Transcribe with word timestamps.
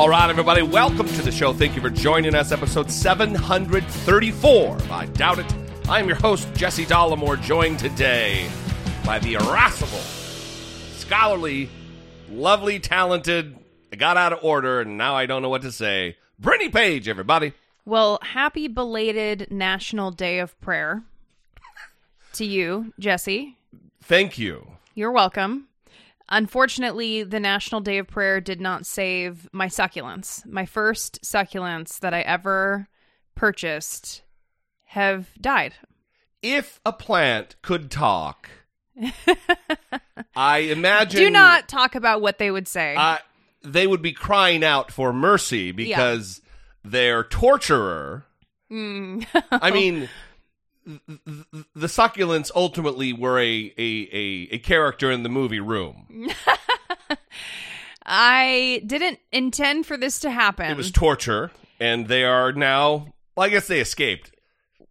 All 0.00 0.08
right, 0.08 0.30
everybody, 0.30 0.62
welcome 0.62 1.06
to 1.06 1.20
the 1.20 1.30
show. 1.30 1.52
Thank 1.52 1.76
you 1.76 1.82
for 1.82 1.90
joining 1.90 2.34
us. 2.34 2.52
Episode 2.52 2.90
734 2.90 4.78
I 4.90 5.04
Doubt 5.04 5.40
It. 5.40 5.54
I 5.90 6.00
am 6.00 6.08
your 6.08 6.16
host, 6.16 6.48
Jesse 6.54 6.86
Dollemore, 6.86 7.38
joined 7.42 7.78
today 7.78 8.48
by 9.04 9.18
the 9.18 9.34
irascible, 9.34 9.98
scholarly, 10.96 11.68
lovely, 12.30 12.80
talented, 12.80 13.58
I 13.92 13.96
got 13.96 14.16
out 14.16 14.32
of 14.32 14.42
order, 14.42 14.80
and 14.80 14.96
now 14.96 15.14
I 15.14 15.26
don't 15.26 15.42
know 15.42 15.50
what 15.50 15.60
to 15.62 15.70
say. 15.70 16.16
Brittany 16.38 16.70
Page, 16.70 17.06
everybody. 17.06 17.52
Well, 17.84 18.20
happy 18.22 18.68
belated 18.68 19.48
National 19.50 20.10
Day 20.10 20.38
of 20.38 20.58
Prayer 20.62 21.02
to 22.32 22.46
you, 22.46 22.94
Jesse. 22.98 23.58
Thank 24.02 24.38
you. 24.38 24.66
You're 24.94 25.12
welcome. 25.12 25.68
Unfortunately, 26.30 27.24
the 27.24 27.40
National 27.40 27.80
Day 27.80 27.98
of 27.98 28.06
Prayer 28.06 28.40
did 28.40 28.60
not 28.60 28.86
save 28.86 29.48
my 29.52 29.66
succulents. 29.66 30.46
My 30.46 30.64
first 30.64 31.20
succulents 31.22 31.98
that 32.00 32.14
I 32.14 32.20
ever 32.20 32.88
purchased 33.34 34.22
have 34.84 35.28
died. 35.40 35.74
If 36.42 36.80
a 36.86 36.92
plant 36.92 37.56
could 37.62 37.90
talk, 37.90 38.48
I 40.36 40.58
imagine. 40.58 41.20
Do 41.20 41.30
not 41.30 41.68
talk 41.68 41.94
about 41.94 42.22
what 42.22 42.38
they 42.38 42.50
would 42.50 42.68
say. 42.68 42.94
Uh, 42.96 43.18
they 43.62 43.86
would 43.86 44.02
be 44.02 44.12
crying 44.12 44.62
out 44.62 44.90
for 44.92 45.12
mercy 45.12 45.72
because 45.72 46.40
their 46.84 47.24
torturer. 47.24 48.26
Mm. 48.70 49.26
I 49.50 49.70
mean, 49.70 50.08
the 51.74 51.86
succulents 51.86 52.50
ultimately 52.54 53.12
were 53.12 53.38
a, 53.38 53.72
a, 53.76 54.08
a, 54.12 54.48
a 54.52 54.58
character 54.58 55.10
in 55.10 55.22
the 55.22 55.28
movie 55.28 55.60
Room. 55.60 56.28
I 58.06 58.82
didn't 58.86 59.18
intend 59.30 59.86
for 59.86 59.96
this 59.96 60.20
to 60.20 60.30
happen. 60.30 60.70
It 60.70 60.76
was 60.76 60.90
torture, 60.90 61.50
and 61.78 62.08
they 62.08 62.24
are 62.24 62.52
now. 62.52 63.12
Well, 63.36 63.46
I 63.46 63.50
guess 63.50 63.68
they 63.68 63.80
escaped. 63.80 64.32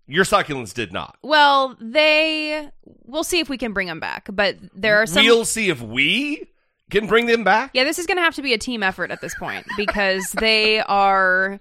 Your 0.07 0.23
succulents 0.25 0.73
did 0.73 0.91
not. 0.93 1.17
well, 1.21 1.75
they. 1.79 2.69
We'll 3.05 3.23
see 3.23 3.39
if 3.39 3.49
we 3.49 3.57
can 3.57 3.73
bring 3.73 3.87
them 3.87 3.99
back, 3.99 4.29
but 4.31 4.55
there 4.73 4.97
are 5.01 5.05
some. 5.05 5.25
We'll 5.25 5.45
see 5.45 5.69
if 5.69 5.81
we 5.81 6.47
can 6.89 7.07
bring 7.07 7.25
them 7.25 7.43
back. 7.43 7.71
Yeah, 7.73 7.83
this 7.83 7.99
is 7.99 8.05
going 8.05 8.17
to 8.17 8.23
have 8.23 8.35
to 8.35 8.41
be 8.41 8.53
a 8.53 8.57
team 8.57 8.83
effort 8.83 9.11
at 9.11 9.21
this 9.21 9.35
point 9.35 9.65
because 9.77 10.31
they 10.33 10.79
are 10.81 11.59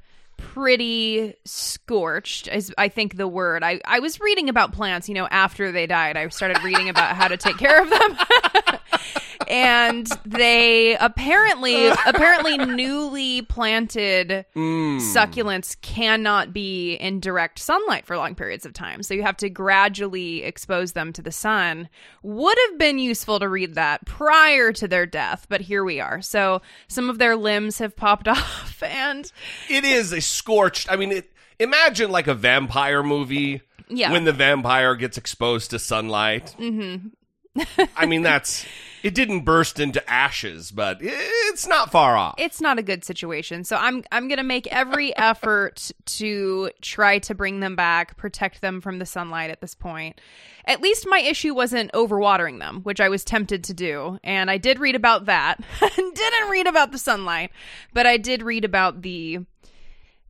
pretty 0.59 1.35
scorched 1.45 2.49
is 2.49 2.75
i 2.77 2.89
think 2.89 3.17
the 3.17 3.29
word. 3.29 3.63
I 3.63 3.81
i 3.85 4.01
was 4.01 4.19
reading 4.19 4.49
about 4.49 4.73
plants 4.73 5.09
you 5.09 5.15
know 5.15 5.29
after 5.31 5.71
they 5.71 5.87
died. 5.87 6.17
I 6.17 6.27
started 6.31 6.61
reading 6.65 6.89
about 6.89 7.15
how 7.15 7.29
to 7.29 7.37
take 7.37 7.59
care 7.59 7.81
of 7.81 7.89
them 7.89 8.19
and 9.49 10.07
they 10.27 10.97
apparently 10.99 11.89
apparently 12.07 12.59
newly 12.59 13.43
planted 13.43 14.45
succulents 14.55 15.81
cannot 15.81 16.53
be 16.53 16.95
in 16.95 17.21
direct 17.21 17.59
sunlight 17.59 18.05
for 18.05 18.17
long 18.17 18.35
periods 18.35 18.67
of 18.67 18.73
time 18.73 19.03
so 19.03 19.15
you 19.15 19.23
have 19.23 19.37
to 19.37 19.49
gradually 19.49 20.43
expose 20.43 20.93
them 20.93 21.13
to 21.13 21.23
the 21.23 21.33
sun 21.33 21.89
would 22.23 22.59
have 22.69 22.79
been 22.79 22.99
useful 22.99 23.39
to 23.39 23.49
read 23.49 23.75
that 23.75 24.05
prior 24.07 24.73
to 24.73 24.87
their 24.89 25.07
death 25.07 25.47
but 25.49 25.61
here 25.61 25.85
we 25.85 26.01
are 26.01 26.21
so 26.21 26.61
some 26.89 27.09
of 27.09 27.19
their 27.19 27.37
limbs 27.37 27.79
have 27.79 27.97
popped 27.97 28.29
off 28.29 28.83
and 28.83 29.33
It 29.69 29.85
is 29.85 30.13
a 30.13 30.21
scorched. 30.21 30.91
I 30.91 30.97
mean, 30.97 31.13
it, 31.13 31.33
imagine 31.59 32.11
like 32.11 32.27
a 32.27 32.35
vampire 32.35 33.03
movie. 33.03 33.63
Yeah. 33.89 34.13
When 34.13 34.25
the 34.25 34.33
vampire 34.33 34.95
gets 34.97 35.17
exposed 35.17 35.71
to 35.71 35.79
sunlight. 35.79 36.55
Mm-hmm. 36.59 37.09
I 37.97 38.07
mean, 38.07 38.23
that's. 38.23 38.67
It 39.01 39.15
didn't 39.15 39.43
burst 39.43 39.79
into 39.79 40.07
ashes, 40.11 40.73
but 40.73 40.99
it's 41.01 41.69
not 41.69 41.93
far 41.93 42.17
off. 42.17 42.35
it's 42.37 42.61
not 42.61 42.81
a 42.81 42.83
good 42.83 43.05
situation. 43.05 43.63
So 43.63 43.77
I'm 43.77 44.03
I'm 44.11 44.27
going 44.27 44.39
to 44.39 44.43
make 44.43 44.67
every 44.67 45.17
effort 45.17 45.93
to 46.07 46.71
try 46.83 47.21
to 47.21 47.35
bring 47.35 47.61
them 47.61 47.77
back, 47.77 48.17
protect 48.17 48.61
them 48.61 48.81
from 48.81 48.99
the 48.99 49.07
sunlight 49.07 49.51
at 49.51 49.61
this 49.61 49.75
point. 49.75 50.21
At 50.65 50.81
least 50.83 51.07
my 51.09 51.21
issue 51.21 51.55
wasn't 51.55 51.93
overwatering 51.93 52.59
them, 52.59 52.81
which 52.83 53.01
I 53.01 53.09
was 53.09 53.25
tempted 53.25 53.63
to 53.65 53.75
do, 53.75 54.19
and 54.25 54.51
I 54.51 54.59
did 54.59 54.81
read 54.81 54.97
about 54.97 55.27
that. 55.27 55.61
Didn't 55.97 56.51
read 56.51 56.67
about 56.67 56.91
the 56.91 56.99
sunlight, 56.99 57.53
but 57.95 58.05
I 58.05 58.17
did 58.17 58.43
read 58.43 58.65
about 58.65 59.03
the 59.03 59.39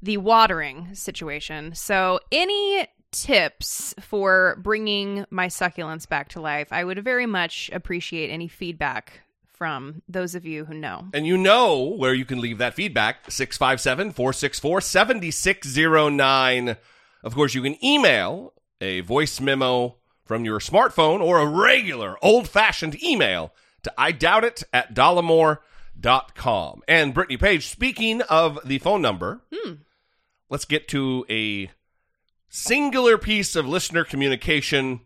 the 0.03 0.19
watering 0.19 0.95
situation. 0.95 1.75
So 1.75 2.21
any 2.31 2.87
tips 3.11 3.95
for 4.01 4.59
bringing 4.63 5.25
my 5.31 5.49
succulents 5.49 6.09
back 6.09 6.29
to 6.31 6.41
life, 6.41 6.69
I 6.73 6.85
would 6.85 7.03
very 7.05 7.27
much 7.27 7.71
appreciate 7.73 8.31
any 8.31 8.49
feedback 8.49 9.21
from 9.59 10.03
those 10.09 10.35
of 10.37 10.47
you 10.47 10.65
who 10.65 10.75
know. 10.75 11.09
And 11.13 11.27
you 11.27 11.37
know 11.37 11.83
where 11.83 12.15
you 12.15 12.25
can 12.25 12.41
leave 12.41 12.59
that 12.59 12.75
feedback 12.75 13.31
657 13.31 14.13
464 14.13 14.81
7609. 14.81 16.77
Of 17.25 17.35
course, 17.35 17.55
you 17.55 17.63
can 17.63 17.85
email 17.85 18.53
a 18.81 19.01
voice 19.01 19.41
memo 19.41 19.97
from 20.25 20.45
your 20.45 20.61
smartphone 20.61 21.21
or 21.21 21.39
a 21.39 21.47
regular 21.47 22.17
old 22.23 22.49
fashioned 22.49 23.03
email 23.03 23.53
to 23.83 23.93
I 23.99 24.13
doubt 24.13 24.45
it 24.45 24.63
at 24.73 24.95
dollemore.com. 24.95 26.83
And 26.87 27.15
Brittany 27.15 27.37
Page, 27.37 27.67
speaking 27.67 28.23
of 28.23 28.61
the 28.65 28.79
phone 28.79 29.03
number, 29.03 29.41
hmm. 29.53 29.75
let's 30.49 30.65
get 30.65 30.87
to 30.89 31.27
a 31.29 31.71
singular 32.49 33.19
piece 33.19 33.57
of 33.57 33.67
listener 33.67 34.05
communication 34.05 35.01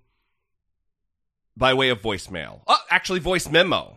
by 1.56 1.75
way 1.75 1.88
of 1.88 2.00
voicemail. 2.00 2.60
Oh, 2.66 2.76
actually, 2.91 3.20
voice 3.20 3.50
memo. 3.50 3.97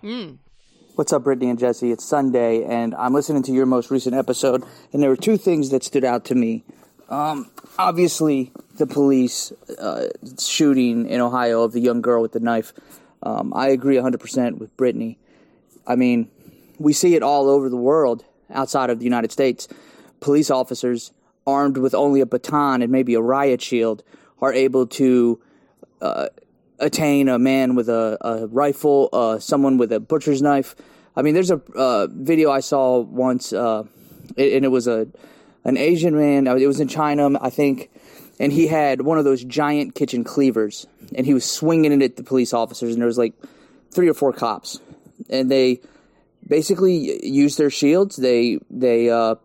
What's 0.96 1.14
up, 1.14 1.24
Brittany 1.24 1.50
and 1.50 1.60
Jesse? 1.60 1.92
It's 1.92 2.06
Sunday, 2.06 2.64
and 2.64 2.96
I'm 2.96 3.14
listening 3.14 3.44
to 3.44 3.52
your 3.52 3.66
most 3.66 3.92
recent 3.92 4.16
episode, 4.16 4.64
and 4.94 5.02
there 5.02 5.10
were 5.10 5.18
two 5.18 5.38
things 5.38 5.70
that 5.70 5.84
stood 5.84 6.04
out 6.04 6.26
to 6.26 6.36
me. 6.36 6.64
Um, 7.10 7.52
obviously, 7.78 8.52
the 8.78 8.88
police 8.88 9.52
uh, 9.78 10.08
shooting 10.40 11.08
in 11.08 11.22
Ohio 11.22 11.64
of 11.64 11.74
the 11.74 11.80
young 11.82 12.02
girl 12.02 12.22
with 12.22 12.32
the 12.32 12.40
knife. 12.40 12.74
Um, 13.24 13.54
I 13.54 13.70
agree 13.70 13.96
100% 13.96 14.58
with 14.58 14.76
Brittany. 14.78 15.18
I 15.86 15.96
mean, 15.96 16.30
we 16.80 16.94
see 16.94 17.16
it 17.16 17.24
all 17.24 17.50
over 17.50 17.70
the 17.70 17.78
world 17.78 18.24
outside 18.50 18.90
of 18.90 19.00
the 19.00 19.06
United 19.06 19.32
States. 19.32 19.68
Police 20.20 20.50
officers 20.50 21.12
armed 21.46 21.78
with 21.78 21.94
only 21.94 22.22
a 22.22 22.26
baton 22.26 22.82
and 22.82 22.92
maybe 22.92 23.14
a 23.16 23.22
riot 23.22 23.62
shield 23.62 24.04
are 24.42 24.54
able 24.54 24.88
to 24.88 25.40
attain 26.80 27.30
a 27.30 27.40
man 27.40 27.76
with 27.76 27.90
a, 27.90 28.18
a 28.22 28.48
rifle, 28.48 29.10
uh, 29.14 29.40
someone 29.40 29.78
with 29.78 29.92
a 29.92 30.00
butcher's 30.00 30.42
knife. 30.42 30.76
I 31.16 31.22
mean, 31.22 31.34
there's 31.34 31.52
a 31.52 31.62
uh, 31.76 32.08
video 32.12 32.52
I 32.52 32.60
saw 32.60 33.00
once, 33.00 33.54
uh, 33.54 33.84
and 34.38 34.66
it 34.66 34.72
was 34.72 34.88
a 34.88 35.08
an 35.64 35.78
Asian 35.78 36.16
man. 36.16 36.48
uh, 36.48 36.56
It 36.56 36.68
was 36.68 36.80
in 36.80 36.88
China, 36.88 37.30
I 37.42 37.50
think, 37.50 37.90
and 38.40 38.52
he 38.52 38.68
had 38.68 39.02
one 39.02 39.18
of 39.18 39.24
those 39.24 39.44
giant 39.44 39.96
kitchen 39.96 40.24
cleavers, 40.24 40.86
and 41.16 41.26
he 41.26 41.34
was 41.34 41.46
swinging 41.46 41.92
it 41.92 42.02
at 42.04 42.18
the 42.18 42.24
police 42.24 42.54
officers, 42.54 42.94
and 42.94 43.02
there 43.02 43.08
was 43.08 43.18
like 43.18 43.34
three 43.92 44.10
or 44.10 44.14
four 44.14 44.34
cops, 44.34 44.80
and 45.30 45.50
they 45.50 45.80
basically 46.46 47.26
used 47.26 47.58
their 47.58 47.70
shields. 47.70 48.18
They 48.18 48.60
they 48.70 49.10
uh, 49.10 49.36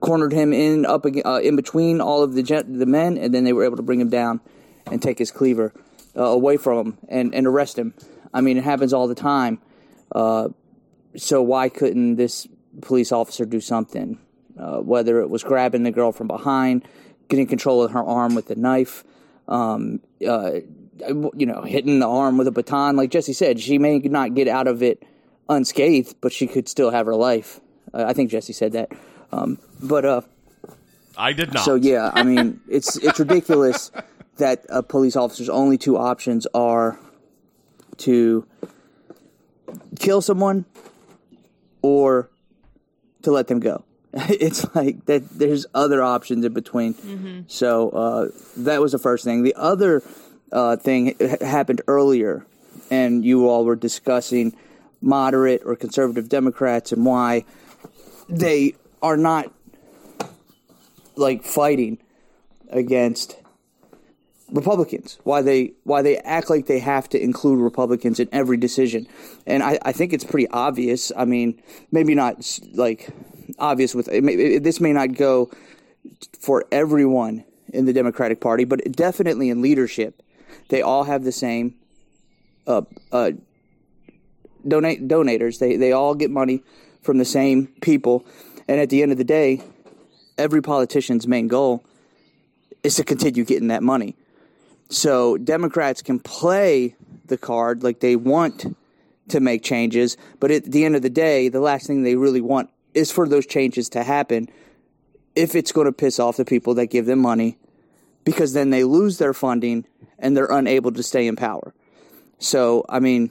cornered 0.00 0.32
him 0.32 0.52
in 0.52 0.84
up 0.84 1.06
uh, 1.06 1.40
in 1.42 1.56
between 1.56 2.00
all 2.00 2.22
of 2.22 2.34
the 2.34 2.42
gen- 2.42 2.78
the 2.78 2.86
men, 2.86 3.18
and 3.18 3.32
then 3.32 3.44
they 3.44 3.52
were 3.52 3.64
able 3.64 3.76
to 3.76 3.82
bring 3.82 4.00
him 4.00 4.08
down 4.08 4.40
and 4.90 5.02
take 5.02 5.18
his 5.18 5.30
cleaver 5.30 5.72
uh, 6.16 6.22
away 6.22 6.56
from 6.56 6.78
him 6.78 6.98
and, 7.08 7.34
and 7.34 7.46
arrest 7.46 7.78
him. 7.78 7.94
I 8.32 8.40
mean, 8.40 8.56
it 8.56 8.64
happens 8.64 8.92
all 8.92 9.08
the 9.08 9.14
time. 9.14 9.60
Uh, 10.12 10.48
so 11.16 11.42
why 11.42 11.68
couldn't 11.68 12.16
this 12.16 12.46
police 12.82 13.12
officer 13.12 13.44
do 13.44 13.60
something? 13.60 14.18
Uh, 14.58 14.78
whether 14.78 15.20
it 15.20 15.28
was 15.28 15.44
grabbing 15.44 15.82
the 15.82 15.90
girl 15.90 16.12
from 16.12 16.26
behind, 16.26 16.86
getting 17.28 17.46
control 17.46 17.82
of 17.82 17.92
her 17.92 18.02
arm 18.02 18.34
with 18.34 18.48
the 18.48 18.56
knife, 18.56 19.04
um, 19.48 20.00
uh, 20.26 20.60
you 21.34 21.46
know, 21.46 21.62
hitting 21.62 21.98
the 21.98 22.08
arm 22.08 22.38
with 22.38 22.46
a 22.46 22.50
baton. 22.50 22.96
Like 22.96 23.10
Jesse 23.10 23.34
said, 23.34 23.60
she 23.60 23.78
may 23.78 23.98
not 23.98 24.34
get 24.34 24.48
out 24.48 24.66
of 24.66 24.82
it 24.82 25.02
unscathed, 25.48 26.16
but 26.20 26.32
she 26.32 26.46
could 26.46 26.68
still 26.68 26.90
have 26.90 27.06
her 27.06 27.14
life. 27.14 27.60
Uh, 27.92 28.04
I 28.06 28.12
think 28.12 28.30
Jesse 28.30 28.52
said 28.52 28.72
that. 28.72 28.90
Um, 29.32 29.58
but 29.82 30.04
uh, 30.04 30.20
I 31.16 31.32
did 31.32 31.52
not. 31.52 31.64
so 31.64 31.74
yeah, 31.74 32.10
I 32.14 32.22
mean, 32.22 32.60
it's 32.68 32.96
it's 32.96 33.18
ridiculous 33.18 33.90
that 34.38 34.64
a 34.68 34.82
police 34.82 35.16
officer's 35.16 35.48
only 35.48 35.78
two 35.78 35.96
options 35.96 36.46
are 36.54 36.98
to 37.98 38.46
kill 39.98 40.20
someone 40.20 40.64
or 41.82 42.28
to 43.22 43.30
let 43.30 43.48
them 43.48 43.60
go. 43.60 43.84
It's 44.28 44.64
like 44.74 45.04
that. 45.06 45.28
There's 45.30 45.66
other 45.74 46.02
options 46.02 46.44
in 46.44 46.52
between. 46.54 47.44
So 47.48 47.90
uh, 47.90 48.28
that 48.58 48.80
was 48.80 48.92
the 48.92 48.98
first 48.98 49.24
thing. 49.24 49.42
The 49.42 49.54
other 49.56 50.02
uh, 50.52 50.76
thing 50.76 51.14
ha- 51.20 51.44
happened 51.44 51.82
earlier, 51.86 52.46
and 52.90 53.24
you 53.24 53.48
all 53.48 53.64
were 53.64 53.76
discussing 53.76 54.54
moderate 55.02 55.62
or 55.66 55.76
conservative 55.76 56.28
Democrats 56.30 56.92
and 56.92 57.04
why 57.04 57.44
they 58.28 58.74
are 59.02 59.16
not 59.16 59.52
like 61.16 61.44
fighting 61.44 61.98
against 62.70 63.36
Republicans. 64.52 65.18
Why 65.24 65.42
they 65.42 65.72
why 65.84 66.02
they 66.02 66.18
act 66.18 66.50
like 66.50 66.66
they 66.66 66.78
have 66.78 67.08
to 67.10 67.22
include 67.22 67.60
Republicans 67.60 68.20
in 68.20 68.28
every 68.32 68.56
decision, 68.56 69.06
and 69.46 69.62
I, 69.62 69.78
I 69.82 69.92
think 69.92 70.12
it's 70.12 70.24
pretty 70.24 70.48
obvious. 70.48 71.10
I 71.16 71.24
mean, 71.24 71.60
maybe 71.90 72.14
not 72.14 72.60
like 72.74 73.08
obvious 73.58 73.94
with 73.94 74.08
it 74.08 74.22
may, 74.22 74.34
it, 74.34 74.62
this 74.62 74.80
may 74.80 74.92
not 74.92 75.14
go 75.14 75.50
for 76.38 76.64
everyone 76.70 77.44
in 77.72 77.84
the 77.86 77.92
Democratic 77.92 78.40
Party, 78.40 78.64
but 78.64 78.80
definitely 78.92 79.50
in 79.50 79.60
leadership, 79.60 80.22
they 80.68 80.80
all 80.82 81.04
have 81.04 81.24
the 81.24 81.32
same 81.32 81.74
uh, 82.66 82.82
uh, 83.10 83.32
donate 84.66 85.08
donators. 85.08 85.58
They 85.58 85.76
they 85.76 85.92
all 85.92 86.14
get 86.14 86.30
money 86.30 86.62
from 87.02 87.18
the 87.18 87.24
same 87.24 87.68
people, 87.80 88.24
and 88.68 88.80
at 88.80 88.90
the 88.90 89.02
end 89.02 89.12
of 89.12 89.18
the 89.18 89.24
day, 89.24 89.62
every 90.38 90.62
politician's 90.62 91.26
main 91.26 91.48
goal 91.48 91.84
is 92.82 92.96
to 92.96 93.04
continue 93.04 93.44
getting 93.44 93.68
that 93.68 93.82
money. 93.82 94.16
So 94.88 95.36
Democrats 95.36 96.02
can 96.02 96.20
play 96.20 96.94
the 97.26 97.36
card 97.36 97.82
like 97.82 98.00
they 98.00 98.16
want 98.16 98.76
to 99.28 99.40
make 99.40 99.62
changes, 99.62 100.16
but 100.38 100.50
at 100.50 100.64
the 100.64 100.84
end 100.84 100.94
of 100.94 101.02
the 101.02 101.10
day, 101.10 101.48
the 101.48 101.60
last 101.60 101.86
thing 101.86 102.02
they 102.02 102.14
really 102.14 102.40
want 102.40 102.70
is 102.94 103.10
for 103.10 103.28
those 103.28 103.46
changes 103.46 103.88
to 103.90 104.04
happen 104.04 104.48
if 105.34 105.54
it's 105.54 105.72
going 105.72 105.86
to 105.86 105.92
piss 105.92 106.18
off 106.18 106.36
the 106.36 106.44
people 106.44 106.74
that 106.74 106.86
give 106.86 107.06
them 107.06 107.18
money 107.18 107.58
because 108.24 108.52
then 108.52 108.70
they 108.70 108.84
lose 108.84 109.18
their 109.18 109.34
funding 109.34 109.84
and 110.18 110.36
they're 110.36 110.46
unable 110.46 110.92
to 110.92 111.02
stay 111.02 111.26
in 111.26 111.36
power. 111.36 111.74
So, 112.38 112.84
I 112.88 113.00
mean, 113.00 113.30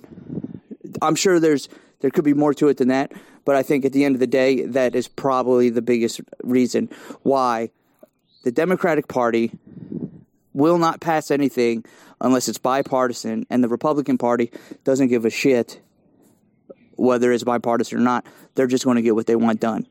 I'm 1.01 1.15
sure 1.15 1.39
there's 1.39 1.69
there 2.01 2.11
could 2.11 2.25
be 2.25 2.33
more 2.33 2.53
to 2.55 2.67
it 2.67 2.77
than 2.77 2.89
that, 2.89 3.11
but 3.45 3.55
I 3.55 3.63
think 3.63 3.85
at 3.85 3.93
the 3.93 4.03
end 4.03 4.15
of 4.15 4.19
the 4.19 4.27
day, 4.27 4.63
that 4.65 4.95
is 4.95 5.07
probably 5.07 5.69
the 5.69 5.81
biggest 5.81 6.21
reason 6.43 6.89
why 7.23 7.69
the 8.43 8.51
Democratic 8.51 9.07
Party 9.07 9.51
will 10.53 10.77
not 10.77 10.99
pass 10.99 11.31
anything 11.31 11.85
unless 12.19 12.47
it's 12.47 12.57
bipartisan, 12.57 13.45
and 13.49 13.63
the 13.63 13.67
Republican 13.67 14.17
Party 14.17 14.51
doesn't 14.83 15.07
give 15.07 15.25
a 15.25 15.29
shit 15.29 15.81
whether 16.97 17.31
it's 17.31 17.43
bipartisan 17.43 17.97
or 17.97 18.01
not. 18.01 18.25
They're 18.55 18.67
just 18.67 18.85
going 18.85 18.95
to 18.95 19.01
get 19.01 19.15
what 19.15 19.27
they 19.27 19.35
want 19.35 19.59
done. 19.59 19.85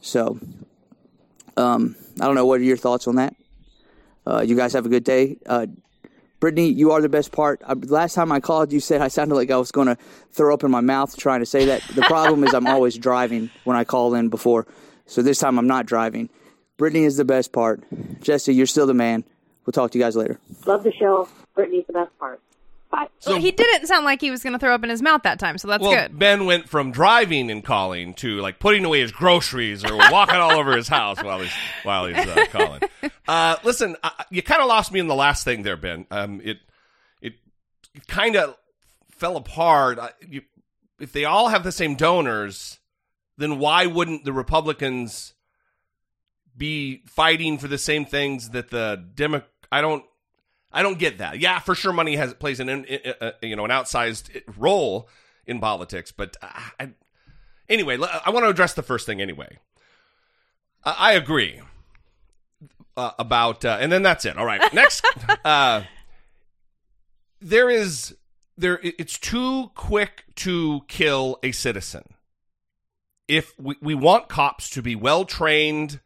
So, 0.00 0.38
um, 1.56 1.96
I 2.20 2.26
don't 2.26 2.34
know. 2.34 2.46
What 2.46 2.60
are 2.60 2.64
your 2.64 2.76
thoughts 2.76 3.08
on 3.08 3.16
that? 3.16 3.34
Uh, 4.26 4.42
you 4.42 4.56
guys 4.56 4.74
have 4.74 4.86
a 4.86 4.90
good 4.90 5.04
day. 5.04 5.38
Uh, 5.46 5.66
Brittany, 6.40 6.68
you 6.68 6.92
are 6.92 7.00
the 7.00 7.08
best 7.08 7.32
part. 7.32 7.60
Uh, 7.64 7.74
last 7.86 8.14
time 8.14 8.30
I 8.30 8.38
called, 8.40 8.72
you 8.72 8.80
said 8.80 9.00
I 9.00 9.08
sounded 9.08 9.34
like 9.34 9.50
I 9.50 9.56
was 9.56 9.72
going 9.72 9.88
to 9.88 9.96
throw 10.30 10.54
up 10.54 10.62
in 10.62 10.70
my 10.70 10.80
mouth 10.80 11.16
trying 11.16 11.40
to 11.40 11.46
say 11.46 11.64
that. 11.66 11.82
The 11.94 12.02
problem 12.02 12.44
is 12.44 12.54
I'm 12.54 12.66
always 12.74 12.96
driving 12.96 13.50
when 13.64 13.76
I 13.76 13.84
call 13.84 14.14
in 14.14 14.28
before, 14.28 14.66
so 15.06 15.20
this 15.22 15.38
time 15.38 15.58
I'm 15.58 15.66
not 15.66 15.86
driving. 15.86 16.28
Brittany 16.76 17.04
is 17.04 17.16
the 17.16 17.24
best 17.24 17.52
part. 17.52 17.82
Jesse, 18.20 18.54
you're 18.54 18.66
still 18.66 18.86
the 18.86 18.94
man. 18.94 19.24
We'll 19.66 19.72
talk 19.72 19.90
to 19.90 19.98
you 19.98 20.04
guys 20.04 20.14
later. 20.14 20.38
Love 20.64 20.84
the 20.84 20.92
show. 20.92 21.28
Brittany's 21.54 21.86
the 21.88 21.92
best 21.92 22.16
part. 22.18 22.40
So 23.20 23.32
well, 23.32 23.40
he 23.40 23.50
didn't 23.50 23.86
sound 23.86 24.04
like 24.04 24.20
he 24.20 24.30
was 24.30 24.42
going 24.42 24.52
to 24.54 24.58
throw 24.58 24.74
up 24.74 24.82
in 24.82 24.90
his 24.90 25.02
mouth 25.02 25.22
that 25.24 25.38
time, 25.38 25.58
so 25.58 25.68
that's 25.68 25.82
well, 25.82 25.92
good. 25.92 26.18
Ben 26.18 26.46
went 26.46 26.68
from 26.68 26.92
driving 26.92 27.50
and 27.50 27.64
calling 27.64 28.14
to 28.14 28.40
like 28.40 28.58
putting 28.58 28.84
away 28.84 29.00
his 29.00 29.12
groceries 29.12 29.84
or 29.84 29.96
walking 29.96 30.36
all 30.36 30.52
over 30.52 30.76
his 30.76 30.88
house 30.88 31.22
while 31.22 31.40
he's 31.40 31.52
while 31.82 32.06
he's 32.06 32.16
uh, 32.16 32.46
calling. 32.50 32.80
Uh, 33.26 33.56
listen, 33.62 33.94
uh, 34.02 34.10
you 34.30 34.42
kind 34.42 34.62
of 34.62 34.68
lost 34.68 34.90
me 34.90 35.00
in 35.00 35.06
the 35.06 35.14
last 35.14 35.44
thing 35.44 35.62
there, 35.62 35.76
Ben. 35.76 36.06
Um, 36.10 36.40
it 36.42 36.58
it, 37.20 37.34
it 37.94 38.06
kind 38.06 38.36
of 38.36 38.56
fell 39.10 39.36
apart. 39.36 39.98
Uh, 39.98 40.08
you, 40.26 40.42
if 40.98 41.12
they 41.12 41.26
all 41.26 41.48
have 41.48 41.64
the 41.64 41.72
same 41.72 41.94
donors, 41.94 42.78
then 43.36 43.58
why 43.58 43.84
wouldn't 43.84 44.24
the 44.24 44.32
Republicans 44.32 45.34
be 46.56 47.02
fighting 47.06 47.58
for 47.58 47.68
the 47.68 47.78
same 47.78 48.06
things 48.06 48.50
that 48.50 48.70
the 48.70 49.04
Demo? 49.14 49.42
I 49.70 49.82
don't. 49.82 50.04
I 50.70 50.82
don't 50.82 50.98
get 50.98 51.18
that. 51.18 51.38
Yeah, 51.38 51.58
for 51.60 51.74
sure, 51.74 51.92
money 51.92 52.16
has 52.16 52.34
plays 52.34 52.60
an 52.60 52.68
uh, 52.68 53.12
uh, 53.20 53.30
you 53.42 53.56
know 53.56 53.64
an 53.64 53.70
outsized 53.70 54.42
role 54.56 55.08
in 55.46 55.60
politics, 55.60 56.12
but 56.12 56.36
uh, 56.42 56.48
I, 56.78 56.90
anyway, 57.68 57.98
I 57.98 58.30
want 58.30 58.44
to 58.44 58.50
address 58.50 58.74
the 58.74 58.82
first 58.82 59.06
thing 59.06 59.20
anyway. 59.22 59.58
I, 60.84 60.96
I 60.98 61.12
agree 61.12 61.60
uh, 62.96 63.12
about, 63.18 63.64
uh, 63.64 63.78
and 63.80 63.90
then 63.90 64.02
that's 64.02 64.24
it. 64.24 64.36
All 64.36 64.44
right, 64.44 64.72
next, 64.74 65.06
uh, 65.44 65.82
there 67.40 67.70
is 67.70 68.14
there. 68.58 68.78
It's 68.82 69.18
too 69.18 69.70
quick 69.74 70.24
to 70.36 70.82
kill 70.88 71.38
a 71.42 71.52
citizen. 71.52 72.02
If 73.26 73.58
we, 73.58 73.76
we 73.80 73.94
want 73.94 74.28
cops 74.28 74.68
to 74.70 74.82
be 74.82 74.96
well 74.96 75.24
trained 75.24 76.00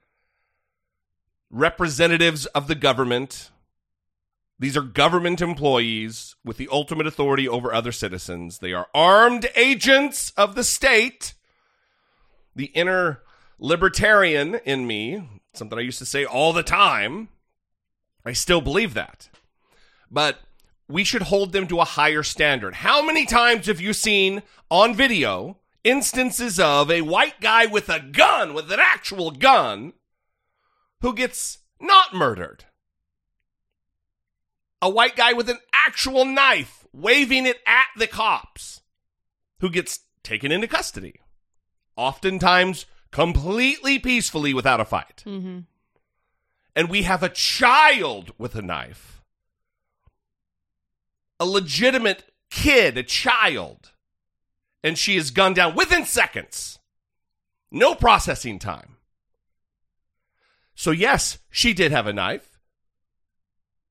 representatives 1.50 2.46
of 2.46 2.68
the 2.68 2.74
government 2.74 3.50
these 4.58 4.76
are 4.76 4.82
government 4.82 5.40
employees 5.40 6.36
with 6.44 6.56
the 6.56 6.68
ultimate 6.70 7.06
authority 7.06 7.48
over 7.48 7.72
other 7.72 7.92
citizens. 7.92 8.58
They 8.58 8.72
are 8.72 8.88
armed 8.94 9.48
agents 9.56 10.30
of 10.36 10.54
the 10.54 10.64
state. 10.64 11.34
The 12.54 12.66
inner 12.66 13.22
libertarian 13.58 14.56
in 14.64 14.86
me, 14.86 15.28
something 15.54 15.78
I 15.78 15.82
used 15.82 15.98
to 15.98 16.06
say 16.06 16.24
all 16.24 16.52
the 16.52 16.62
time, 16.62 17.28
I 18.24 18.32
still 18.32 18.60
believe 18.60 18.94
that. 18.94 19.28
But 20.10 20.38
we 20.88 21.04
should 21.04 21.22
hold 21.22 21.52
them 21.52 21.66
to 21.68 21.80
a 21.80 21.84
higher 21.84 22.22
standard. 22.22 22.74
How 22.74 23.04
many 23.04 23.24
times 23.24 23.66
have 23.66 23.80
you 23.80 23.92
seen 23.92 24.42
on 24.70 24.94
video 24.94 25.58
instances 25.82 26.60
of 26.60 26.90
a 26.90 27.02
white 27.02 27.40
guy 27.40 27.66
with 27.66 27.88
a 27.88 27.98
gun, 27.98 28.54
with 28.54 28.70
an 28.70 28.80
actual 28.80 29.30
gun, 29.30 29.94
who 31.00 31.14
gets 31.14 31.58
not 31.80 32.14
murdered? 32.14 32.66
A 34.82 34.90
white 34.90 35.16
guy 35.16 35.32
with 35.32 35.48
an 35.48 35.58
actual 35.86 36.24
knife 36.24 36.86
waving 36.92 37.46
it 37.46 37.58
at 37.66 37.86
the 37.96 38.08
cops 38.08 38.82
who 39.60 39.70
gets 39.70 40.00
taken 40.24 40.50
into 40.50 40.66
custody, 40.66 41.20
oftentimes 41.96 42.84
completely 43.12 43.98
peacefully 43.98 44.52
without 44.52 44.80
a 44.80 44.84
fight. 44.84 45.22
Mm-hmm. 45.24 45.60
And 46.74 46.88
we 46.88 47.02
have 47.02 47.22
a 47.22 47.28
child 47.28 48.32
with 48.38 48.56
a 48.56 48.62
knife, 48.62 49.22
a 51.38 51.46
legitimate 51.46 52.24
kid, 52.50 52.98
a 52.98 53.02
child, 53.02 53.92
and 54.82 54.98
she 54.98 55.16
is 55.16 55.30
gunned 55.30 55.56
down 55.56 55.76
within 55.76 56.04
seconds. 56.04 56.78
No 57.70 57.94
processing 57.94 58.58
time. 58.58 58.96
So, 60.74 60.90
yes, 60.90 61.38
she 61.50 61.72
did 61.72 61.92
have 61.92 62.06
a 62.06 62.12
knife. 62.12 62.51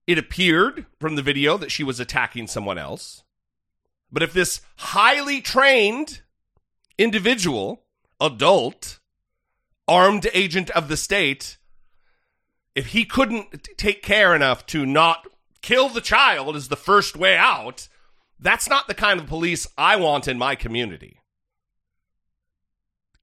It 0.08 0.18
appeared 0.18 0.86
from 1.00 1.16
the 1.16 1.22
video 1.22 1.58
that 1.58 1.72
she 1.72 1.84
was 1.84 2.00
attacking 2.00 2.48
someone 2.48 2.78
else. 2.78 3.24
But 4.12 4.24
if 4.24 4.34
this 4.34 4.62
highly 4.78 5.42
trained 5.42 6.22
individual, 6.98 7.84
adult, 8.20 9.00
armed 9.88 10.28
agent 10.34 10.70
of 10.72 10.88
the 10.88 10.98
state, 10.98 11.58
if 12.76 12.88
he 12.88 13.06
couldn't 13.06 13.64
t- 13.64 13.74
take 13.76 14.02
care 14.02 14.36
enough 14.36 14.66
to 14.68 14.86
not 14.86 15.26
kill 15.62 15.90
the 15.90 16.02
child 16.02 16.56
as 16.56 16.68
the 16.68 16.76
first 16.76 17.16
way 17.16 17.38
out, 17.38 17.88
that's 18.40 18.70
not 18.70 18.88
the 18.88 18.94
kind 18.94 19.20
of 19.20 19.28
police 19.28 19.68
I 19.78 19.96
want 19.96 20.28
in 20.28 20.38
my 20.38 20.56
community. 20.56 21.20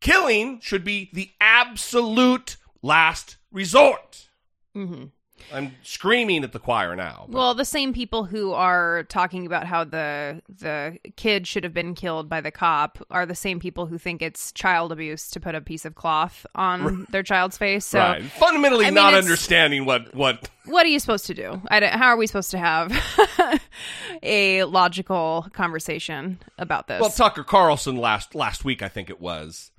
Killing 0.01 0.61
should 0.61 0.85
be 0.85 1.11
the 1.13 1.33
absolute 1.41 2.57
last 2.83 3.37
resort. 3.51 4.29
Mm-hmm. 4.77 5.07
I'm 5.53 5.75
screaming 5.83 6.45
at 6.45 6.53
the 6.53 6.59
choir 6.59 6.95
now. 6.97 7.25
but- 7.29 7.37
Well, 7.37 7.55
the 7.55 7.65
same 7.65 7.93
people 7.93 8.25
who 8.25 8.53
are 8.53 9.05
talking 9.05 9.47
about 9.47 9.67
how 9.67 9.85
the 9.85 10.43
the 10.49 10.99
kid 11.17 11.47
should 11.47 11.65
have 11.65 11.73
been 11.75 11.95
killed 11.95 12.29
by 12.29 12.41
the 12.41 12.51
cop 12.51 12.99
are 13.11 13.27
the 13.27 13.35
same 13.35 13.61
people 13.61 13.87
who 13.87 13.99
think 13.99 14.23
it's 14.23 14.53
child 14.53 14.93
abuse 14.93 15.31
to 15.31 15.41
put 15.41 15.55
a 15.55 15.61
piece 15.61 15.85
of 15.85 15.95
cloth 15.95 16.45
on 16.55 17.07
their 17.11 17.23
child's 17.23 17.57
face. 17.59 17.85
So, 17.87 17.99
right. 17.99 18.23
Fundamentally 18.25 18.87
I 18.87 18.91
not 18.91 19.15
understanding 19.15 19.85
what 19.85 20.15
what 20.15 20.49
what 20.67 20.85
are 20.85 20.91
you 20.91 21.01
supposed 21.01 21.27
to 21.27 21.35
do? 21.35 21.63
I 21.71 21.81
don't, 21.81 21.93
how 21.95 22.09
are 22.09 22.17
we 22.17 22.27
supposed 22.27 22.51
to 22.51 22.59
have 22.59 22.93
a 24.23 24.65
logical 24.65 25.47
conversation 25.53 26.39
about 26.59 26.87
this? 26.89 27.01
Well, 27.01 27.11
Tucker 27.11 27.45
Carlson 27.45 27.97
last 27.97 28.35
last 28.35 28.65
week, 28.65 28.83
I 28.83 28.89
think 28.89 29.09
it 29.11 29.21
was, 29.21 29.71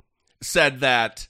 said 0.41 0.79
that 0.79 1.27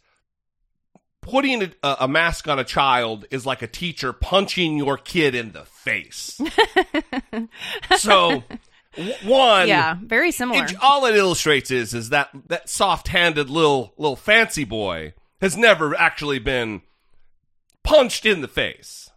putting 1.29 1.63
a, 1.63 1.97
a 2.01 2.07
mask 2.07 2.47
on 2.47 2.59
a 2.59 2.63
child 2.63 3.25
is 3.31 3.45
like 3.45 3.61
a 3.61 3.67
teacher 3.67 4.13
punching 4.13 4.77
your 4.77 4.97
kid 4.97 5.35
in 5.35 5.51
the 5.51 5.63
face. 5.65 6.39
so 7.97 8.43
One, 9.23 9.67
Yeah, 9.67 9.95
very 10.03 10.31
similar. 10.31 10.65
it- 10.65 10.75
all 10.81 11.05
it 11.05 11.15
illustrates 11.15 11.71
is 11.71 11.93
is 11.93 12.09
that 12.09 12.29
that 12.47 12.69
soft-handed 12.69 13.49
little 13.49 13.93
little 13.97 14.15
fancy 14.15 14.63
boy 14.65 15.13
has 15.41 15.55
never 15.55 15.95
actually 15.95 16.39
been 16.39 16.81
punched 17.83 18.25
in 18.25 18.41
the 18.41 18.47
face. 18.47 19.09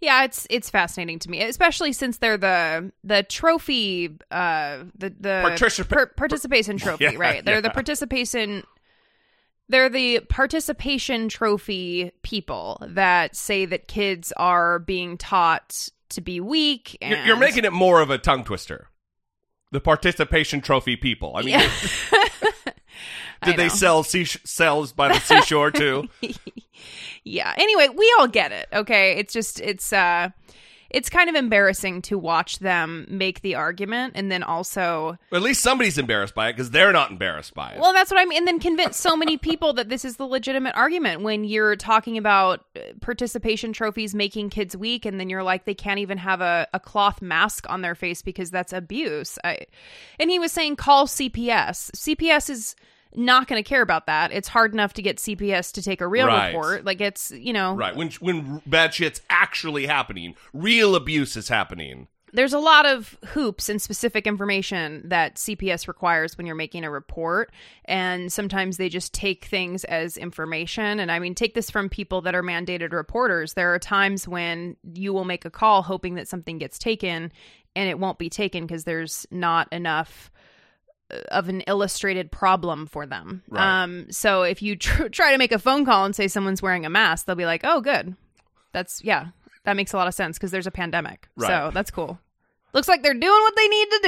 Yeah, 0.00 0.24
it's 0.24 0.46
it's 0.48 0.70
fascinating 0.70 1.18
to 1.20 1.30
me, 1.30 1.42
especially 1.42 1.92
since 1.92 2.16
they're 2.18 2.38
the 2.38 2.90
the 3.04 3.22
trophy, 3.22 4.16
uh, 4.30 4.78
the 4.96 5.10
the 5.20 5.42
Participa- 5.44 5.88
par- 5.90 6.12
participation 6.16 6.78
trophy, 6.78 7.04
Yeah, 7.12 7.16
right? 7.16 7.44
They're 7.44 7.60
the 7.60 7.68
participation. 7.70 8.64
They're 9.70 9.88
the 9.88 10.20
participation 10.28 11.28
trophy 11.28 12.10
people 12.22 12.82
that 12.88 13.36
say 13.36 13.66
that 13.66 13.86
kids 13.86 14.32
are 14.36 14.80
being 14.80 15.16
taught 15.16 15.88
to 16.10 16.20
be 16.20 16.40
weak. 16.40 16.98
And 17.00 17.12
You're, 17.12 17.26
you're 17.26 17.36
making 17.36 17.64
it 17.64 17.72
more 17.72 18.00
of 18.00 18.10
a 18.10 18.18
tongue 18.18 18.42
twister. 18.44 18.88
The 19.70 19.80
participation 19.80 20.60
trophy 20.60 20.96
people. 20.96 21.36
I 21.36 21.42
mean, 21.42 21.50
Yeah. 21.50 21.70
did 23.44 23.56
they 23.56 23.68
sell 23.68 24.02
sea- 24.02 24.24
cells 24.24 24.92
by 24.92 25.08
the 25.08 25.20
seashore 25.20 25.70
too? 25.70 26.08
yeah 27.24 27.52
anyway 27.58 27.88
we 27.88 28.14
all 28.18 28.26
get 28.26 28.50
it 28.52 28.66
okay 28.72 29.18
it's 29.18 29.32
just 29.32 29.60
it's 29.60 29.92
uh 29.92 30.28
it's 30.90 31.08
kind 31.08 31.28
of 31.28 31.34
embarrassing 31.34 32.02
to 32.02 32.18
watch 32.18 32.58
them 32.58 33.06
make 33.08 33.40
the 33.42 33.54
argument 33.54 34.12
and 34.16 34.30
then 34.30 34.42
also 34.42 35.16
Or 35.30 35.36
at 35.36 35.42
least 35.42 35.62
somebody's 35.62 35.98
embarrassed 35.98 36.34
by 36.34 36.48
it 36.48 36.52
because 36.54 36.70
they're 36.70 36.92
not 36.92 37.10
embarrassed 37.10 37.54
by 37.54 37.72
it. 37.72 37.80
well 37.80 37.92
that's 37.92 38.10
what 38.10 38.20
i 38.20 38.24
mean 38.24 38.38
and 38.38 38.46
then 38.48 38.58
convince 38.58 38.96
so 38.96 39.16
many 39.16 39.36
people 39.36 39.72
that 39.74 39.88
this 39.88 40.04
is 40.04 40.16
the 40.16 40.24
legitimate 40.26 40.74
argument 40.74 41.22
when 41.22 41.44
you're 41.44 41.76
talking 41.76 42.16
about 42.18 42.64
uh, 42.76 42.80
participation 43.00 43.72
trophies 43.72 44.14
making 44.14 44.50
kids 44.50 44.76
weak 44.76 45.04
and 45.06 45.20
then 45.20 45.28
you're 45.30 45.42
like 45.42 45.64
they 45.64 45.74
can't 45.74 45.98
even 46.00 46.18
have 46.18 46.40
a, 46.40 46.66
a 46.74 46.80
cloth 46.80 47.20
mask 47.22 47.64
on 47.68 47.82
their 47.82 47.94
face 47.94 48.22
because 48.22 48.50
that's 48.50 48.72
abuse 48.72 49.38
I, 49.44 49.66
and 50.18 50.30
he 50.30 50.38
was 50.38 50.52
saying 50.52 50.76
call 50.76 51.06
cps 51.06 51.90
cps 51.92 52.50
is 52.50 52.76
not 53.14 53.48
going 53.48 53.62
to 53.62 53.68
care 53.68 53.82
about 53.82 54.06
that 54.06 54.32
it's 54.32 54.48
hard 54.48 54.72
enough 54.72 54.92
to 54.92 55.02
get 55.02 55.16
cps 55.18 55.72
to 55.72 55.82
take 55.82 56.00
a 56.00 56.06
real 56.06 56.26
Right. 56.26 56.48
report 56.48 56.84
like 56.84 57.00
it's 57.00 57.30
you 57.32 57.52
know 57.52 57.74
right 57.74 57.96
when 57.96 58.10
when 58.20 58.62
bad 58.66 58.94
shit's 58.94 59.20
actually 59.30 59.86
happening, 59.86 60.34
real 60.52 60.94
abuse 60.94 61.36
is 61.36 61.48
happening. 61.48 62.06
there's 62.32 62.52
a 62.52 62.58
lot 62.60 62.86
of 62.86 63.18
hoops 63.30 63.68
and 63.68 63.82
specific 63.82 64.24
information 64.26 65.02
that 65.04 65.34
CPS 65.34 65.88
requires 65.88 66.38
when 66.38 66.46
you're 66.46 66.54
making 66.54 66.84
a 66.84 66.90
report. 66.90 67.50
And 67.86 68.32
sometimes 68.32 68.76
they 68.76 68.88
just 68.88 69.12
take 69.12 69.46
things 69.46 69.82
as 69.84 70.16
information. 70.16 71.00
And 71.00 71.10
I 71.10 71.18
mean, 71.18 71.34
take 71.34 71.54
this 71.54 71.70
from 71.72 71.88
people 71.88 72.20
that 72.20 72.36
are 72.36 72.42
mandated 72.44 72.92
reporters. 72.92 73.54
There 73.54 73.74
are 73.74 73.80
times 73.80 74.28
when 74.28 74.76
you 74.94 75.12
will 75.12 75.24
make 75.24 75.44
a 75.44 75.50
call 75.50 75.82
hoping 75.82 76.14
that 76.14 76.28
something 76.28 76.58
gets 76.58 76.78
taken 76.78 77.32
and 77.74 77.88
it 77.90 77.98
won't 77.98 78.18
be 78.18 78.30
taken 78.30 78.64
because 78.64 78.84
there's 78.84 79.26
not 79.32 79.66
enough 79.72 80.30
of 81.30 81.48
an 81.48 81.60
illustrated 81.62 82.30
problem 82.30 82.86
for 82.86 83.06
them. 83.06 83.42
Right. 83.48 83.82
Um, 83.82 84.06
so 84.10 84.42
if 84.42 84.62
you 84.62 84.76
tr- 84.76 85.08
try 85.12 85.32
to 85.32 85.38
make 85.38 85.52
a 85.52 85.58
phone 85.58 85.84
call 85.84 86.04
and 86.04 86.14
say 86.14 86.28
someone's 86.28 86.62
wearing 86.62 86.86
a 86.86 86.90
mask, 86.90 87.26
they'll 87.26 87.36
be 87.36 87.46
like, 87.46 87.62
"Oh, 87.64 87.80
good, 87.80 88.14
that's 88.72 89.02
yeah, 89.04 89.28
that 89.64 89.76
makes 89.76 89.92
a 89.92 89.96
lot 89.96 90.06
of 90.08 90.14
sense 90.14 90.38
because 90.38 90.50
there's 90.50 90.66
a 90.66 90.70
pandemic. 90.70 91.28
Right. 91.36 91.48
So 91.48 91.70
that's 91.72 91.90
cool. 91.90 92.18
Looks 92.72 92.88
like 92.88 93.02
they're 93.02 93.14
doing 93.14 93.22
what 93.42 93.56
they 93.56 93.68
need 93.68 93.88
to 93.90 94.00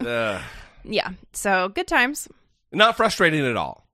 do. 0.00 0.06
Ugh. 0.08 0.42
yeah. 0.84 1.08
So 1.32 1.68
good 1.68 1.86
times. 1.86 2.26
not 2.72 2.96
frustrating 2.96 3.44
at 3.46 3.56
all. 3.56 3.86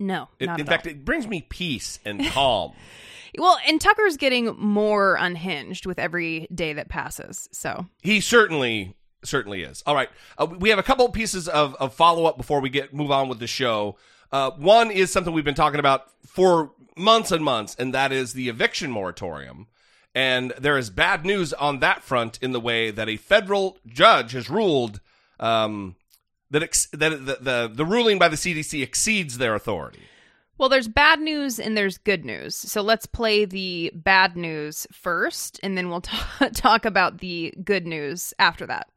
No, 0.00 0.28
It- 0.40 0.48
in 0.50 0.66
fact, 0.66 0.86
all. 0.86 0.92
it 0.92 1.04
brings 1.04 1.28
me 1.28 1.46
peace 1.48 2.00
and 2.04 2.24
calm. 2.30 2.72
well, 3.38 3.56
and 3.68 3.80
Tucker's 3.80 4.16
getting 4.16 4.46
more 4.58 5.14
unhinged 5.14 5.86
with 5.86 6.00
every 6.00 6.48
day 6.52 6.72
that 6.72 6.88
passes. 6.88 7.48
So 7.52 7.86
he 8.02 8.20
certainly 8.20 8.96
certainly 9.24 9.62
is. 9.62 9.82
All 9.86 9.94
right, 9.94 10.08
uh, 10.38 10.46
we 10.46 10.70
have 10.70 10.78
a 10.78 10.82
couple 10.82 11.08
pieces 11.10 11.48
of, 11.48 11.74
of 11.76 11.94
follow 11.94 12.26
up 12.26 12.36
before 12.36 12.60
we 12.60 12.68
get 12.70 12.94
move 12.94 13.10
on 13.10 13.28
with 13.28 13.38
the 13.38 13.46
show. 13.46 13.96
Uh, 14.32 14.50
one 14.52 14.90
is 14.90 15.12
something 15.12 15.32
we've 15.32 15.44
been 15.44 15.54
talking 15.54 15.80
about 15.80 16.10
for 16.26 16.72
months 16.96 17.30
and 17.30 17.44
months, 17.44 17.76
and 17.78 17.94
that 17.94 18.12
is 18.12 18.32
the 18.32 18.48
eviction 18.48 18.90
moratorium. 18.90 19.68
And 20.14 20.52
there 20.58 20.78
is 20.78 20.90
bad 20.90 21.24
news 21.26 21.52
on 21.52 21.80
that 21.80 22.02
front 22.02 22.38
in 22.40 22.52
the 22.52 22.60
way 22.60 22.90
that 22.90 23.08
a 23.08 23.16
federal 23.16 23.78
judge 23.86 24.32
has 24.32 24.48
ruled 24.48 25.00
um, 25.40 25.96
that 26.50 26.62
ex- 26.62 26.86
that 26.92 27.10
the, 27.26 27.38
the 27.40 27.70
the 27.72 27.84
ruling 27.84 28.18
by 28.18 28.28
the 28.28 28.36
CDC 28.36 28.82
exceeds 28.82 29.38
their 29.38 29.54
authority. 29.54 30.02
Well, 30.56 30.68
there's 30.68 30.86
bad 30.86 31.20
news 31.20 31.58
and 31.58 31.76
there's 31.76 31.98
good 31.98 32.24
news. 32.24 32.54
So 32.54 32.80
let's 32.80 33.06
play 33.06 33.44
the 33.44 33.90
bad 33.92 34.36
news 34.36 34.86
first, 34.92 35.58
and 35.64 35.76
then 35.76 35.90
we'll 35.90 36.02
t- 36.02 36.16
talk 36.54 36.84
about 36.84 37.18
the 37.18 37.52
good 37.64 37.86
news 37.86 38.32
after 38.38 38.66
that. 38.66 38.88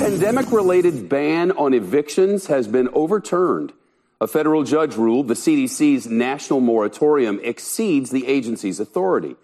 Pandemic 0.00 0.50
related 0.50 1.10
ban 1.10 1.52
on 1.52 1.74
evictions 1.74 2.46
has 2.46 2.66
been 2.66 2.88
overturned. 2.94 3.74
A 4.18 4.26
federal 4.26 4.64
judge 4.64 4.96
ruled 4.96 5.28
the 5.28 5.34
CDC's 5.34 6.06
national 6.06 6.60
moratorium 6.60 7.38
exceeds 7.42 8.08
the 8.08 8.26
agency's 8.26 8.80
authority. 8.80 9.36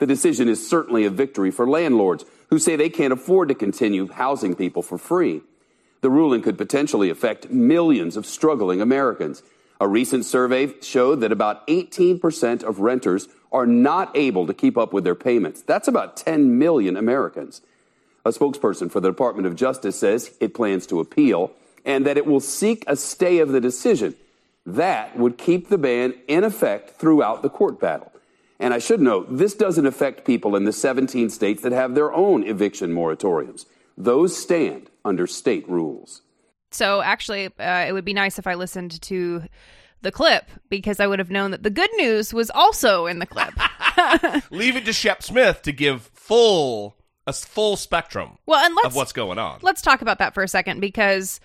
The 0.00 0.06
decision 0.06 0.46
is 0.46 0.68
certainly 0.68 1.06
a 1.06 1.10
victory 1.10 1.50
for 1.50 1.66
landlords 1.66 2.26
who 2.50 2.58
say 2.58 2.76
they 2.76 2.90
can't 2.90 3.14
afford 3.14 3.48
to 3.48 3.54
continue 3.54 4.06
housing 4.08 4.54
people 4.54 4.82
for 4.82 4.98
free. 4.98 5.40
The 6.02 6.10
ruling 6.10 6.42
could 6.42 6.58
potentially 6.58 7.08
affect 7.08 7.48
millions 7.48 8.18
of 8.18 8.26
struggling 8.26 8.82
Americans. 8.82 9.42
A 9.80 9.88
recent 9.88 10.26
survey 10.26 10.74
showed 10.82 11.22
that 11.22 11.32
about 11.32 11.66
18% 11.66 12.62
of 12.62 12.80
renters 12.80 13.28
are 13.50 13.66
not 13.66 14.14
able 14.14 14.46
to 14.48 14.52
keep 14.52 14.76
up 14.76 14.92
with 14.92 15.04
their 15.04 15.14
payments. 15.14 15.62
That's 15.62 15.88
about 15.88 16.18
10 16.18 16.58
million 16.58 16.94
Americans. 16.94 17.62
A 18.24 18.30
spokesperson 18.30 18.90
for 18.90 19.00
the 19.00 19.10
Department 19.10 19.46
of 19.46 19.54
Justice 19.54 19.98
says 19.98 20.34
it 20.40 20.54
plans 20.54 20.86
to 20.86 21.00
appeal 21.00 21.52
and 21.84 22.06
that 22.06 22.16
it 22.16 22.26
will 22.26 22.40
seek 22.40 22.84
a 22.86 22.96
stay 22.96 23.38
of 23.38 23.50
the 23.50 23.60
decision. 23.60 24.14
That 24.64 25.18
would 25.18 25.36
keep 25.36 25.68
the 25.68 25.76
ban 25.76 26.14
in 26.26 26.42
effect 26.42 26.98
throughout 26.98 27.42
the 27.42 27.50
court 27.50 27.78
battle. 27.78 28.10
And 28.58 28.72
I 28.72 28.78
should 28.78 29.00
note, 29.00 29.26
this 29.36 29.54
doesn't 29.54 29.84
affect 29.84 30.24
people 30.24 30.56
in 30.56 30.64
the 30.64 30.72
17 30.72 31.28
states 31.28 31.62
that 31.62 31.72
have 31.72 31.94
their 31.94 32.12
own 32.12 32.44
eviction 32.44 32.94
moratoriums. 32.94 33.66
Those 33.98 34.36
stand 34.36 34.88
under 35.04 35.26
state 35.26 35.68
rules. 35.68 36.22
So 36.70 37.02
actually, 37.02 37.46
uh, 37.58 37.84
it 37.86 37.92
would 37.92 38.04
be 38.04 38.14
nice 38.14 38.38
if 38.38 38.46
I 38.46 38.54
listened 38.54 39.02
to 39.02 39.44
the 40.00 40.10
clip 40.10 40.50
because 40.70 40.98
I 40.98 41.06
would 41.06 41.18
have 41.18 41.30
known 41.30 41.50
that 41.50 41.62
the 41.62 41.70
good 41.70 41.90
news 41.96 42.32
was 42.32 42.50
also 42.50 43.06
in 43.06 43.18
the 43.18 43.26
clip. 43.26 43.54
Leave 44.50 44.76
it 44.76 44.84
to 44.86 44.92
Shep 44.92 45.22
Smith 45.22 45.62
to 45.62 45.72
give 45.72 46.10
full 46.14 46.96
a 47.26 47.32
full 47.32 47.76
spectrum 47.76 48.38
well, 48.46 48.64
and 48.64 48.74
let's 48.74 48.88
of 48.88 48.96
what's 48.96 49.12
going 49.12 49.38
on. 49.38 49.58
let's 49.62 49.82
talk 49.82 50.02
about 50.02 50.18
that 50.18 50.34
for 50.34 50.42
a 50.42 50.48
second 50.48 50.80
because 50.80 51.40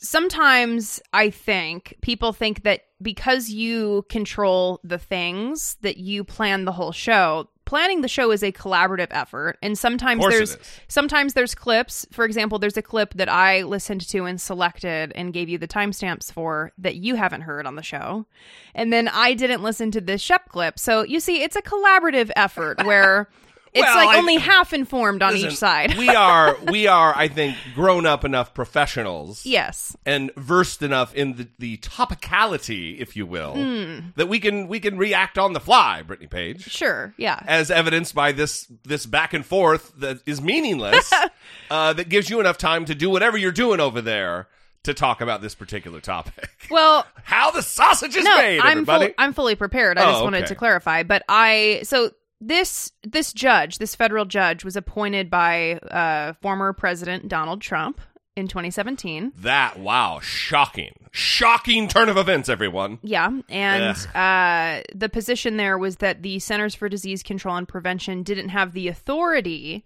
sometimes 0.00 1.00
I 1.12 1.30
think 1.30 1.96
people 2.00 2.32
think 2.32 2.62
that 2.62 2.86
because 3.02 3.50
you 3.50 4.04
control 4.08 4.80
the 4.82 4.98
things 4.98 5.76
that 5.82 5.98
you 5.98 6.24
plan 6.24 6.64
the 6.64 6.72
whole 6.72 6.92
show. 6.92 7.48
Planning 7.66 8.00
the 8.00 8.08
show 8.08 8.32
is 8.32 8.42
a 8.42 8.50
collaborative 8.50 9.06
effort, 9.12 9.56
and 9.62 9.78
sometimes 9.78 10.26
there's 10.26 10.58
sometimes 10.88 11.34
there's 11.34 11.54
clips. 11.54 12.04
For 12.10 12.24
example, 12.24 12.58
there's 12.58 12.76
a 12.76 12.82
clip 12.82 13.14
that 13.14 13.28
I 13.28 13.62
listened 13.62 14.00
to 14.08 14.24
and 14.24 14.40
selected 14.40 15.12
and 15.14 15.32
gave 15.32 15.48
you 15.48 15.56
the 15.56 15.68
timestamps 15.68 16.32
for 16.32 16.72
that 16.78 16.96
you 16.96 17.14
haven't 17.14 17.42
heard 17.42 17.66
on 17.66 17.76
the 17.76 17.82
show, 17.84 18.26
and 18.74 18.92
then 18.92 19.06
I 19.06 19.34
didn't 19.34 19.62
listen 19.62 19.92
to 19.92 20.00
this 20.00 20.20
Shep 20.20 20.48
clip. 20.48 20.80
So 20.80 21.04
you 21.04 21.20
see, 21.20 21.44
it's 21.44 21.54
a 21.54 21.62
collaborative 21.62 22.32
effort 22.34 22.84
where 22.84 23.28
it's 23.72 23.82
Well, 23.84 23.94
like 23.96 24.08
I- 24.16 24.18
only 24.18 24.36
half 24.36 24.72
informed 24.72 25.22
on 25.22 25.32
Listen, 25.32 25.50
each 25.50 25.56
side. 25.56 25.96
we 25.96 26.08
are 26.08 26.56
we 26.70 26.86
are 26.86 27.16
I 27.16 27.28
think 27.28 27.56
grown 27.74 28.04
up 28.06 28.24
enough 28.24 28.52
professionals 28.54 29.46
yes, 29.46 29.96
and 30.04 30.30
versed 30.36 30.82
enough 30.82 31.14
in 31.14 31.36
the, 31.36 31.48
the 31.58 31.76
topicality, 31.78 32.98
if 32.98 33.16
you 33.16 33.26
will, 33.26 33.54
Hmm. 33.54 33.98
that 34.16 34.28
we 34.28 34.40
can 34.40 34.68
we 34.68 34.80
can 34.80 34.98
react 34.98 35.38
on 35.38 35.52
the 35.52 35.60
fly, 35.60 36.02
Brittany 36.02 36.28
Page. 36.28 36.64
sure, 36.70 37.14
yeah. 37.16 37.40
As 37.46 37.70
evidenced 37.70 38.14
by 38.14 38.32
this 38.32 38.66
this 38.84 39.06
back 39.06 39.34
and 39.34 39.44
forth 39.44 39.92
that 39.98 40.18
is 40.26 40.40
meaningless, 40.40 41.12
uh, 41.70 41.92
that 41.92 42.08
gives 42.08 42.30
you 42.30 42.40
enough 42.40 42.58
time 42.58 42.84
to 42.86 42.94
do 42.94 43.10
whatever 43.10 43.36
you're 43.36 43.52
doing 43.52 43.80
over 43.80 44.00
there 44.00 44.48
to 44.82 44.94
talk 44.94 45.20
about 45.20 45.42
this 45.42 45.54
particular 45.54 46.00
topic. 46.00 46.48
Well, 46.70 47.04
How 47.24 47.50
the 47.50 47.62
sausage 47.62 48.14
is 48.14 48.24
no, 48.24 48.36
made, 48.36 48.60
I'm 48.60 48.70
everybody. 48.70 49.06
full, 49.06 49.14
I'm 49.18 49.32
fully 49.32 49.56
prepared. 49.56 49.98
I 49.98 50.04
Oh, 50.04 50.12
just 50.12 50.22
wanted 50.22 50.38
okay. 50.44 50.46
to 50.48 50.54
clarify. 50.54 51.02
But 51.02 51.24
I 51.28 51.80
so 51.82 52.12
this 52.40 52.92
this 53.02 53.32
judge, 53.32 53.78
this 53.78 53.94
federal 53.94 54.24
judge, 54.24 54.64
was 54.64 54.76
appointed 54.76 55.30
by 55.30 55.74
uh, 55.74 56.32
former 56.40 56.72
President 56.72 57.28
Donald 57.28 57.60
Trump 57.60 58.00
in 58.36 58.48
2017. 58.48 59.32
that 59.38 59.78
wow, 59.78 60.20
shocking, 60.22 60.94
shocking 61.10 61.88
turn 61.88 62.08
of 62.08 62.16
events, 62.16 62.48
everyone. 62.48 62.98
Yeah, 63.02 63.30
and 63.48 63.96
uh, 64.14 64.82
the 64.94 65.08
position 65.08 65.56
there 65.56 65.76
was 65.78 65.96
that 65.96 66.22
the 66.22 66.38
Centers 66.38 66.74
for 66.74 66.88
Disease 66.88 67.22
Control 67.22 67.56
and 67.56 67.68
Prevention 67.68 68.22
didn't 68.22 68.50
have 68.50 68.72
the 68.72 68.88
authority 68.88 69.84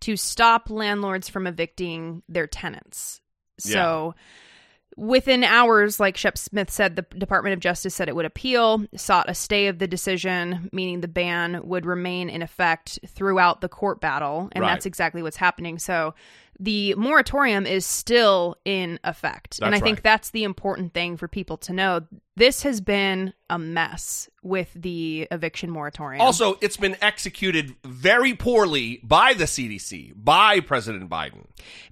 to 0.00 0.16
stop 0.16 0.68
landlords 0.68 1.28
from 1.28 1.46
evicting 1.46 2.22
their 2.28 2.48
tenants. 2.48 3.20
So 3.58 4.14
within 4.96 5.44
hours, 5.44 5.98
like 5.98 6.16
Shep 6.16 6.36
Smith 6.36 6.70
said, 6.70 6.96
the 6.96 7.02
Department 7.02 7.54
of 7.54 7.60
Justice 7.60 7.94
said 7.94 8.08
it 8.08 8.16
would 8.16 8.24
appeal, 8.24 8.84
sought 8.96 9.28
a 9.28 9.34
stay 9.34 9.66
of 9.68 9.78
the 9.78 9.86
decision, 9.86 10.68
meaning 10.72 11.00
the 11.00 11.08
ban 11.08 11.60
would 11.66 11.86
remain 11.86 12.28
in 12.28 12.42
effect 12.42 12.98
throughout 13.06 13.60
the 13.60 13.68
court 13.68 14.00
battle. 14.00 14.48
And 14.52 14.62
Right. 14.62 14.70
that's 14.70 14.86
exactly 14.86 15.22
what's 15.22 15.36
happening. 15.36 15.78
So 15.78 16.14
the 16.60 16.94
moratorium 16.96 17.66
is 17.66 17.84
still 17.84 18.56
in 18.64 18.98
effect. 19.04 19.58
and 19.60 19.68
I 19.74 19.78
That's 19.78 19.82
think 19.82 20.02
that's 20.02 20.30
the 20.30 20.44
important 20.44 20.92
thing 20.94 21.16
for 21.16 21.26
people 21.26 21.56
to 21.58 21.72
know. 21.72 22.02
This 22.36 22.62
has 22.62 22.80
been 22.80 23.32
a 23.50 23.58
mess 23.58 24.28
with 24.42 24.70
the 24.74 25.26
eviction 25.30 25.70
moratorium. 25.70 26.20
Also, 26.20 26.58
it's 26.60 26.76
been 26.76 26.96
executed 27.00 27.74
very 27.84 28.34
poorly 28.34 29.00
by 29.02 29.34
the 29.34 29.44
CDC, 29.44 30.12
by 30.16 30.60
President 30.60 31.08
Biden. 31.10 31.46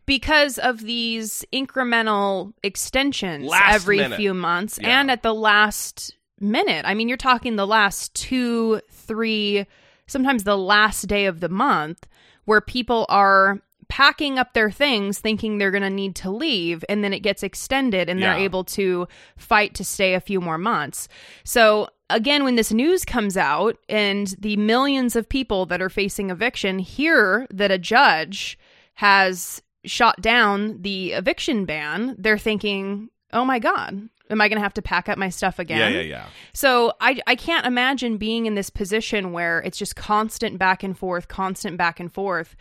because 0.07 0.59
of 0.59 0.81
these 0.83 1.45
incremental 1.53 2.53
extensions 2.63 3.47
Last 3.47 3.75
every 3.75 3.99
minute. 3.99 4.17
few 4.17 4.35
months 4.35 4.79
Yeah. 4.81 5.01
and 5.01 5.11
at 5.11 5.23
the 5.23 5.35
last 5.35 6.17
minute. 6.41 6.85
I 6.87 6.95
mean, 6.95 7.09
you're 7.09 7.17
talking 7.17 7.57
the 7.57 7.67
last 7.67 8.15
two, 8.15 8.81
three, 8.91 9.67
sometimes 10.07 10.45
the 10.45 10.57
last 10.59 11.03
day 11.07 11.27
of 11.27 11.41
the 11.41 11.49
month 11.49 12.07
where 12.45 12.61
people 12.61 13.07
are 13.09 13.61
packing 13.91 14.39
up 14.39 14.55
their 14.55 14.71
things 14.71 15.19
thinking 15.19 15.59
they're 15.59 15.71
going 15.71 15.83
to 15.83 15.91
need 15.91 16.15
to 16.15 16.31
leave 16.31 16.83
and 16.89 17.05
then 17.05 17.13
it 17.13 17.21
gets 17.21 17.43
extended 17.43 18.09
and 18.09 18.23
they're 18.23 18.45
able 18.45 18.65
to 18.65 19.07
fight 19.37 19.75
to 19.75 19.85
stay 19.85 20.15
a 20.15 20.21
few 20.21 20.41
more 20.41 20.57
months. 20.57 21.09
So 21.45 21.89
again 22.09 22.45
when 22.45 22.55
this 22.55 22.73
news 22.73 23.05
comes 23.05 23.37
out 23.37 23.77
and 23.89 24.29
the 24.39 24.57
millions 24.57 25.17
of 25.17 25.29
people 25.29 25.67
that 25.67 25.83
are 25.83 25.91
facing 25.91 26.31
eviction 26.31 26.79
hear 26.79 27.47
that 27.53 27.71
a 27.71 27.79
judge 27.79 28.57
has 28.95 29.61
shot 29.85 30.21
down 30.21 30.81
the 30.83 31.13
eviction 31.13 31.65
ban, 31.65 32.15
they're 32.19 32.39
thinking, 32.39 33.09
"Oh 33.33 33.45
my 33.45 33.59
god, 33.59 34.09
am 34.29 34.41
I 34.41 34.49
going 34.49 34.59
to 34.59 34.63
have 34.63 34.75
to 34.75 34.83
pack 34.83 35.09
up 35.09 35.17
my 35.19 35.31
stuff 35.31 35.59
again?" 35.59 35.79
Yeah, 35.79 36.01
yeah, 36.01 36.03
yeah. 36.03 36.27
So 36.53 36.93
I 37.01 37.21
I 37.27 37.35
can't 37.35 37.67
imagine 37.67 38.19
being 38.19 38.47
in 38.47 38.55
this 38.55 38.71
position 38.71 39.33
where 39.33 39.61
it's 39.61 39.79
just 39.79 39.97
constant 39.97 40.59
back 40.59 40.83
and 40.83 40.97
forth, 40.97 41.29
constant 41.29 41.77
back 41.79 41.99
and 41.99 42.13
forth. 42.13 42.57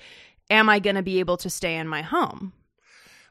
Am 0.50 0.70
I 0.70 0.80
going 0.80 0.96
to 0.96 1.04
be 1.04 1.20
able 1.20 1.38
to 1.38 1.50
stay 1.50 1.76
in 1.76 1.88
my 1.88 2.02
home? 2.02 2.54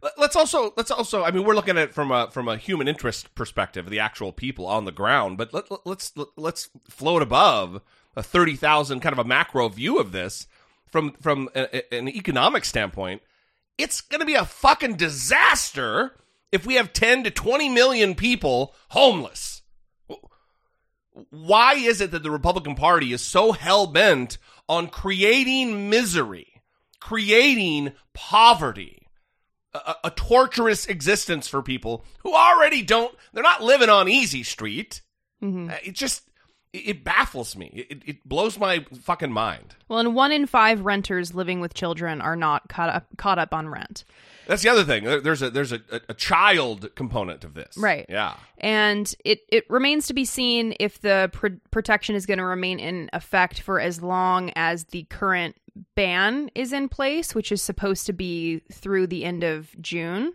Let- 0.02 0.18
Let's 0.18 0.37
also 0.37 0.72
let's 0.76 0.90
also 0.90 1.25
I 1.25 1.30
mean 1.32 1.44
we're 1.44 1.54
looking 1.56 1.76
at 1.76 1.88
it 1.88 1.94
from 1.94 2.10
a 2.12 2.30
from 2.30 2.46
a 2.48 2.56
human 2.56 2.87
interest 2.88 3.34
perspective, 3.34 3.90
the 3.90 3.98
actual 4.00 4.32
people 4.32 4.66
on 4.66 4.84
the 4.84 4.92
ground, 4.92 5.37
but 5.38 5.52
let, 5.52 5.70
let- 5.70 5.84
let's 5.87 6.12
let's 6.37 6.68
float 6.88 7.22
above 7.22 7.80
a 8.16 8.22
30,000 8.22 9.00
kind 9.00 9.12
of 9.12 9.18
a 9.18 9.25
macro 9.28 9.68
view 9.68 9.98
of 9.98 10.12
this 10.12 10.46
from 10.87 11.12
from 11.20 11.48
a, 11.54 11.92
an 11.94 12.08
economic 12.08 12.64
standpoint. 12.64 13.22
It's 13.76 14.00
going 14.00 14.20
to 14.20 14.26
be 14.26 14.34
a 14.34 14.44
fucking 14.44 14.94
disaster 14.96 16.16
if 16.50 16.64
we 16.66 16.75
have 16.75 16.92
10 16.92 17.25
to 17.25 17.30
20 17.30 17.68
million 17.68 18.14
people 18.14 18.75
homeless. 18.90 19.62
Why 21.30 21.75
is 21.75 22.00
it 22.00 22.10
that 22.12 22.22
the 22.22 22.30
Republican 22.30 22.75
Party 22.75 23.12
is 23.12 23.20
so 23.22 23.52
hell 23.52 23.87
bent 23.87 24.38
on 24.68 24.87
creating 24.88 25.90
misery, 25.90 26.57
creating 27.00 27.93
poverty? 28.14 29.09
a, 29.75 29.95
a 30.05 30.11
torturous 30.11 30.87
existence 30.87 31.47
for 31.47 31.62
people 31.62 32.02
who 32.21 32.35
already 32.35 32.83
don't 32.83 33.14
they're 33.33 33.43
not 33.43 33.62
living 33.62 33.90
on 33.90 34.09
easy 34.09 34.43
street 34.43 35.02
Uh, 35.71 35.76
it 35.85 35.93
just 35.95 36.27
it, 36.72 37.02
baffles 37.04 37.56
me 37.56 37.87
it, 37.90 38.02
it 38.06 38.28
blows 38.28 38.58
my 38.58 38.84
fucking 39.02 39.32
mind 39.32 39.75
Well, 39.88 39.98
and 40.00 40.14
one 40.14 40.32
in 40.32 40.46
five 40.46 40.82
renters 40.82 41.34
living 41.34 41.60
with 41.60 41.75
children 41.75 42.20
are 42.20 42.37
not 42.37 42.68
caught 42.68 42.90
up 42.90 43.06
caught 43.16 43.38
up 43.38 43.54
on 43.54 43.68
rent. 43.68 44.04
that's 44.46 44.62
the 44.62 44.68
other 44.68 44.84
thing 44.84 45.04
there's 45.04 45.42
a 45.42 45.50
there's 45.50 45.72
a, 45.72 45.80
a, 45.90 46.00
a 46.10 46.14
child 46.14 46.94
component 46.94 47.44
of 47.44 47.54
this 47.54 47.76
Right. 47.76 48.06
yeah 48.08 48.34
And 48.58 49.12
it, 49.25 49.40
it 49.48 49.64
remains 49.70 50.06
to 50.08 50.14
be 50.14 50.25
seen 50.25 50.75
if 50.80 51.00
the 51.00 51.30
pr- 51.32 51.60
protection 51.70 52.14
is 52.16 52.26
going 52.26 52.38
to 52.38 52.44
remain 52.44 52.78
in 52.80 53.08
effect 53.12 53.60
for 53.60 53.80
as 53.80 54.02
long 54.02 54.50
as 54.56 54.84
the 54.84 55.04
current 55.04 55.56
ban 55.94 56.50
is 56.56 56.72
in 56.72 56.88
place, 56.88 57.34
which 57.37 57.52
is 57.52 57.62
supposed 57.62 58.06
to 58.06 58.12
be 58.12 58.60
through 58.72 59.06
the 59.06 59.25
end 59.25 59.44
of 59.44 59.70
June. 59.80 60.32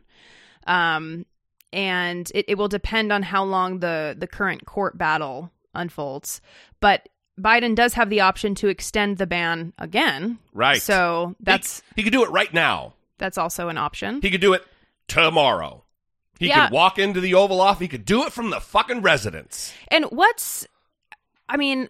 Um, 0.66 1.26
and 1.74 2.32
it, 2.34 2.46
it 2.48 2.58
will 2.58 2.70
depend 2.70 3.12
on 3.12 3.24
how 3.24 3.44
long 3.44 3.80
the, 3.80 4.16
the 4.18 4.28
current 4.28 4.66
court 4.66 4.98
battle 4.98 5.52
unfolds. 5.74 6.42
But 6.80 7.10
Biden 7.40 7.74
does 7.76 7.94
have 7.96 8.10
the 8.10 8.22
option 8.22 8.54
to 8.56 8.68
extend 8.68 9.18
the 9.18 9.26
ban 9.28 9.74
again. 9.80 10.38
Right. 10.54 10.82
So 10.82 11.36
that's 11.40 11.80
he, 11.96 12.02
he 12.02 12.04
could 12.04 12.14
do 12.14 12.24
it 12.24 12.30
right 12.30 12.54
now 12.54 12.94
that's 13.20 13.38
also 13.38 13.70
an 13.70 13.78
option. 13.78 14.22
he 14.22 14.30
could 14.30 14.42
do 14.42 14.54
it 14.54 14.64
tomorrow 15.08 15.84
he 16.40 16.48
Yeah. 16.48 16.66
could 16.68 16.74
walk 16.74 17.00
into 17.00 17.22
the 17.22 17.34
oval 17.36 17.62
office 17.62 17.82
he 17.82 17.88
could 17.88 18.06
do 18.06 18.24
it 18.26 18.34
from 18.34 18.50
the 18.50 18.60
fucking 18.60 19.02
residence 19.02 19.74
And 19.90 20.06
what's, 20.06 20.68
I 21.48 21.58
mean, 21.58 21.90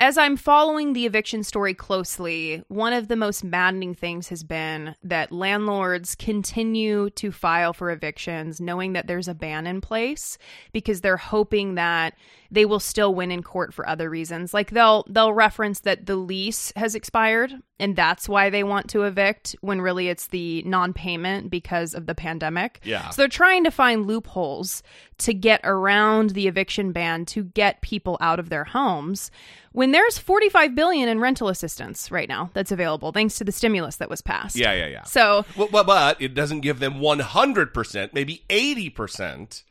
as 0.00 0.16
I'm 0.16 0.38
following 0.38 0.94
the 0.94 1.04
eviction 1.04 1.44
story 1.44 1.74
closely, 1.74 2.62
one 2.68 2.94
of 2.94 3.08
the 3.08 3.16
most 3.16 3.44
maddening 3.44 3.94
things 3.94 4.28
has 4.28 4.42
been 4.42 4.94
that 5.02 5.30
landlords 5.30 6.14
continue 6.14 7.10
to 7.10 7.30
file 7.30 7.74
for 7.74 7.90
evictions 7.90 8.62
knowing 8.62 8.94
that 8.94 9.06
there's 9.06 9.28
a 9.28 9.34
ban 9.34 9.66
in 9.66 9.82
place 9.82 10.38
because 10.72 11.02
they're 11.02 11.18
hoping 11.18 11.74
that 11.74 12.14
they 12.50 12.64
will 12.64 12.80
still 12.80 13.14
win 13.14 13.30
in 13.30 13.42
court 13.42 13.74
for 13.74 13.86
other 13.86 14.08
reasons. 14.10 14.52
Like 14.54 14.70
they'll 14.70 15.04
they'll 15.08 15.34
reference 15.34 15.80
that 15.80 16.06
the 16.06 16.16
lease 16.16 16.72
has 16.76 16.94
expired 16.94 17.54
and 17.78 17.94
that's 17.94 18.28
why 18.28 18.50
they 18.50 18.64
want 18.64 18.90
to 18.90 19.04
evict 19.04 19.54
when 19.60 19.80
really 19.80 20.08
it's 20.08 20.26
the 20.28 20.62
non-payment 20.62 21.50
because 21.50 21.94
of 21.94 22.06
the 22.06 22.14
pandemic. 22.14 22.80
Yeah. 22.84 23.08
So 23.10 23.22
they're 23.22 23.28
trying 23.28 23.64
to 23.64 23.70
find 23.70 24.06
loopholes 24.06 24.82
to 25.18 25.32
get 25.32 25.60
around 25.64 26.30
the 26.30 26.46
eviction 26.48 26.92
ban 26.92 27.24
to 27.26 27.44
get 27.44 27.82
people 27.82 28.18
out 28.20 28.38
of 28.38 28.48
their 28.48 28.64
homes 28.64 29.30
when 29.72 29.89
there's 29.94 30.18
45 30.18 30.74
billion 30.74 31.08
in 31.08 31.20
rental 31.20 31.48
assistance 31.48 32.10
right 32.10 32.28
now 32.28 32.50
that's 32.54 32.70
available 32.72 33.12
thanks 33.12 33.36
to 33.38 33.44
the 33.44 33.52
stimulus 33.52 33.96
that 33.96 34.10
was 34.10 34.20
passed. 34.20 34.56
yeah 34.56 34.72
yeah 34.72 34.86
yeah 34.86 35.02
So 35.04 35.44
Well, 35.56 35.68
but, 35.70 35.86
but 35.86 36.20
it 36.20 36.34
doesn't 36.34 36.60
give 36.60 36.78
them 36.80 36.94
100%, 36.94 38.12
maybe 38.12 38.42
80%. 38.48 39.62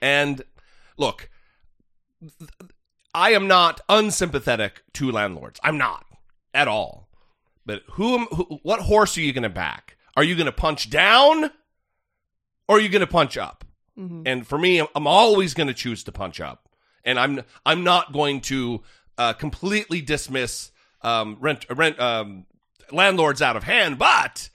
And 0.00 0.42
look, 0.96 1.28
I 3.14 3.30
am 3.32 3.46
not 3.48 3.80
unsympathetic 3.88 4.82
to 4.94 5.10
landlords. 5.10 5.58
I'm 5.62 5.78
not 5.78 6.04
at 6.54 6.68
all. 6.68 7.08
But 7.66 7.82
who, 7.92 8.18
am- 8.18 8.26
who 8.26 8.60
what 8.62 8.80
horse 8.80 9.16
are 9.18 9.20
you 9.20 9.32
going 9.32 9.42
to 9.42 9.48
back? 9.48 9.96
Are 10.16 10.24
you 10.24 10.34
going 10.34 10.46
to 10.46 10.52
punch 10.52 10.90
down 10.90 11.44
or 12.66 12.76
are 12.76 12.80
you 12.80 12.88
going 12.88 13.00
to 13.00 13.06
punch 13.06 13.36
up? 13.36 13.64
Mm-hmm. 13.98 14.22
And 14.26 14.46
for 14.46 14.58
me, 14.58 14.78
I'm- 14.78 14.88
I'm 14.94 15.06
always 15.06 15.54
going 15.54 15.66
to 15.68 15.74
choose 15.74 16.04
to 16.04 16.12
punch 16.12 16.40
up. 16.40 16.68
And 17.04 17.18
I'm 17.18 17.42
I'm 17.64 17.84
not 17.84 18.12
going 18.12 18.40
to 18.42 18.82
uh, 19.18 19.32
completely 19.34 20.00
dismiss 20.00 20.70
um, 21.02 21.36
rent 21.40 21.66
rent 21.70 21.98
um, 22.00 22.46
landlords 22.90 23.42
out 23.42 23.56
of 23.56 23.64
hand, 23.64 23.98
but 23.98 24.48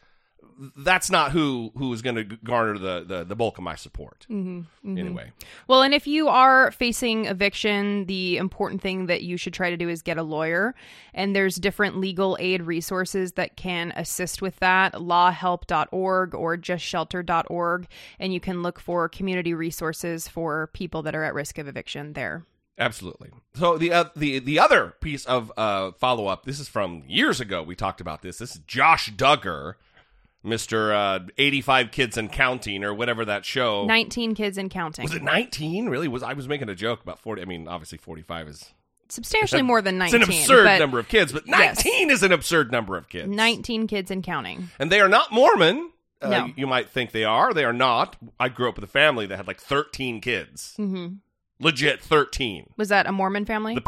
that's 0.77 1.09
not 1.09 1.31
who 1.31 1.71
who 1.77 1.91
is 1.93 2.01
going 2.01 2.15
to 2.15 2.23
garner 2.23 2.77
the, 2.77 3.03
the 3.03 3.23
the 3.23 3.35
bulk 3.35 3.57
of 3.57 3.63
my 3.63 3.75
support. 3.75 4.25
Anyway, 4.29 5.31
Well, 5.67 5.81
and 5.81 5.93
if 5.93 6.07
you 6.07 6.27
are 6.27 6.71
facing 6.71 7.25
eviction, 7.25 8.05
the 8.05 8.37
important 8.37 8.81
thing 8.81 9.07
that 9.07 9.23
you 9.23 9.37
should 9.37 9.53
try 9.53 9.69
to 9.69 9.77
do 9.77 9.89
is 9.89 10.01
get 10.01 10.17
a 10.17 10.23
lawyer. 10.23 10.75
And 11.13 11.35
there's 11.35 11.55
different 11.55 11.97
legal 11.97 12.37
aid 12.39 12.61
resources 12.63 13.33
that 13.33 13.57
can 13.57 13.91
assist 13.95 14.41
with 14.41 14.57
that 14.59 14.93
lawhelp.org 14.93 16.35
or 16.35 16.57
justshelter.org. 16.57 17.87
And 18.19 18.33
you 18.33 18.39
can 18.39 18.61
look 18.61 18.79
for 18.79 19.09
community 19.09 19.53
resources 19.53 20.27
for 20.27 20.67
people 20.73 21.01
that 21.03 21.15
are 21.15 21.23
at 21.23 21.33
risk 21.33 21.57
of 21.57 21.67
eviction 21.67 22.13
there. 22.13 22.45
Absolutely. 22.77 23.31
So 23.55 23.77
the 23.77 23.91
uh, 23.91 24.05
the 24.15 24.39
the 24.39 24.59
other 24.59 24.93
piece 25.01 25.25
of 25.25 25.51
uh, 25.57 25.91
follow 25.93 26.27
up. 26.27 26.45
This 26.45 26.59
is 26.59 26.67
from 26.67 27.03
years 27.07 27.39
ago. 27.39 27.63
We 27.63 27.75
talked 27.75 28.01
about 28.01 28.21
this. 28.21 28.37
This 28.37 28.55
is 28.55 28.61
Josh 28.67 29.11
Duggar, 29.13 29.75
Mister 30.43 30.93
uh, 30.93 31.19
eighty 31.37 31.61
five 31.61 31.91
kids 31.91 32.17
and 32.17 32.31
counting, 32.31 32.83
or 32.83 32.93
whatever 32.93 33.23
that 33.25 33.45
show. 33.45 33.85
19 33.85 34.35
kids 34.35 34.57
and 34.57 34.69
counting. 34.69 35.03
was 35.03 35.13
it 35.13 35.23
nineteen? 35.23 35.87
Really? 35.89 36.07
Was 36.07 36.23
I 36.23 36.33
was 36.33 36.47
making 36.47 36.69
a 36.69 36.75
joke 36.75 37.01
about 37.01 37.19
forty? 37.19 37.41
I 37.41 37.45
mean, 37.45 37.67
obviously 37.67 37.97
forty 37.97 38.21
five 38.21 38.47
is 38.47 38.73
Substantially 39.09 39.61
more 39.71 39.81
than 39.81 39.97
19. 39.99 40.21
It's 40.21 40.29
an 40.29 40.35
absurd 40.35 40.79
number 40.79 40.97
of 40.97 41.07
kids, 41.07 41.31
but 41.31 41.43
Yes. 41.45 41.85
19 41.85 42.09
is 42.09 42.23
an 42.23 42.31
absurd 42.31 42.71
number 42.71 42.97
of 42.97 43.09
kids. 43.09 43.29
19 43.29 43.85
kids 43.85 44.09
and 44.09 44.23
counting. 44.23 44.69
And 44.79 44.91
they 44.91 45.01
are 45.01 45.09
not 45.09 45.31
Mormon. 45.31 45.91
Uh, 46.19 46.29
No. 46.29 46.49
You 46.55 46.65
might 46.65 46.89
think 46.89 47.11
they 47.11 47.25
are. 47.25 47.53
They 47.53 47.65
are 47.65 47.73
not. 47.73 48.15
I 48.39 48.49
grew 48.49 48.69
up 48.69 48.75
with 48.75 48.85
a 48.85 48.87
family 48.87 49.27
that 49.27 49.35
had 49.37 49.45
like 49.45 49.59
13 49.59 50.19
kids. 50.21 50.73
hmm 50.77 51.07
Legit 51.59 52.01
13. 52.01 52.73
Was 52.77 52.89
that 52.89 53.07
a 53.07 53.11
Mormon 53.11 53.45
family? 53.45 53.75
The- 53.75 53.83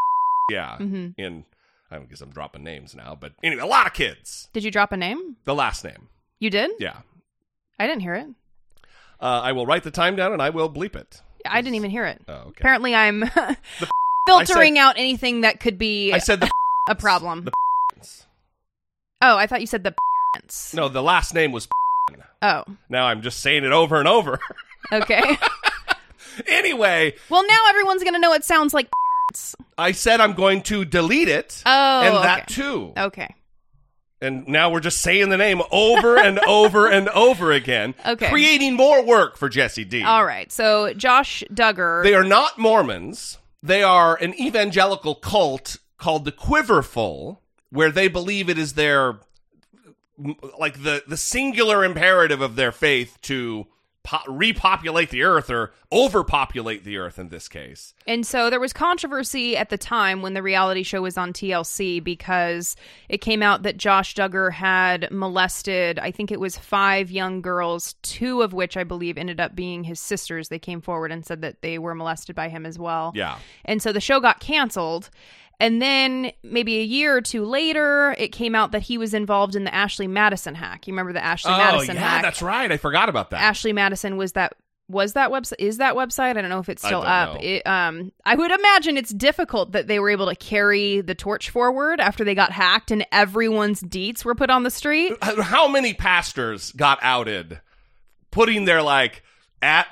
Yeah. 0.52 0.78
hmm 0.78 1.10
In, 1.18 1.46
I 1.92 1.96
don't 1.96 2.10
guess 2.10 2.22
I'm 2.22 2.30
dropping 2.32 2.64
names 2.64 2.96
now, 2.96 3.18
but 3.20 3.34
anyway, 3.44 3.62
a 3.62 3.66
lot 3.66 3.88
of 3.88 3.94
kids. 3.94 4.50
Did 4.54 4.64
you 4.64 4.72
drop 4.72 4.92
a 4.92 4.98
name? 4.98 5.36
The 5.46 5.56
last 5.56 5.84
name. 5.84 6.10
You 6.40 6.50
did? 6.50 6.72
Yeah. 6.80 6.98
I 7.80 7.88
didn't 7.88 8.02
hear 8.02 8.16
it. 8.16 8.28
Uh, 9.22 9.42
I 9.44 9.52
will 9.54 9.66
write 9.66 9.84
the 9.84 9.92
time 9.92 10.16
down 10.16 10.34
and 10.34 10.42
I 10.42 10.50
will 10.50 10.70
bleep 10.70 10.96
it. 10.96 11.22
I 11.46 11.62
didn't 11.62 11.76
even 11.76 11.92
hear 11.92 12.06
it. 12.06 12.22
Oh, 12.28 12.34
okay. 12.34 12.60
Apparently, 12.60 12.96
I'm 12.96 13.24
filtering 14.28 14.78
out 14.80 14.96
anything 14.98 15.42
that 15.42 15.60
could 15.60 15.78
be 15.78 16.12
I 16.12 16.18
said 16.18 16.40
the. 16.42 16.50
a 16.90 16.96
problem. 16.96 17.46
the- 17.46 17.52
oh, 19.22 19.38
I 19.38 19.48
thought 19.48 19.62
you 19.62 19.68
said 19.68 19.84
the 19.84 19.96
parents. 20.34 20.74
no, 20.74 20.90
the 20.90 21.04
last 21.04 21.34
name 21.34 21.52
was. 21.52 21.68
Oh, 22.42 22.64
Now 22.90 23.06
I'm 23.08 23.22
just 23.22 23.40
saying 23.40 23.64
it 23.64 23.72
over 23.72 23.98
and 23.98 24.08
over. 24.08 24.40
okay. 24.92 25.38
anyway, 26.48 27.16
well, 27.30 27.46
now 27.48 27.60
everyone's 27.70 28.04
gonna 28.04 28.20
know 28.20 28.34
it 28.34 28.44
sounds 28.44 28.74
like. 28.74 28.90
I 29.78 29.92
said 29.92 30.22
I'm 30.22 30.34
going 30.34 30.62
to 30.64 30.86
delete 30.86 31.28
it. 31.28 31.62
Oh, 31.66 32.02
and 32.02 32.16
that 32.24 32.44
okay. 32.44 32.54
too. 32.54 32.94
Okay. 32.98 33.36
and 34.22 34.48
now 34.48 34.70
we're 34.70 34.80
just 34.80 35.02
saying 35.02 35.30
the 35.30 35.38
name 35.38 35.62
over 35.72 36.18
and 36.18 36.40
over 36.48 36.88
and 36.88 37.10
over 37.10 37.52
again, 37.52 37.96
Okay. 38.06 38.30
creating 38.30 38.76
more 38.76 39.04
work 39.04 39.36
for 39.38 39.50
Jesse 39.50 39.84
D. 39.84 40.04
All 40.04 40.24
right. 40.26 40.50
So 40.52 40.94
Josh 40.94 41.44
Duggar. 41.54 42.04
They 42.04 42.14
are 42.14 42.24
not 42.24 42.58
Mormons. 42.58 43.38
They 43.62 43.84
are 43.84 44.16
an 44.16 44.34
evangelical 44.40 45.16
cult 45.16 45.78
called 45.98 46.24
the 46.24 46.32
Quiverful, 46.32 47.42
where 47.72 47.92
they 47.92 48.08
believe 48.08 48.48
it 48.50 48.58
is 48.58 48.74
their 48.74 49.20
like 50.58 50.84
the 50.84 51.04
the 51.08 51.18
singular 51.18 51.84
imperative 51.84 52.40
of 52.42 52.56
their 52.56 52.72
faith 52.72 53.18
to 53.24 53.68
po- 54.06 54.32
repopulate 54.32 55.10
the 55.10 55.24
earth 55.24 55.50
or 55.50 55.74
overpopulate 55.92 56.84
the 56.84 56.98
earth 56.98 57.20
in 57.20 57.30
this 57.30 57.50
case. 57.50 57.94
And 58.08 58.26
so 58.26 58.50
there 58.50 58.60
was 58.60 58.72
controversy 58.72 59.58
at 59.58 59.70
the 59.70 59.78
time 59.78 60.22
when 60.22 60.34
the 60.34 60.44
reality 60.44 60.84
show 60.84 61.02
was 61.02 61.18
on 61.18 61.34
TLC 61.34 62.02
because 62.02 62.76
it 63.10 63.18
came 63.18 63.42
out 63.42 63.64
that 63.64 63.78
Josh 63.78 64.16
Duggar 64.16 64.54
had 64.54 65.10
molested, 65.12 66.00
I 66.00 66.12
think 66.12 66.32
it 66.32 66.40
was 66.40 66.58
five 66.58 67.12
young 67.12 67.42
girls, 67.42 67.96
two 68.04 68.42
of 68.42 68.54
which 68.54 68.78
I 68.78 68.84
believe 68.84 69.18
ended 69.18 69.42
up 69.42 69.56
being 69.56 69.84
his 69.84 70.00
sisters. 70.00 70.50
They 70.50 70.60
came 70.60 70.82
forward 70.82 71.12
and 71.12 71.26
said 71.26 71.42
that 71.42 71.62
they 71.62 71.80
were 71.80 71.96
molested 71.96 72.36
by 72.36 72.50
him 72.50 72.66
as 72.66 72.78
well. 72.78 73.12
Yeah. 73.16 73.40
And 73.66 73.82
so 73.82 73.92
the 73.92 74.02
show 74.02 74.20
got 74.20 74.40
canceled. 74.40 75.10
And 75.60 75.82
then 75.82 76.32
maybe 76.44 76.80
a 76.80 76.84
year 76.84 77.16
or 77.16 77.22
two 77.22 77.46
later, 77.46 78.16
it 78.18 78.30
came 78.30 78.56
out 78.56 78.72
that 78.72 78.82
he 78.84 78.98
was 78.98 79.14
involved 79.14 79.56
in 79.56 79.64
the 79.64 79.74
Ashley 79.74 80.08
Madison 80.08 80.56
hack. 80.56 80.88
You 80.88 80.94
remember 80.94 81.14
the 81.14 81.24
Ashley 81.24 81.54
oh 81.54 81.58
Madison 81.58 81.96
yeah, 81.96 82.02
hack? 82.02 82.22
that's 82.24 82.42
right. 82.42 82.72
I 82.72 82.78
forgot 82.78 83.10
about 83.10 83.30
that. 83.30 83.42
Ashley 83.42 83.74
Madison 83.74 84.18
was 84.18 84.34
that 84.34 84.56
was 84.88 85.14
that 85.14 85.32
website 85.32 85.56
is 85.60 85.78
that 85.78 85.96
website? 85.96 86.38
I 86.38 86.42
don't 86.42 86.50
know 86.50 86.60
if 86.60 86.70
it's 86.70 86.84
still 86.84 87.02
up. 87.02 87.42
It, 87.42 87.66
um, 87.66 88.12
I 88.24 88.36
would 88.36 88.52
imagine 88.52 88.98
it's 88.98 89.14
difficult 89.14 89.72
that 89.72 89.88
they 89.88 90.00
were 90.00 90.10
able 90.10 90.28
to 90.28 90.36
carry 90.36 91.02
the 91.02 91.16
torch 91.16 91.50
forward 91.50 92.00
after 92.00 92.24
they 92.24 92.36
got 92.36 92.52
hacked 92.52 92.92
and 92.92 93.06
everyone's 93.12 93.82
deets 93.82 94.24
were 94.24 94.36
put 94.36 94.50
on 94.50 94.64
the 94.64 94.70
street. 94.70 95.14
How 95.22 95.68
many 95.68 95.94
pastors 95.94 96.72
got 96.74 97.00
outed 97.02 97.62
putting 98.30 98.66
their 98.66 98.84
like 98.84 99.24
at 99.62 99.92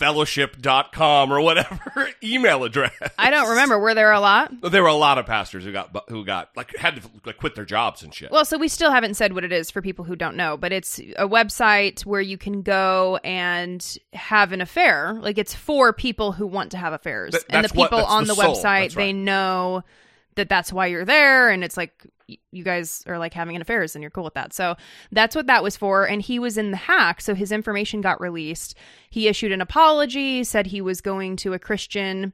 lifefellowship.com 0.00 1.32
or 1.32 1.40
whatever 1.40 2.08
email 2.22 2.64
address? 2.64 2.92
I 3.18 3.30
don't 3.30 3.48
remember. 3.50 3.78
Were 3.78 3.94
there 3.94 4.12
a 4.12 4.20
lot? 4.20 4.52
There 4.70 4.82
were 4.82 4.88
a 4.88 4.94
lot 4.94 5.18
of 5.18 5.26
pastors 5.26 5.64
who 5.64 5.72
got 5.72 5.94
who 6.08 6.24
got 6.24 6.50
like 6.56 6.76
had 6.76 6.96
to 7.02 7.08
like 7.24 7.38
quit 7.38 7.54
their 7.54 7.64
jobs 7.64 8.02
and 8.02 8.14
shit. 8.14 8.30
Well, 8.30 8.44
so 8.44 8.58
we 8.58 8.68
still 8.68 8.90
haven't 8.90 9.14
said 9.14 9.32
what 9.34 9.44
it 9.44 9.52
is 9.52 9.70
for 9.70 9.82
people 9.82 10.04
who 10.04 10.16
don't 10.16 10.36
know, 10.36 10.56
but 10.56 10.72
it's 10.72 10.98
a 10.98 11.28
website 11.28 12.04
where 12.04 12.20
you 12.20 12.38
can 12.38 12.62
go 12.62 13.18
and 13.24 13.98
have 14.12 14.52
an 14.52 14.60
affair. 14.60 15.18
Like 15.20 15.38
it's 15.38 15.54
for 15.54 15.92
people 15.92 16.32
who 16.32 16.46
want 16.46 16.70
to 16.72 16.78
have 16.78 16.92
affairs, 16.92 17.32
Th- 17.32 17.44
and 17.48 17.58
the 17.64 17.68
that's 17.68 17.74
what- 17.74 17.90
people 17.90 18.04
on 18.04 18.24
the 18.26 18.34
the, 18.34 18.42
website 18.42 18.82
That's 18.86 18.94
they 18.94 19.12
know 19.12 19.82
that 20.34 20.48
that's 20.48 20.72
why 20.72 20.86
you're 20.86 21.04
there, 21.04 21.48
and 21.50 21.64
it's 21.64 21.76
like 21.76 21.92
you 22.28 22.64
guys 22.64 23.02
are 23.06 23.18
like 23.18 23.34
having 23.34 23.56
an 23.56 23.62
affairs, 23.62 23.94
and 23.94 24.02
you're 24.02 24.10
cool 24.10 24.24
with 24.24 24.34
that. 24.34 24.52
So 24.52 24.76
that's 25.12 25.36
what 25.36 25.46
that 25.46 25.62
was 25.62 25.76
for. 25.76 26.08
And 26.08 26.20
he 26.20 26.38
was 26.38 26.58
in 26.58 26.70
the 26.70 26.76
hack, 26.76 27.20
so 27.20 27.34
his 27.34 27.52
information 27.52 28.00
got 28.00 28.20
released. 28.20 28.74
He 29.10 29.28
issued 29.28 29.52
an 29.52 29.60
apology, 29.60 30.44
said 30.44 30.66
he 30.66 30.80
was 30.80 31.00
going 31.00 31.36
to 31.36 31.52
a 31.52 31.58
Christian 31.58 32.32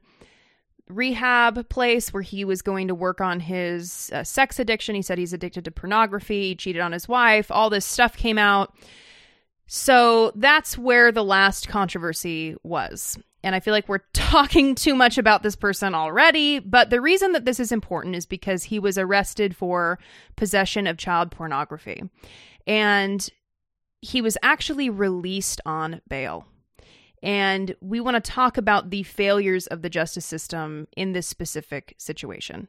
rehab 0.89 1.69
place 1.69 2.11
where 2.11 2.23
he 2.23 2.43
was 2.43 2.61
going 2.61 2.87
to 2.87 2.95
work 2.95 3.21
on 3.21 3.39
his 3.39 4.09
uh, 4.13 4.23
sex 4.23 4.59
addiction. 4.59 4.95
He 4.95 5.01
said 5.01 5.17
he's 5.17 5.33
addicted 5.33 5.65
to 5.65 5.71
pornography, 5.71 6.49
he 6.49 6.55
cheated 6.55 6.81
on 6.81 6.91
his 6.91 7.07
wife, 7.07 7.49
all 7.49 7.69
this 7.69 7.85
stuff 7.85 8.17
came 8.17 8.37
out. 8.37 8.75
So 9.65 10.31
that's 10.35 10.77
where 10.77 11.11
the 11.11 11.23
last 11.23 11.67
controversy 11.67 12.55
was. 12.63 13.17
And 13.43 13.53
I 13.53 13.59
feel 13.59 13.73
like 13.73 13.89
we're 13.89 13.99
talking 14.13 14.75
too 14.75 14.95
much 14.95 15.17
about 15.17 15.43
this 15.43 15.55
person 15.55 15.93
already, 15.93 16.59
but 16.59 16.89
the 16.89 17.01
reason 17.01 17.33
that 17.33 17.45
this 17.45 17.59
is 17.59 17.71
important 17.71 18.15
is 18.15 18.25
because 18.25 18.63
he 18.63 18.79
was 18.79 18.97
arrested 18.97 19.55
for 19.55 19.99
possession 20.35 20.87
of 20.87 20.97
child 20.97 21.31
pornography. 21.31 22.03
And 22.65 23.27
he 24.01 24.21
was 24.21 24.37
actually 24.41 24.89
released 24.89 25.61
on 25.65 26.01
bail. 26.07 26.45
And 27.21 27.73
we 27.79 28.01
want 28.01 28.21
to 28.21 28.31
talk 28.31 28.57
about 28.57 28.89
the 28.89 29.03
failures 29.03 29.65
of 29.67 29.81
the 29.81 29.89
justice 29.89 30.25
system 30.25 30.87
in 30.97 31.13
this 31.13 31.25
specific 31.25 31.95
situation. 31.97 32.67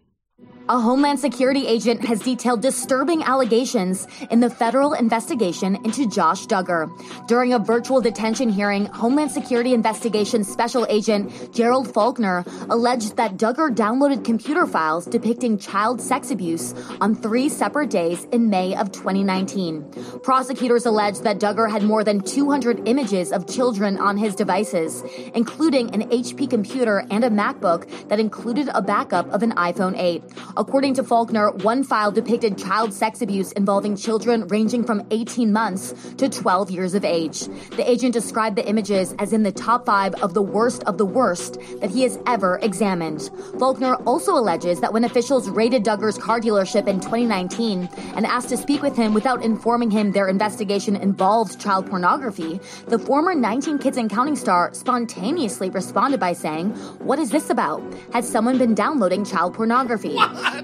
A 0.67 0.81
Homeland 0.81 1.21
Security 1.21 1.67
agent 1.67 2.03
has 2.07 2.21
detailed 2.21 2.63
disturbing 2.63 3.23
allegations 3.23 4.09
in 4.31 4.41
the 4.41 4.49
federal 4.49 4.95
investigation 4.95 5.77
into 5.85 6.09
Josh 6.09 6.47
Duggar. 6.47 6.89
During 7.29 7.53
a 7.53 7.59
virtual 7.59 8.01
detention 8.01 8.49
hearing, 8.49 8.87
Homeland 8.87 9.31
Security 9.31 9.75
Investigations 9.75 10.51
Special 10.51 10.87
Agent 10.89 11.53
Gerald 11.53 11.93
Faulkner 11.93 12.47
alleged 12.71 13.17
that 13.19 13.37
Duggar 13.37 13.75
downloaded 13.75 14.25
computer 14.25 14.67
files 14.67 15.05
depicting 15.05 15.59
child 15.59 16.01
sex 16.01 16.31
abuse 16.31 16.73
on 16.99 17.15
three 17.15 17.51
separate 17.51 17.91
days 17.91 18.25
in 18.33 18.49
May 18.49 18.75
of 18.75 18.91
2019. 18.91 19.85
Prosecutors 20.23 20.87
alleged 20.87 21.25
that 21.25 21.39
Duggar 21.39 21.71
had 21.71 21.83
more 21.83 22.03
than 22.03 22.23
200 22.23 22.89
images 22.89 23.33
of 23.33 23.47
children 23.47 23.99
on 23.99 24.17
his 24.17 24.35
devices, 24.35 25.05
including 25.35 25.95
an 25.95 26.09
HP 26.09 26.49
computer 26.49 27.05
and 27.11 27.23
a 27.23 27.29
MacBook 27.29 28.09
that 28.09 28.19
included 28.19 28.71
a 28.73 28.81
backup 28.81 29.29
of 29.29 29.43
an 29.43 29.53
iPhone 29.57 29.95
8. 29.99 30.24
According 30.57 30.95
to 30.95 31.03
Faulkner, 31.03 31.51
one 31.51 31.83
file 31.83 32.13
depicted 32.13 32.57
child 32.57 32.93
sex 32.93 33.23
abuse 33.23 33.53
involving 33.53 33.97
children 33.97 34.47
ranging 34.49 34.85
from 34.85 35.07
18 35.11 35.53
months 35.53 35.95
to 36.17 36.29
12 36.29 36.71
years 36.71 36.95
of 36.95 37.05
age. 37.05 37.41
The 37.77 37.89
agent 37.89 38.13
described 38.13 38.57
the 38.57 38.67
images 38.69 39.15
as 39.19 39.33
in 39.33 39.43
the 39.43 39.53
top 39.53 39.87
five 39.87 40.15
of 40.23 40.35
the 40.35 40.43
worst 40.43 40.85
of 40.85 40.99
the 40.99 41.07
worst 41.07 41.59
that 41.81 41.91
he 41.91 42.03
has 42.03 42.19
ever 42.27 42.59
examined. 42.63 43.31
Faulkner 43.59 43.95
also 44.07 44.35
alleges 44.35 44.81
that 44.81 44.93
when 44.93 45.05
officials 45.05 45.49
raided 45.49 45.83
Duggar's 45.83 46.19
car 46.19 46.41
dealership 46.41 46.87
in 46.87 47.01
2019 47.01 47.89
and 48.17 48.27
asked 48.27 48.49
to 48.51 48.57
speak 48.57 48.83
with 48.83 48.97
him 48.97 49.15
without 49.15 49.45
informing 49.45 49.91
him 49.91 50.13
their 50.13 50.29
investigation 50.29 50.97
involved 50.97 51.61
child 51.61 51.87
pornography, 51.89 52.61
the 52.87 52.99
former 52.99 53.35
19 53.35 53.79
Kids 53.79 53.97
and 53.97 54.11
Counting 54.11 54.37
star 54.37 54.73
spontaneously 54.73 55.71
responded 55.71 56.21
by 56.21 56.33
saying, 56.33 56.71
What 57.01 57.19
is 57.19 57.31
this 57.31 57.51
about? 57.51 57.83
Has 58.13 58.29
someone 58.29 58.59
been 58.59 58.75
downloading 58.75 59.25
child 59.25 59.55
pornography? 59.55 60.14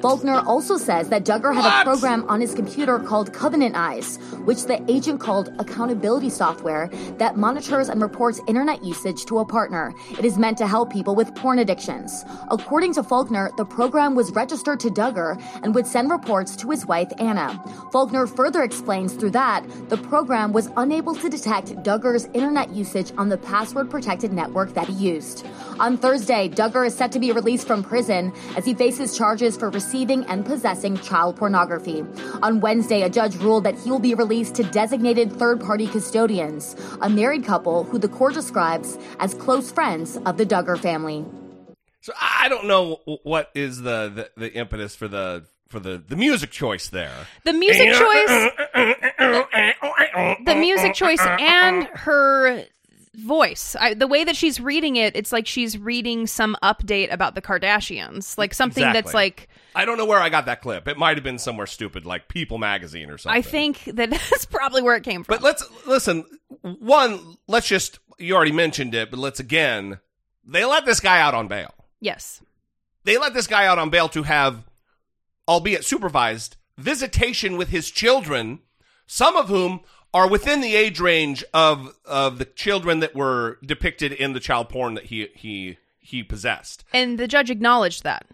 Faulkner 0.00 0.40
also 0.46 0.76
says 0.76 1.08
that 1.08 1.24
Duggar 1.24 1.54
had 1.54 1.64
What? 1.64 1.80
a 1.82 1.84
program 1.84 2.24
on 2.28 2.40
his 2.40 2.54
computer 2.54 2.98
called 2.98 3.32
Covenant 3.32 3.74
Eyes, 3.76 4.16
which 4.44 4.64
the 4.64 4.82
agent 4.90 5.20
called 5.20 5.52
accountability 5.58 6.30
software 6.30 6.88
that 7.18 7.36
monitors 7.36 7.88
and 7.88 8.00
reports 8.00 8.40
internet 8.46 8.84
usage 8.84 9.24
to 9.26 9.38
a 9.38 9.44
partner. 9.44 9.92
It 10.18 10.24
is 10.24 10.38
meant 10.38 10.58
to 10.58 10.66
help 10.66 10.92
people 10.92 11.14
with 11.14 11.34
porn 11.34 11.58
addictions. 11.58 12.24
According 12.50 12.94
to 12.94 13.02
Faulkner, 13.02 13.50
the 13.56 13.64
program 13.64 14.14
was 14.14 14.30
registered 14.32 14.80
to 14.80 14.88
Duggar 14.88 15.42
and 15.62 15.74
would 15.74 15.86
send 15.86 16.10
reports 16.10 16.56
to 16.56 16.70
his 16.70 16.86
wife, 16.86 17.10
Anna. 17.18 17.62
Faulkner 17.92 18.26
further 18.26 18.62
explains 18.62 19.14
through 19.14 19.30
that 19.30 19.64
the 19.88 19.96
program 19.96 20.52
was 20.52 20.70
unable 20.76 21.14
to 21.14 21.28
detect 21.28 21.74
Duggar's 21.82 22.26
internet 22.34 22.70
usage 22.70 23.12
on 23.18 23.28
the 23.28 23.38
password 23.38 23.90
protected 23.90 24.32
network 24.32 24.74
that 24.74 24.88
he 24.88 24.94
used. 24.94 25.46
On 25.78 25.96
Thursday, 25.96 26.48
Duggar 26.48 26.86
is 26.86 26.94
set 26.94 27.10
to 27.12 27.18
be 27.18 27.32
released 27.32 27.66
from 27.66 27.82
prison 27.82 28.32
as 28.56 28.64
he 28.64 28.74
faces 28.74 29.16
charges 29.16 29.39
for 29.40 29.70
receiving 29.70 30.24
and 30.26 30.44
possessing 30.44 30.96
child 30.98 31.36
pornography. 31.36 32.04
On 32.42 32.60
Wednesday, 32.60 33.02
a 33.02 33.08
judge 33.08 33.36
ruled 33.36 33.64
that 33.64 33.78
he 33.78 33.90
will 33.90 33.98
be 33.98 34.14
released 34.14 34.54
to 34.56 34.62
designated 34.64 35.32
third 35.32 35.60
party 35.60 35.86
custodians, 35.86 36.76
a 37.00 37.08
married 37.08 37.44
couple 37.44 37.84
who 37.84 37.98
the 37.98 38.08
court 38.08 38.34
describes 38.34 38.98
as 39.18 39.32
close 39.34 39.72
friends 39.72 40.18
of 40.26 40.36
the 40.36 40.44
Duggar 40.44 40.78
family. 40.78 41.24
So 42.02 42.12
I 42.20 42.48
don't 42.48 42.66
know 42.66 43.00
what 43.22 43.50
is 43.54 43.82
the, 43.82 44.12
the, 44.14 44.30
the 44.36 44.52
impetus 44.52 44.94
for 44.94 45.08
the 45.08 45.46
for 45.68 45.78
the, 45.78 46.02
the 46.06 46.16
music 46.16 46.50
choice 46.50 46.88
there. 46.88 47.14
The 47.44 47.52
music 47.52 47.92
choice, 47.92 48.50
the 50.44 50.56
music 50.56 50.94
choice, 50.94 51.20
and 51.20 51.84
her 51.94 52.64
voice. 53.20 53.76
I, 53.78 53.94
the 53.94 54.06
way 54.06 54.24
that 54.24 54.36
she's 54.36 54.60
reading 54.60 54.96
it, 54.96 55.14
it's 55.16 55.32
like 55.32 55.46
she's 55.46 55.78
reading 55.78 56.26
some 56.26 56.56
update 56.62 57.12
about 57.12 57.34
the 57.34 57.42
Kardashians, 57.42 58.36
like 58.38 58.54
something 58.54 58.82
that's 58.82 59.14
like. 59.14 59.48
I 59.74 59.84
don't 59.84 59.98
know 59.98 60.06
where 60.06 60.18
I 60.18 60.28
got 60.28 60.46
that 60.46 60.62
clip. 60.62 60.88
It 60.88 60.98
might 60.98 61.16
have 61.16 61.24
been 61.24 61.38
somewhere 61.38 61.66
stupid 61.66 62.04
like 62.04 62.28
People 62.28 62.58
magazine 62.58 63.10
or 63.10 63.18
something. 63.18 63.38
I 63.38 63.42
think 63.42 63.84
that 63.84 64.10
that's 64.30 64.44
probably 64.46 64.82
where 64.82 64.96
it 64.96 65.04
came 65.04 65.22
from. 65.24 65.34
But 65.36 65.42
let's 65.42 65.64
listen. 65.86 66.24
One, 66.62 67.36
let's 67.46 67.68
just 67.68 67.98
you 68.18 68.34
already 68.34 68.52
mentioned 68.52 68.94
it, 68.94 69.10
but 69.10 69.18
let's 69.18 69.40
again. 69.40 70.00
They 70.44 70.64
let 70.64 70.84
this 70.86 71.00
guy 71.00 71.20
out 71.20 71.34
on 71.34 71.48
bail. 71.48 71.72
yes, 72.00 72.42
They 73.04 73.18
let 73.18 73.34
this 73.34 73.46
guy 73.46 73.66
out 73.66 73.78
on 73.78 73.90
bail 73.90 74.08
to 74.08 74.24
have, 74.24 74.64
albeit 75.46 75.84
supervised, 75.84 76.56
visitation 76.76 77.56
with 77.56 77.68
his 77.68 77.90
children, 77.90 78.60
some 79.06 79.36
of 79.36 79.48
whom 79.48 79.80
are 80.12 80.28
within 80.28 80.60
the 80.60 80.74
age 80.74 81.00
range 81.00 81.44
of 81.54 81.94
of 82.04 82.38
the 82.38 82.44
children 82.44 83.00
that 83.00 83.14
were 83.14 83.58
depicted 83.64 84.12
in 84.12 84.32
the 84.32 84.40
child 84.40 84.68
porn 84.68 84.94
that 84.94 85.06
he 85.06 85.28
he 85.34 85.78
he 85.98 86.22
possessed. 86.22 86.84
and 86.92 87.18
the 87.18 87.28
judge 87.28 87.50
acknowledged 87.50 88.02
that. 88.04 88.26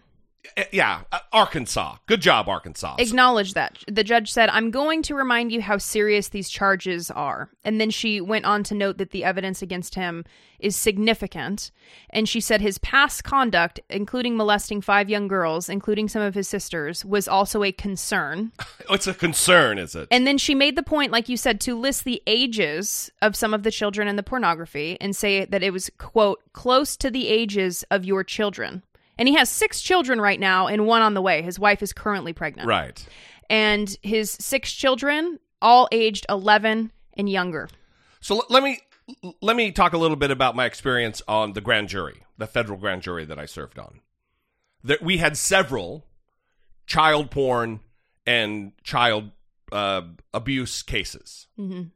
Eh, 0.55 0.63
Yeah, 0.71 1.01
uh, 1.11 1.19
Arkansas. 1.33 1.97
Good 2.05 2.21
job, 2.21 2.47
Arkansas. 2.47 2.95
acknowledge 2.99 3.53
that. 3.53 3.83
The 3.87 4.03
judge 4.03 4.31
said, 4.31 4.49
I'm 4.49 4.71
going 4.71 5.01
to 5.03 5.15
remind 5.15 5.51
you 5.51 5.61
how 5.61 5.77
serious 5.77 6.29
these 6.29 6.49
charges 6.49 7.11
are. 7.11 7.49
And 7.63 7.79
then 7.81 7.89
she 7.89 8.21
went 8.21 8.45
on 8.45 8.63
to 8.63 8.75
note 8.75 8.97
that 8.97 9.11
the 9.11 9.23
evidence 9.23 9.61
against 9.61 9.95
him 9.95 10.23
is 10.59 10.75
significant. 10.75 11.71
And 12.09 12.27
she 12.27 12.41
said 12.41 12.61
his 12.61 12.79
past 12.79 13.23
conduct, 13.23 13.79
including 13.89 14.35
molesting 14.35 14.81
five 14.81 15.07
young 15.09 15.27
girls, 15.27 15.69
including 15.69 16.07
some 16.09 16.21
of 16.23 16.33
his 16.33 16.47
sisters, 16.47 17.05
was 17.05 17.27
also 17.27 17.63
a 17.63 17.71
concern. 17.71 18.51
It's 18.89 19.05
a 19.05 19.13
concern, 19.13 19.77
is 19.79 19.95
it? 19.95 20.07
And 20.11 20.25
then 20.25 20.37
she 20.37 20.55
made 20.55 20.77
the 20.77 20.81
point, 20.83 21.11
like 21.11 21.27
you 21.27 21.35
said, 21.35 21.59
to 21.61 21.77
list 21.77 22.05
the 22.05 22.23
ages 22.25 23.11
of 23.21 23.35
some 23.35 23.53
of 23.53 23.63
the 23.63 23.69
children 23.71 24.07
in 24.07 24.15
the 24.15 24.23
pornography 24.23 24.97
and 25.01 25.13
say 25.13 25.43
that 25.43 25.61
it 25.61 25.73
was, 25.73 25.91
quote, 25.97 26.41
close 26.53 26.95
to 26.97 27.11
the 27.11 27.27
ages 27.27 27.83
of 27.91 28.05
your 28.05 28.23
children. 28.23 28.83
And 29.17 29.27
he 29.27 29.35
has 29.35 29.49
six 29.49 29.81
children 29.81 30.21
right 30.21 30.39
now 30.39 30.67
and 30.67 30.85
one 30.85 31.01
on 31.01 31.13
the 31.13 31.21
way. 31.21 31.41
His 31.41 31.57
wife 31.59 31.81
is 31.81 31.91
currently 31.93 32.33
pregnant. 32.33 32.67
right. 32.67 33.05
And 33.49 33.95
his 34.01 34.31
six 34.31 34.73
children, 34.73 35.39
all 35.61 35.87
aged 35.91 36.25
11 36.29 36.91
and 37.15 37.29
younger. 37.29 37.69
So 38.19 38.35
l- 38.37 38.45
let 38.49 38.61
me 38.61 38.79
let 39.41 39.55
me 39.55 39.71
talk 39.71 39.93
a 39.93 39.97
little 39.97 40.17
bit 40.17 40.31
about 40.31 40.53
my 40.55 40.65
experience 40.65 41.21
on 41.29 41.53
the 41.53 41.61
grand 41.61 41.87
jury, 41.87 42.23
the 42.37 42.45
federal 42.47 42.77
grand 42.77 43.03
jury 43.03 43.23
that 43.23 43.39
I 43.39 43.45
served 43.45 43.79
on. 43.79 44.01
That 44.83 45.01
we 45.01 45.17
had 45.17 45.37
several 45.37 46.05
child 46.85 47.31
porn 47.31 47.79
and 48.25 48.73
child 48.83 49.31
uh, 49.71 50.01
abuse 50.33 50.83
cases, 50.83 51.47
Mhm. 51.57 51.91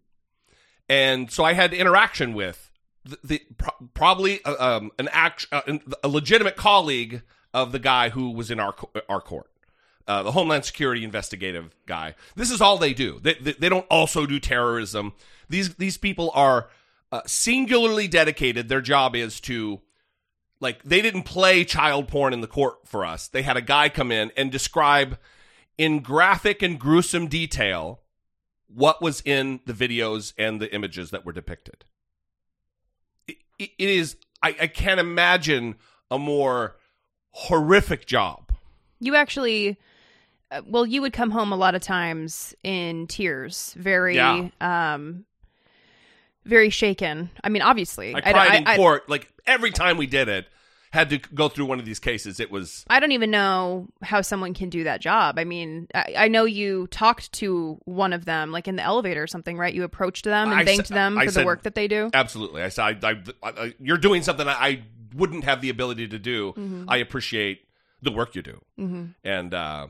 and 0.89 1.29
so 1.31 1.43
I 1.43 1.53
had 1.53 1.73
interaction 1.73 2.34
with 2.34 2.70
the, 3.23 3.41
pro- 3.57 3.89
probably 3.93 4.43
uh, 4.45 4.77
um, 4.77 4.91
an 4.99 5.09
act 5.11 5.47
uh, 5.51 5.61
a 6.03 6.07
legitimate 6.07 6.55
colleague 6.55 7.23
of 7.53 7.71
the 7.71 7.79
guy 7.79 8.09
who 8.09 8.31
was 8.31 8.51
in 8.51 8.59
our 8.59 8.75
our 9.09 9.21
court. 9.21 9.47
Uh, 10.07 10.23
the 10.23 10.31
Homeland 10.31 10.65
Security 10.65 11.03
investigative 11.03 11.75
guy. 11.85 12.15
This 12.35 12.51
is 12.51 12.59
all 12.59 12.77
they 12.77 12.93
do. 12.93 13.19
They, 13.21 13.35
they, 13.35 13.53
they 13.53 13.69
don't 13.69 13.85
also 13.89 14.25
do 14.25 14.39
terrorism. 14.39 15.13
These 15.47 15.75
these 15.75 15.97
people 15.97 16.31
are 16.33 16.69
uh, 17.11 17.21
singularly 17.25 18.07
dedicated. 18.07 18.67
Their 18.67 18.81
job 18.81 19.15
is 19.15 19.39
to 19.41 19.81
like 20.59 20.83
they 20.83 21.01
didn't 21.01 21.23
play 21.23 21.63
child 21.65 22.07
porn 22.07 22.33
in 22.33 22.41
the 22.41 22.47
court 22.47 22.87
for 22.87 23.05
us. 23.05 23.27
They 23.27 23.41
had 23.41 23.57
a 23.57 23.61
guy 23.61 23.89
come 23.89 24.11
in 24.11 24.31
and 24.35 24.51
describe 24.51 25.17
in 25.77 25.99
graphic 25.99 26.61
and 26.61 26.79
gruesome 26.79 27.27
detail 27.27 28.01
what 28.67 29.01
was 29.01 29.21
in 29.25 29.59
the 29.65 29.73
videos 29.73 30.33
and 30.37 30.61
the 30.61 30.73
images 30.73 31.11
that 31.11 31.25
were 31.25 31.33
depicted. 31.33 31.83
It, 33.62 33.89
is 33.89 34.15
I, 34.43 34.56
I 34.62 34.67
can't 34.67 35.00
imagine 35.00 35.76
a 36.10 36.17
more 36.17 36.78
horrific 37.32 38.06
job. 38.06 38.52
You 39.00 39.15
actually, 39.15 39.78
uh, 40.52 40.62
well, 40.67 40.86
you 40.86 41.02
would 41.02 41.13
come 41.13 41.32
home 41.32 41.52
a 41.52 41.56
lot 41.56 41.76
of 41.76 41.82
times 41.82 42.56
in 42.63 43.08
tears, 43.08 43.74
very, 43.78 44.15
Yeah. 44.15 44.50
um, 44.60 45.26
very 46.45 46.69
shaken. 46.69 47.30
I 47.43 47.50
mean, 47.50 47.62
obviously, 47.62 48.13
I 48.15 48.17
I- 48.17 48.21
cried 48.21 48.52
I- 48.52 48.56
in 48.58 48.67
I- 48.67 48.76
court 48.76 49.08
like 49.10 49.32
every 49.45 49.71
time 49.71 49.97
we 49.97 50.08
did 50.08 50.28
it. 50.28 50.47
Had 50.93 51.10
to 51.12 51.19
go 51.19 51.47
through 51.47 51.65
one 51.65 51.80
of 51.80 51.86
these 51.86 51.99
cases. 51.99 52.41
It 52.41 52.51
was 52.51 52.84
I 52.89 52.99
don't 52.99 53.13
even 53.13 53.32
know 53.32 53.88
how 54.01 54.19
someone 54.21 54.54
can 54.54 54.69
do 54.69 54.84
that 54.84 54.99
job. 54.99 55.39
I 55.39 55.45
mean, 55.45 55.88
I, 55.95 56.13
I 56.17 56.27
know 56.27 56.43
you 56.43 56.88
talked 56.88 57.32
to 57.34 57.80
one 57.86 58.12
of 58.12 58.25
them, 58.25 58.51
like 58.51 58.67
in 58.67 58.75
the 58.75 58.84
elevator 58.84 59.23
or 59.23 59.27
something, 59.27 59.58
right? 59.58 59.73
You 59.73 59.84
approached 59.84 60.25
them 60.25 60.51
and 60.51 60.60
I 60.60 60.65
thanked 60.65 60.88
sa- 60.88 60.95
them 60.95 61.17
I 61.17 61.25
for 61.25 61.32
the 61.32 61.36
said- 61.36 61.45
work 61.45 61.63
that 61.63 61.75
they 61.75 61.88
do. 61.88 62.10
Absolutely. 62.13 62.62
I 62.62 62.67
said, 62.67 63.06
I, 63.06 63.10
I, 63.10 63.21
I, 63.41 63.73
you're 63.80 63.97
doing 63.97 64.21
something 64.21 64.45
I, 64.47 64.51
I 64.54 64.84
wouldn't 65.15 65.45
have 65.45 65.62
the 65.62 65.69
ability 65.69 66.10
to 66.10 66.19
do. 66.19 66.51
Mm-hmm. 66.51 66.86
I 66.89 66.97
appreciate 66.97 67.62
the 68.01 68.12
work 68.12 68.36
you 68.36 68.41
do. 68.41 68.62
And 69.23 69.54
uh, 69.54 69.88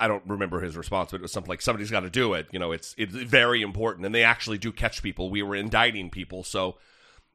I 0.00 0.08
don't 0.08 0.24
remember 0.26 0.60
his 0.60 0.76
response, 0.76 1.12
but 1.12 1.18
it 1.18 1.22
was 1.22 1.30
something 1.32 1.48
like, 1.48 1.62
somebody's 1.62 1.90
got 1.92 2.00
to 2.00 2.10
do 2.10 2.34
it. 2.34 2.48
You 2.50 2.58
know, 2.58 2.72
it's 2.72 2.94
it's 2.98 3.14
very 3.14 3.62
important. 3.62 4.04
And 4.04 4.14
they 4.14 4.24
actually 4.24 4.58
do 4.58 4.72
catch 4.72 5.00
people. 5.02 5.30
We 5.30 5.42
were 5.44 5.54
indicting 5.54 6.10
people. 6.10 6.42
So, 6.42 6.76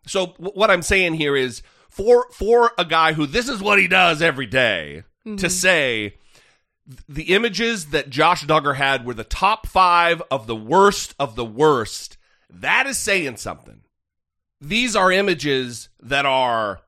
so 0.05 0.27
what 0.37 0.69
I'm 0.69 0.81
saying 0.81 1.13
here 1.13 1.35
is 1.35 1.61
for 1.93 2.27
for 2.31 2.71
a 2.77 2.85
guy 2.85 3.13
who 3.13 3.27
this 3.27 3.47
is 3.47 3.61
what 3.61 3.79
he 3.79 3.87
does 3.87 4.21
every 4.21 4.47
day, 4.47 5.03
to 5.37 5.49
say 5.49 6.15
the 7.07 7.33
images 7.35 7.87
that 7.87 8.09
Josh 8.09 8.45
Duggar 8.45 8.75
had 8.75 9.05
were 9.05 9.13
the 9.13 9.23
top 9.23 9.67
five 9.67 10.21
of 10.31 10.47
the 10.47 10.55
worst 10.55 11.13
of 11.19 11.35
the 11.35 11.45
worst. 11.45 12.17
That 12.49 12.87
is 12.87 12.97
saying 12.97 13.37
something. 13.37 13.81
These 14.59 14.95
are 14.95 15.11
images 15.11 15.89
that 16.01 16.25
are 16.25 16.81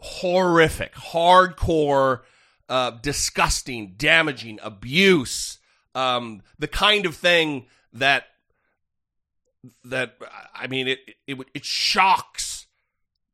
horrific, 0.00 0.94
hardcore, 0.94 2.20
uh, 2.68 2.90
disgusting, 3.02 3.94
damaging, 3.96 4.58
abuse, 4.62 5.58
um, 5.94 6.42
the 6.58 6.68
kind 6.68 7.06
of 7.06 7.14
thing 7.14 7.66
that 7.92 8.24
that 9.84 10.16
I 10.54 10.66
mean 10.66 10.88
it 10.88 10.98
it 11.06 11.38
it, 11.38 11.38
it 11.54 11.64
shocks 11.64 12.59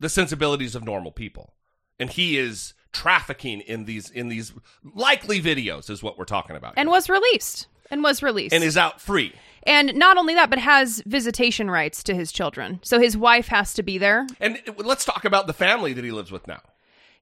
the 0.01 0.09
sensibilities 0.09 0.75
of 0.75 0.85
normal 0.85 1.11
people, 1.13 1.55
and 1.99 2.11
he 2.11 2.39
is 2.39 2.75
trafficking 2.93 3.61
in 3.61 3.85
these 3.85 4.11
in 4.11 4.29
these 4.29 4.53
likely 4.95 5.41
videos 5.43 5.91
is 5.91 6.03
what 6.03 6.17
we're 6.19 6.25
talking 6.25 6.57
about 6.57 6.73
and 6.77 6.89
here. 6.89 6.95
was 6.95 7.11
released. 7.11 7.67
And 7.91 8.03
was 8.03 8.23
released. 8.23 8.55
and 8.55 8.65
is 8.65 8.77
out 8.77 9.01
free. 9.01 9.33
and 9.63 9.95
not 9.95 10.17
only 10.17 10.35
that, 10.35 10.51
but 10.51 10.59
has 10.59 11.03
visitation 11.07 11.71
rights 11.71 12.03
to 12.05 12.15
his 12.15 12.33
children. 12.33 12.81
So 12.83 12.99
his 12.99 13.17
wife 13.17 13.47
has 13.49 13.75
to 13.75 13.83
be 13.83 13.97
there. 13.99 14.27
And 14.41 14.59
let's 14.79 15.05
talk 15.05 15.25
about 15.25 15.47
the 15.47 15.53
family 15.53 15.93
that 15.93 16.03
he 16.05 16.11
lives 16.11 16.33
with 16.33 16.49
now. 16.49 16.61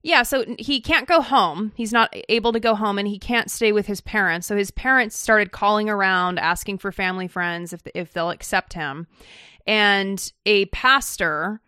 Yeah, 0.01 0.23
so 0.23 0.45
he 0.57 0.81
can't 0.81 1.07
go 1.07 1.21
home. 1.21 1.71
He's 1.75 1.91
not 1.91 2.15
able 2.29 2.53
to 2.53 2.59
go 2.59 2.73
home 2.75 2.97
and 2.97 3.07
he 3.07 3.19
can't 3.19 3.51
stay 3.51 3.71
with 3.71 3.87
his 3.87 4.01
parents. 4.01 4.47
So 4.47 4.55
his 4.55 4.71
parents 4.71 5.17
started 5.17 5.51
calling 5.51 5.89
around 5.89 6.39
asking 6.39 6.77
for 6.77 6.91
family 6.91 7.27
friends 7.27 7.73
if 7.73 7.81
if 7.93 8.13
they'll 8.13 8.29
accept 8.29 8.73
him. 8.73 9.07
And 9.67 10.31
a 10.45 10.65
pastor 10.67 11.59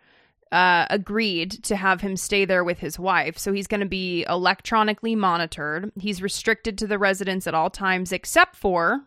uh, 0.52 0.86
agreed 0.90 1.52
to 1.64 1.76
have 1.76 2.02
him 2.02 2.16
stay 2.18 2.46
there 2.46 2.64
with 2.64 2.80
his 2.80 2.98
wife. 2.98 3.38
So 3.38 3.54
he's 3.54 3.68
going 3.68 3.82
to 3.82 3.86
be 3.88 4.26
electronically 4.30 5.16
monitored. 5.16 5.92
He's 6.00 6.22
restricted 6.22 6.78
to 6.80 6.88
the 6.88 6.98
residence 6.98 7.48
at 7.48 7.54
all 7.54 7.70
times 7.70 8.12
except 8.12 8.56
for 8.56 9.02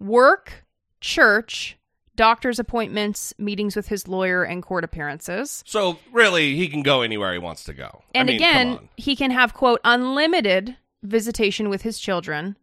work, 0.00 0.64
church, 1.00 1.78
doctor's 2.16 2.58
appointments, 2.58 3.32
meetings 3.38 3.74
with 3.76 3.88
his 3.88 4.06
lawyer, 4.08 4.42
and 4.44 4.62
court 4.62 4.84
appearances. 4.84 5.62
So 5.66 5.98
really, 6.12 6.56
he 6.56 6.68
can 6.68 6.82
go 6.82 7.02
anywhere 7.02 7.32
he 7.32 7.38
wants 7.38 7.64
to 7.64 7.72
go. 7.72 8.02
I 8.14 8.18
And 8.18 8.26
mean, 8.26 8.36
again, 8.36 8.88
he 8.96 9.16
can 9.16 9.30
have, 9.30 9.54
quote, 9.54 9.80
unlimited 9.84 10.76
visitation 11.02 11.68
with 11.68 11.82
his 11.82 11.98
children 11.98 12.56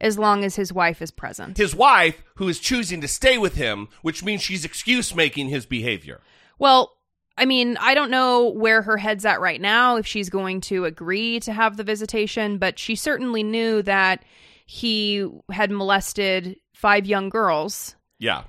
as 0.00 0.18
long 0.18 0.44
as 0.44 0.56
his 0.56 0.72
wife 0.72 1.00
is 1.00 1.10
present. 1.10 1.56
his 1.56 1.74
wife, 1.74 2.22
who 2.34 2.48
is 2.48 2.58
choosing 2.58 3.00
to 3.00 3.08
stay 3.08 3.38
with 3.38 3.54
him, 3.54 3.88
which 4.02 4.22
means 4.22 4.42
she's 4.42 4.64
excuse 4.64 5.14
making 5.14 5.48
his 5.48 5.64
behavior. 5.64 6.20
Well, 6.58 6.95
I 7.38 7.44
mean, 7.44 7.76
I 7.78 7.94
don't 7.94 8.10
know 8.10 8.48
where 8.48 8.80
her 8.82 8.96
head's 8.96 9.24
at 9.26 9.40
right 9.40 9.60
now, 9.60 9.96
if 9.96 10.06
she's 10.06 10.30
going 10.30 10.60
to 10.62 10.84
agree 10.86 11.38
to 11.40 11.52
have 11.52 11.76
the 11.76 11.84
visitation, 11.84 12.58
but 12.58 12.78
she 12.78 12.94
certainly 12.94 13.42
knew 13.42 13.82
that 13.82 14.24
he 14.64 15.28
had 15.52 15.70
molested 15.70 16.56
five 16.74 17.04
young 17.06 17.28
girls 17.28 17.94
Yeah. 18.18 18.44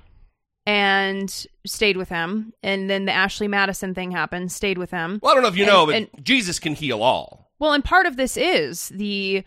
and 0.66 1.30
stayed 1.66 1.96
with 1.96 2.08
him. 2.08 2.52
And 2.62 2.88
then 2.90 3.04
the 3.04 3.12
Ashley 3.12 3.48
Madison 3.48 3.94
thing 3.94 4.10
happened, 4.10 4.52
stayed 4.52 4.78
with 4.78 4.90
him. 4.90 5.20
Well, 5.22 5.32
I 5.32 5.34
don't 5.34 5.42
know 5.42 5.48
if 5.48 5.56
you 5.56 5.64
And- 5.64 5.72
know, 5.72 5.86
but 5.86 5.94
and- 5.94 6.08
Jesus 6.22 6.58
can 6.58 6.74
heal 6.74 7.02
all. 7.02 7.50
Well, 7.58 7.72
and 7.72 7.84
part 7.84 8.06
of 8.06 8.16
this 8.16 8.36
is 8.36 8.88
the 8.90 9.44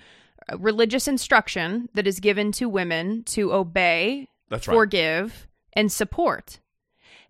religious 0.58 1.08
instruction 1.08 1.90
that 1.94 2.08
is 2.08 2.20
given 2.20 2.52
to 2.54 2.68
women 2.68 3.24
to 3.24 3.54
obey, 3.54 4.28
That's 4.50 4.68
right. 4.68 4.76
forgive, 4.76 5.48
and 5.74 5.92
support. 5.92 6.60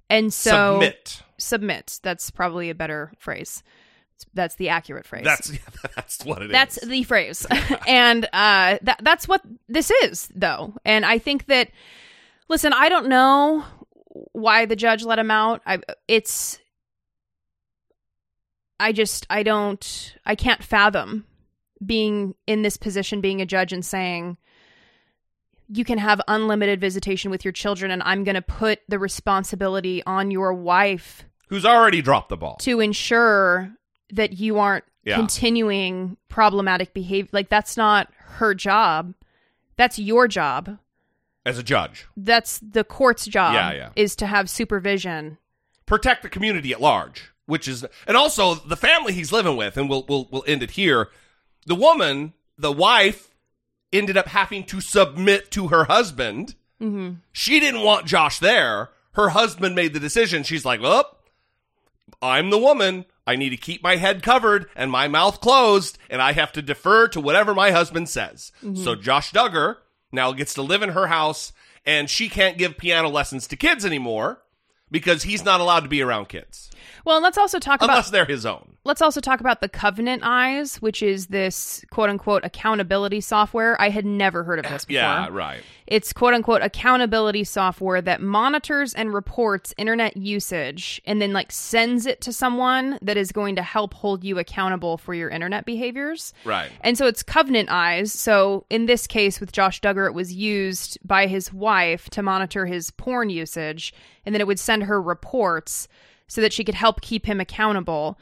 And 0.09 0.33
so 0.33 0.73
Submit. 0.75 1.21
Submit. 1.41 1.99
That's 2.03 2.31
probably 2.31 2.69
a 2.69 2.75
better 2.75 3.11
phrase. 3.17 3.63
That's 4.33 4.55
the 4.55 4.69
accurate 4.69 5.05
phrase. 5.05 5.23
That's 5.23 5.51
that's 5.95 6.23
what 6.23 6.41
it 6.41 6.45
is. 6.45 6.51
That's 6.51 6.85
the 6.85 7.03
phrase. 7.03 7.45
and 7.87 8.25
uh, 8.25 8.77
that 8.81 8.99
that's 9.01 9.27
what 9.27 9.41
this 9.67 9.91
is, 10.03 10.29
though. 10.33 10.75
And 10.85 11.05
I 11.05 11.17
think 11.17 11.47
that, 11.47 11.71
listen, 12.47 12.73
I 12.73 12.89
don't 12.89 13.07
know 13.07 13.65
why 14.33 14.65
the 14.65 14.75
judge 14.75 15.03
let 15.03 15.19
him 15.19 15.31
out. 15.31 15.61
I, 15.65 15.79
it's, 16.07 16.59
I 18.79 18.91
just, 18.91 19.25
I 19.29 19.43
don't, 19.43 20.15
I 20.25 20.35
can't 20.35 20.63
fathom 20.63 21.25
being 21.83 22.35
in 22.45 22.61
this 22.61 22.77
position, 22.77 23.21
being 23.21 23.41
a 23.41 23.45
judge, 23.45 23.73
and 23.73 23.85
saying, 23.85 24.37
you 25.73 25.85
can 25.85 25.97
have 25.97 26.21
unlimited 26.27 26.81
visitation 26.81 27.31
with 27.31 27.45
your 27.45 27.53
children, 27.53 27.91
and 27.91 28.03
I'm 28.03 28.25
going 28.25 28.35
to 28.35 28.41
put 28.41 28.79
the 28.89 28.99
responsibility 28.99 30.03
on 30.05 30.29
your 30.29 30.53
wife 30.53 31.23
Who's 31.51 31.65
already 31.65 32.01
dropped 32.01 32.29
the 32.29 32.37
ball. 32.37 32.55
to 32.61 32.79
ensure 32.79 33.71
that 34.11 34.39
you 34.39 34.57
aren't 34.57 34.85
Yeah. 35.03 35.17
continuing 35.17 36.17
problematic 36.29 36.93
behavior. 36.93 37.29
Like 37.31 37.49
that's 37.49 37.77
not 37.77 38.09
her 38.39 38.55
job. 38.55 39.13
That's 39.77 39.99
your 39.99 40.27
job. 40.27 40.79
as 41.45 41.57
a 41.57 41.63
judge. 41.63 42.05
That's 42.15 42.59
the 42.59 42.83
court's 42.83 43.25
job. 43.25 43.53
Yeah, 43.55 43.73
yeah. 43.73 43.89
Is 43.95 44.15
to 44.17 44.27
have 44.27 44.49
supervision. 44.49 45.37
Protect 45.87 46.21
the 46.23 46.29
community 46.29 46.71
at 46.71 46.79
large, 46.79 47.31
which 47.47 47.67
is 47.67 47.83
and 48.07 48.15
also 48.15 48.55
the 48.55 48.77
family 48.77 49.11
he's 49.13 49.31
living 49.31 49.57
with, 49.57 49.75
and 49.77 49.89
we'll 49.89 50.05
we'll 50.07 50.27
we'll 50.31 50.43
end 50.47 50.61
it 50.63 50.71
here. 50.71 51.09
The 51.65 51.75
woman 51.75 52.33
the 52.57 52.71
wife 52.71 53.29
ended 53.91 54.15
up 54.17 54.27
having 54.27 54.63
to 54.65 54.79
submit 54.79 55.51
to 55.51 55.67
her 55.69 55.85
husband. 55.85 56.55
Mm-hmm. 56.81 57.15
She 57.33 57.59
didn't 57.59 57.81
want 57.81 58.05
Josh 58.05 58.39
there. 58.39 58.89
Her 59.13 59.29
husband 59.29 59.75
made 59.75 59.93
the 59.93 59.99
decision. 59.99 60.43
She's 60.43 60.63
like, 60.63 60.79
well, 60.81 61.17
I'm 62.21 62.49
the 62.49 62.57
woman. 62.57 63.05
I 63.25 63.35
need 63.35 63.49
to 63.49 63.57
keep 63.57 63.83
my 63.83 63.97
head 63.97 64.23
covered 64.23 64.67
and 64.75 64.91
my 64.91 65.07
mouth 65.07 65.41
closed, 65.41 65.97
and 66.09 66.21
I 66.21 66.33
have 66.33 66.51
to 66.53 66.61
defer 66.61 67.07
to 67.09 67.21
whatever 67.21 67.53
my 67.53 67.71
husband 67.71 68.09
says. 68.09 68.51
Mm-hmm. 68.63 68.83
So 68.83 68.95
Josh 68.95 69.31
Duggar 69.31 69.77
now 70.11 70.31
gets 70.33 70.53
to 70.55 70.61
live 70.61 70.81
in 70.81 70.89
her 70.89 71.07
house, 71.07 71.53
and 71.85 72.09
she 72.09 72.29
can't 72.29 72.57
give 72.57 72.77
piano 72.77 73.09
lessons 73.09 73.47
to 73.47 73.55
kids 73.55 73.85
anymore 73.85 74.41
because 74.89 75.23
he's 75.23 75.45
not 75.45 75.61
allowed 75.61 75.81
to 75.81 75.89
be 75.89 76.01
around 76.01 76.27
kids 76.29 76.71
Well, 77.05 77.17
and 77.17 77.23
let's 77.23 77.37
also 77.37 77.59
talk 77.59 77.81
about 77.81 77.89
unless 77.89 78.09
about 78.09 78.11
they're 78.13 78.25
his 78.25 78.45
own. 78.45 78.75
let's 78.83 79.01
also 79.01 79.19
talk 79.21 79.39
about 79.39 79.61
the 79.61 79.69
Covenant 79.69 80.21
Eyes, 80.23 80.81
which 80.81 81.01
is 81.01 81.27
this 81.27 81.83
quote 81.91 82.09
unquote 82.09 82.43
accountability 82.45 83.21
software. 83.21 83.79
I 83.81 83.89
had 83.89 84.05
never 84.05 84.43
heard 84.43 84.59
of 84.59 84.65
this 84.69 84.85
before. 84.85 85.01
Yeah, 85.01 85.27
right. 85.31 85.61
It's 85.87 86.13
quote 86.13 86.33
unquote 86.33 86.61
accountability 86.61 87.43
software 87.43 88.01
that 88.01 88.21
monitors 88.21 88.93
and 88.93 89.13
reports 89.13 89.73
internet 89.77 90.15
usage 90.15 91.01
and 91.05 91.21
then 91.21 91.33
like 91.33 91.51
sends 91.51 92.05
it 92.05 92.21
to 92.21 92.31
someone 92.31 92.97
that 93.01 93.17
is 93.17 93.31
going 93.31 93.55
to 93.55 93.63
help 93.63 93.93
hold 93.93 94.23
you 94.23 94.39
accountable 94.39 94.97
for 94.97 95.13
your 95.13 95.29
internet 95.29 95.65
behaviors. 95.65 96.33
Right. 96.45 96.71
And 96.81 96.97
so 96.97 97.07
it's 97.07 97.23
Covenant 97.23 97.69
Eyes. 97.69 98.13
So 98.13 98.65
in 98.69 98.85
this 98.85 99.07
case 99.07 99.39
with 99.39 99.51
Josh 99.51 99.81
Duggar, 99.81 100.07
it 100.07 100.13
was 100.13 100.33
used 100.33 100.97
by 101.03 101.27
his 101.27 101.51
wife 101.51 102.09
to 102.11 102.21
monitor 102.23 102.65
his 102.65 102.91
porn 102.91 103.29
usage, 103.29 103.93
and 104.25 104.33
then 104.33 104.41
it 104.41 104.47
would 104.47 104.59
send 104.59 104.83
her 104.83 105.01
reports 105.01 105.87
so 106.31 106.39
that 106.39 106.53
she 106.53 106.63
could 106.63 106.75
help 106.75 107.01
keep 107.01 107.25
him 107.25 107.41
accountable. 107.41 108.17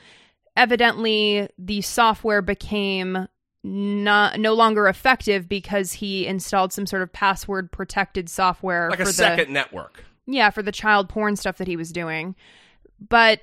Evidently, 0.57 1.47
the 1.59 1.79
software 1.81 2.41
became 2.41 3.27
not 3.63 4.39
no 4.39 4.53
longer 4.55 4.87
effective 4.87 5.47
because 5.47 5.93
he 5.93 6.25
installed 6.25 6.73
some 6.73 6.87
sort 6.87 7.03
of 7.03 7.13
password 7.13 7.71
protected 7.71 8.27
software 8.27 8.89
Like 8.89 8.97
for 8.97 9.03
a 9.03 9.05
the 9.05 9.13
second 9.13 9.53
network. 9.53 10.03
yeah, 10.25 10.49
for 10.49 10.63
the 10.63 10.71
child 10.71 11.07
porn 11.07 11.35
stuff 11.35 11.57
that 11.59 11.67
he 11.67 11.75
was 11.77 11.91
doing. 11.91 12.35
But 12.99 13.41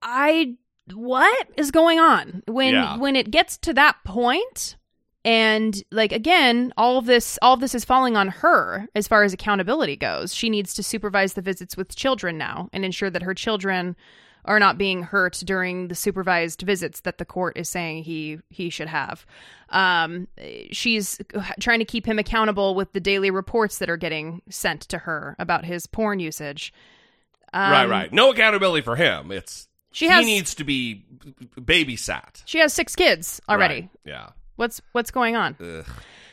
I 0.00 0.54
what 0.94 1.48
is 1.58 1.70
going 1.70 2.00
on 2.00 2.42
when 2.46 2.72
Yeah. 2.72 2.96
when 2.96 3.16
it 3.16 3.30
gets 3.30 3.58
to 3.58 3.74
that 3.74 3.96
point 4.04 4.76
and 5.24 5.82
like 5.90 6.12
again 6.12 6.72
all 6.76 6.98
of 6.98 7.06
this 7.06 7.38
all 7.42 7.54
of 7.54 7.60
this 7.60 7.74
is 7.74 7.84
falling 7.84 8.16
on 8.16 8.28
her 8.28 8.86
as 8.94 9.08
far 9.08 9.24
as 9.24 9.32
accountability 9.32 9.96
goes 9.96 10.34
she 10.34 10.48
needs 10.48 10.74
to 10.74 10.82
supervise 10.82 11.34
the 11.34 11.42
visits 11.42 11.76
with 11.76 11.96
children 11.96 12.38
now 12.38 12.68
and 12.72 12.84
ensure 12.84 13.10
that 13.10 13.22
her 13.22 13.34
children 13.34 13.96
are 14.44 14.60
not 14.60 14.78
being 14.78 15.02
hurt 15.02 15.42
during 15.44 15.88
the 15.88 15.94
supervised 15.94 16.62
visits 16.62 17.00
that 17.00 17.18
the 17.18 17.24
court 17.24 17.58
is 17.58 17.68
saying 17.68 18.04
he 18.04 18.38
he 18.48 18.70
should 18.70 18.88
have 18.88 19.26
um 19.70 20.28
she's 20.70 21.18
trying 21.60 21.80
to 21.80 21.84
keep 21.84 22.06
him 22.06 22.18
accountable 22.18 22.74
with 22.74 22.92
the 22.92 23.00
daily 23.00 23.30
reports 23.30 23.78
that 23.78 23.90
are 23.90 23.96
getting 23.96 24.40
sent 24.48 24.82
to 24.82 24.98
her 24.98 25.34
about 25.38 25.64
his 25.64 25.86
porn 25.86 26.20
usage 26.20 26.72
right, 27.52 27.84
Um, 27.84 27.90
right. 27.90 28.12
No 28.12 28.30
accountability 28.30 28.82
for 28.82 28.94
him. 28.96 29.32
It's 29.32 29.68
She 29.90 30.08
he 30.08 30.24
needs 30.24 30.54
to 30.54 30.64
be 30.64 31.04
babysat 31.60 32.42
she 32.44 32.58
has 32.58 32.72
six 32.72 32.94
kids 32.94 33.40
already 33.48 33.80
Right. 33.80 33.90
Yeah. 34.04 34.28
What's 34.58 34.80
what's 34.92 35.10
going 35.10 35.36
on? 35.36 35.56
Ugh. 35.60 35.86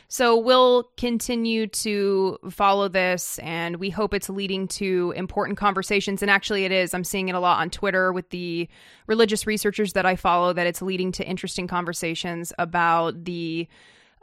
So 0.08 0.36
we'll 0.38 0.84
continue 0.96 1.66
to 1.68 2.38
follow 2.50 2.86
this 2.88 3.38
and 3.40 3.76
we 3.76 3.90
hope 3.90 4.14
it's 4.14 4.28
leading 4.28 4.68
to 4.68 5.12
important 5.16 5.58
conversations 5.58 6.22
and 6.22 6.30
actually 6.30 6.64
it 6.64 6.70
is. 6.72 6.94
I'm 6.94 7.02
seeing 7.04 7.28
it 7.28 7.34
a 7.34 7.40
lot 7.40 7.60
on 7.60 7.70
Twitter 7.70 8.12
with 8.12 8.30
the 8.30 8.68
religious 9.08 9.46
researchers 9.46 9.94
that 9.94 10.06
I 10.06 10.14
follow 10.14 10.52
that 10.52 10.66
it's 10.66 10.80
leading 10.82 11.10
to 11.12 11.26
interesting 11.26 11.66
conversations 11.66 12.52
about 12.58 13.24
the 13.24 13.66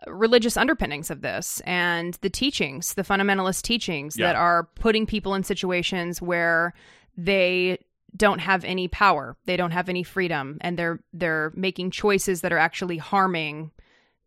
religious 0.07 0.55
underpinnings 0.57 1.09
of 1.09 1.21
this 1.21 1.61
and 1.65 2.17
the 2.21 2.29
teachings, 2.29 2.93
the 2.93 3.03
fundamentalist 3.03 3.61
teachings 3.63 4.17
Yeah. 4.17 4.27
that 4.27 4.35
are 4.37 4.69
putting 4.75 5.05
people 5.05 5.33
in 5.33 5.43
situations 5.43 6.21
where 6.21 6.73
they 7.17 7.77
don't 8.15 8.39
have 8.39 8.63
any 8.63 8.87
power, 8.87 9.35
they 9.45 9.57
don't 9.57 9.71
have 9.71 9.89
any 9.89 10.03
freedom, 10.03 10.57
and 10.61 10.77
they're 10.77 10.99
they're 11.13 11.51
making 11.55 11.91
choices 11.91 12.41
that 12.41 12.53
are 12.53 12.57
actually 12.57 12.97
harming 12.97 13.71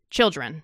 children. 0.09 0.63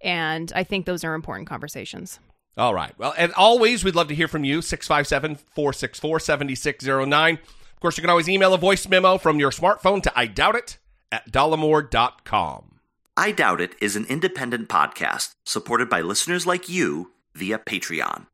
And 0.00 0.52
I 0.54 0.64
think 0.64 0.86
those 0.86 1.04
are 1.04 1.14
important 1.14 1.48
conversations. 1.48 2.20
All 2.56 2.74
right. 2.74 2.96
Well, 2.98 3.14
and 3.18 3.32
always, 3.34 3.84
we'd 3.84 3.94
love 3.94 4.08
to 4.08 4.14
hear 4.14 4.28
from 4.28 4.44
you. 4.44 4.62
657 4.62 5.36
464 5.54 6.20
7609. 6.20 7.34
Of 7.34 7.80
course, 7.80 7.98
you 7.98 8.02
can 8.02 8.10
always 8.10 8.28
email 8.28 8.54
a 8.54 8.58
voice 8.58 8.88
memo 8.88 9.18
from 9.18 9.38
your 9.38 9.50
smartphone 9.50 10.02
to 10.02 10.12
I 10.18 10.26
doubt 10.26 10.56
it 10.56 10.78
at 11.12 11.30
dollemore.com. 11.30 12.76
I 13.18 13.32
Doubt 13.32 13.62
It 13.62 13.74
is 13.80 13.96
an 13.96 14.04
independent 14.10 14.68
podcast 14.68 15.34
supported 15.44 15.88
by 15.88 16.02
listeners 16.02 16.46
like 16.46 16.68
you 16.68 17.12
via 17.34 17.58
Patreon. 17.58 18.26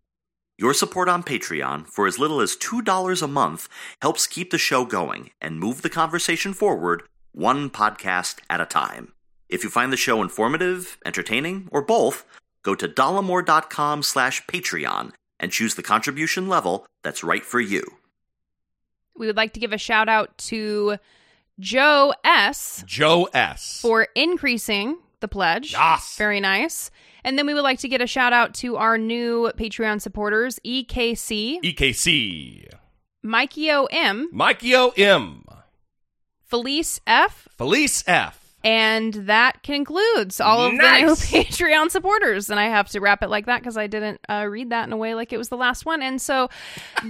Your 0.58 0.74
support 0.74 1.08
on 1.08 1.22
Patreon 1.22 1.86
for 1.86 2.06
as 2.06 2.18
little 2.18 2.40
as 2.40 2.56
$2 2.56 3.22
a 3.22 3.26
month 3.28 3.68
helps 4.00 4.26
keep 4.26 4.50
the 4.50 4.58
show 4.58 4.84
going 4.84 5.30
and 5.40 5.60
move 5.60 5.82
the 5.82 5.88
conversation 5.88 6.52
forward 6.52 7.04
one 7.30 7.70
podcast 7.70 8.40
at 8.50 8.60
a 8.60 8.66
time. 8.66 9.12
If 9.52 9.62
you 9.62 9.68
find 9.68 9.92
the 9.92 9.98
show 9.98 10.22
informative, 10.22 10.96
entertaining, 11.04 11.68
or 11.70 11.82
both, 11.82 12.24
go 12.62 12.74
to 12.74 12.88
dollemore.com 12.88 14.02
slash 14.02 14.42
Patreon 14.46 15.12
and 15.38 15.52
choose 15.52 15.74
the 15.74 15.82
contribution 15.82 16.48
level 16.48 16.86
that's 17.02 17.22
right 17.22 17.44
for 17.44 17.60
you. 17.60 17.84
We 19.14 19.26
would 19.26 19.36
like 19.36 19.52
to 19.52 19.60
give 19.60 19.74
a 19.74 19.78
shout 19.78 20.08
out 20.08 20.38
to 20.48 20.96
Joe 21.60 22.14
S 22.24 22.82
Joe 22.86 23.28
S. 23.34 23.78
for 23.82 24.08
increasing 24.14 24.96
the 25.20 25.28
pledge. 25.28 25.72
Yes. 25.72 26.16
Very 26.16 26.40
nice. 26.40 26.90
And 27.22 27.36
then 27.38 27.46
we 27.46 27.52
would 27.52 27.62
like 27.62 27.80
to 27.80 27.88
get 27.88 28.00
a 28.00 28.06
shout 28.06 28.32
out 28.32 28.54
to 28.54 28.76
our 28.76 28.96
new 28.96 29.52
Patreon 29.58 30.00
supporters, 30.00 30.58
EKC, 30.64 31.60
EKC. 31.60 32.72
Mikey 33.22 33.70
O 33.70 33.84
M, 33.90 34.30
Mikey 34.32 34.74
O 34.74 34.94
M. 34.96 35.44
Felice 36.40 37.00
F, 37.06 37.48
Felice 37.58 38.02
F. 38.06 38.41
and 38.64 39.14
that 39.14 39.62
concludes 39.62 40.40
all 40.40 40.66
of 40.66 40.72
Nice. 40.75 41.31
the 41.31 41.37
new 41.38 41.44
Patreon 41.44 41.90
supporters. 41.90 42.51
And 42.51 42.59
I 42.61 42.66
have 42.66 42.88
to 42.90 43.01
wrap 43.01 43.22
it 43.22 43.29
like 43.29 43.46
that 43.46 43.61
because 43.61 43.77
I 43.77 43.87
didn't 43.87 44.20
uh, 44.29 44.46
read 44.48 44.70
that 44.70 44.87
in 44.87 44.92
a 44.92 44.96
way 44.96 45.14
like 45.14 45.33
it 45.33 45.38
was 45.38 45.48
the 45.48 45.57
last 45.57 45.85
one. 45.87 46.03
And 46.03 46.20
so, 46.20 46.48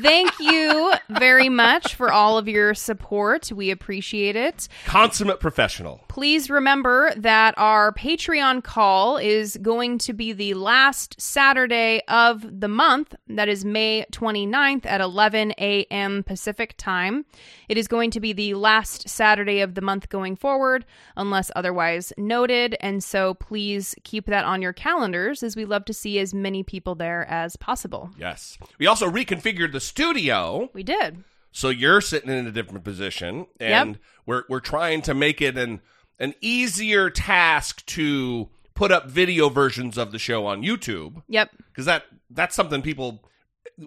thank 0.01 0.39
you 0.39 0.95
very 1.09 1.49
much 1.49 1.95
for 1.95 2.13
all 2.13 2.39
of 2.39 2.49
your 2.49 2.75
support. 2.75 3.51
We 3.53 3.71
appreciate 3.71 4.37
it. 4.37 4.69
Consummate 4.87 5.41
professional. 5.41 6.05
Please 6.09 6.51
remember 6.51 7.13
that 7.17 7.55
our 7.57 7.93
Patreon 7.93 8.63
call 8.65 9.17
is 9.17 9.57
going 9.63 9.99
to 9.99 10.13
be 10.13 10.33
the 10.33 10.55
last 10.55 11.21
Saturday 11.21 12.03
of 12.09 12.61
the 12.61 12.69
month. 12.69 13.15
That 13.29 13.49
is 13.49 13.65
May 13.65 14.05
29th 14.13 14.87
at 14.87 15.01
11 15.01 15.53
a.m. 15.59 16.23
Pacific 16.23 16.75
time. 16.77 17.25
It 17.69 17.79
is 17.79 17.89
going 17.89 18.11
to 18.13 18.21
be 18.21 18.33
the 18.33 18.55
last 18.55 19.09
Saturday 19.09 19.61
of 19.61 19.75
the 19.75 19.81
month 19.81 20.09
going 20.09 20.37
forward, 20.37 20.85
unless 21.17 21.42
otherwise 21.57 22.13
noted. 22.17 22.77
And 22.81 23.03
so 23.03 23.35
please 23.35 23.95
keep 24.05 24.27
that 24.27 24.45
on 24.45 24.63
your 24.63 24.73
calendars 24.73 25.43
as 25.43 25.57
we 25.57 25.65
love 25.65 25.85
to 25.87 25.95
see 25.95 26.19
as 26.19 26.33
many 26.35 26.63
people 26.63 26.95
there 26.95 27.29
as 27.29 27.57
possible. 27.57 28.11
Yes. 28.19 28.59
We 28.79 28.87
also 28.87 29.11
reconfigured 29.11 29.73
the 29.73 29.81
studio. 29.81 30.71
We 30.73 30.83
did. 30.83 31.25
So 31.53 31.69
you're 31.69 32.01
sitting 32.01 32.31
in 32.31 32.47
a 32.47 32.51
different 32.51 32.83
position, 32.83 33.47
and 33.61 33.99
we're 34.25 34.45
we're 34.49 34.61
trying 34.61 35.03
to 35.03 35.13
make 35.15 35.43
it 35.43 35.59
an 35.59 35.83
an 36.19 36.35
easier 36.41 37.11
task 37.11 37.85
to 37.87 38.49
put 38.75 38.91
up 38.91 39.07
video 39.07 39.51
versions 39.51 39.99
of 39.99 40.13
the 40.13 40.19
show 40.19 40.47
on 40.47 40.63
YouTube 40.63 41.23
Yep. 41.29 41.51
because 41.69 41.85
that 41.85 42.05
that's 42.31 42.55
something 42.55 42.81
people 42.81 43.23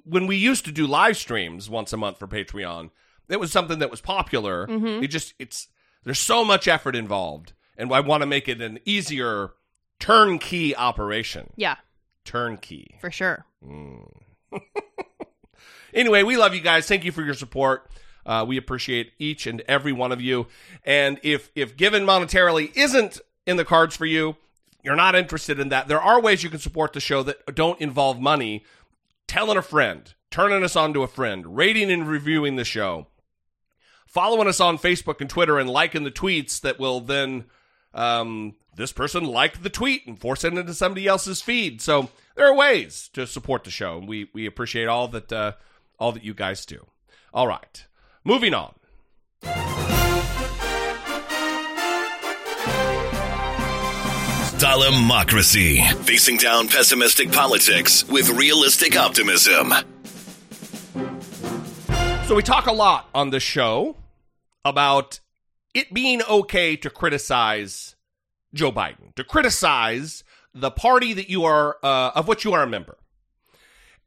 when 0.03 0.27
we 0.27 0.35
used 0.35 0.65
to 0.65 0.71
do 0.71 0.85
live 0.87 1.17
streams 1.17 1.69
once 1.69 1.93
a 1.93 1.97
month 1.97 2.19
for 2.19 2.27
Patreon, 2.27 2.89
it 3.29 3.39
was 3.39 3.51
something 3.51 3.79
that 3.79 3.91
was 3.91 4.01
popular. 4.01 4.67
Mm-hmm. 4.67 5.03
It 5.03 5.07
just 5.07 5.33
it's 5.39 5.67
there's 6.05 6.19
so 6.19 6.45
much 6.45 6.67
effort 6.67 6.95
involved, 6.95 7.51
and 7.77 7.91
I 7.91 7.99
want 7.99 8.21
to 8.21 8.27
make 8.27 8.47
it 8.47 8.61
an 8.61 8.79
easier 8.85 9.51
turnkey 9.99 10.75
operation. 10.75 11.51
Yeah, 11.57 11.75
Turnkey. 12.23 12.95
for 13.01 13.11
sure. 13.11 13.45
Anyway, 15.93 16.23
we 16.23 16.35
love 16.35 16.53
you 16.53 16.59
guys. 16.59 16.87
Thank 16.87 17.05
you 17.05 17.13
for 17.13 17.23
your 17.23 17.33
support. 17.33 17.89
Uh, 18.25 18.43
we 18.45 18.57
appreciate 18.57 19.13
each 19.17 19.47
and 19.47 19.61
every 19.61 19.93
one 19.93 20.11
of 20.11 20.19
you. 20.19 20.47
And 20.83 21.19
if 21.23 21.49
if 21.55 21.77
given 21.77 22.03
monetarily 22.03 22.75
isn't 22.75 23.21
in 23.47 23.55
the 23.55 23.63
cards 23.63 23.95
for 23.95 24.05
you, 24.05 24.35
you're 24.83 24.97
not 24.97 25.15
interested 25.15 25.57
in 25.57 25.69
that. 25.69 25.87
There 25.87 26.01
are 26.01 26.19
ways 26.19 26.43
you 26.43 26.49
can 26.49 26.59
support 26.59 26.91
the 26.91 26.99
show 26.99 27.23
that 27.23 27.55
don't 27.55 27.79
involve 27.79 28.19
money. 28.19 28.65
Telling 29.27 29.57
a 29.57 29.61
friend, 29.61 30.13
turning 30.29 30.63
us 30.63 30.75
on 30.75 30.93
to 30.93 31.01
a 31.03 31.07
friend, 31.07 31.55
rating 31.55 31.89
and 31.89 32.07
reviewing 32.07 32.57
the 32.57 32.65
show, 32.65 33.07
following 34.15 34.47
us 34.47 34.61
on 34.61 34.77
Facebook 34.77 35.19
and 35.19 35.29
Twitter, 35.29 35.59
and 35.59 35.69
liking 35.69 36.05
the 36.05 36.09
tweets 36.09 36.61
that 36.61 36.79
will 36.79 37.01
then 37.01 37.43
um, 37.93 38.55
this 38.77 38.93
person 38.93 39.25
liked 39.25 39.61
the 39.61 39.69
tweet 39.69 40.07
and 40.07 40.17
force 40.17 40.45
it 40.45 40.53
into 40.53 40.73
somebody 40.73 41.05
else's 41.05 41.41
feed. 41.41 41.81
So 41.81 42.09
there 42.35 42.47
are 42.47 42.55
ways 42.55 43.09
to 43.11 43.27
support 43.27 43.65
the 43.65 43.71
show, 43.71 43.97
and 43.97 44.07
we 44.07 44.29
we 44.33 44.45
appreciate 44.45 44.87
all 44.87 45.09
that 45.09 45.33
uh, 45.33 45.51
all 45.99 46.13
that 46.13 46.23
you 46.23 46.33
guys 46.33 46.65
do. 46.65 46.87
All 47.33 47.45
right, 47.45 47.85
moving 48.23 48.53
on. 48.53 48.73
Democracy. 54.57 55.81
Facing 56.03 56.37
down 56.37 56.69
pessimistic 56.69 57.31
politics 57.31 58.07
with 58.07 58.29
realistic 58.29 58.97
optimism. 58.97 59.73
So 62.27 62.35
we 62.35 62.41
talk 62.41 62.67
a 62.67 62.71
lot 62.71 63.09
on 63.13 63.29
the 63.29 63.39
show 63.39 63.97
about 64.65 65.19
it 65.73 65.93
being 65.93 66.21
okay 66.23 66.75
to 66.75 66.89
criticize 66.89 67.95
Joe 68.53 68.71
Biden, 68.71 69.13
to 69.15 69.23
criticize 69.23 70.23
the 70.53 70.71
party 70.71 71.13
that 71.13 71.29
you 71.29 71.43
are 71.43 71.77
uh, 71.83 72.11
of 72.15 72.27
which 72.27 72.43
you 72.43 72.53
are 72.53 72.63
a 72.63 72.67
member. 72.67 72.97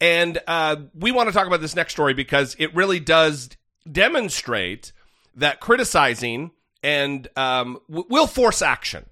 And 0.01 0.39
uh, 0.47 0.77
we 0.95 1.13
want 1.13 1.29
to 1.29 1.33
talk 1.33 1.47
about 1.47 1.61
this 1.61 1.77
next 1.77 1.93
story 1.93 2.15
because 2.15 2.57
it 2.59 2.75
really 2.75 3.01
does 3.01 3.51
demonstrate 3.91 4.93
that 5.35 5.61
criticizing 5.61 6.53
and 6.83 7.29
um, 7.37 7.79
w- 7.89 8.07
will 8.09 8.27
force 8.27 8.63
action, 8.63 9.07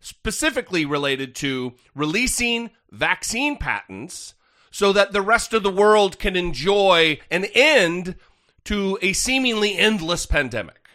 specifically 0.00 0.84
related 0.84 1.34
to 1.36 1.74
releasing 1.94 2.70
vaccine 2.90 3.56
patents 3.56 4.34
so 4.70 4.92
that 4.92 5.12
the 5.12 5.22
rest 5.22 5.54
of 5.54 5.62
the 5.62 5.70
world 5.70 6.18
can 6.18 6.36
enjoy 6.36 7.18
an 7.30 7.46
end 7.54 8.16
to 8.64 8.98
a 9.00 9.12
seemingly 9.14 9.76
endless 9.76 10.26
pandemic. 10.26 10.85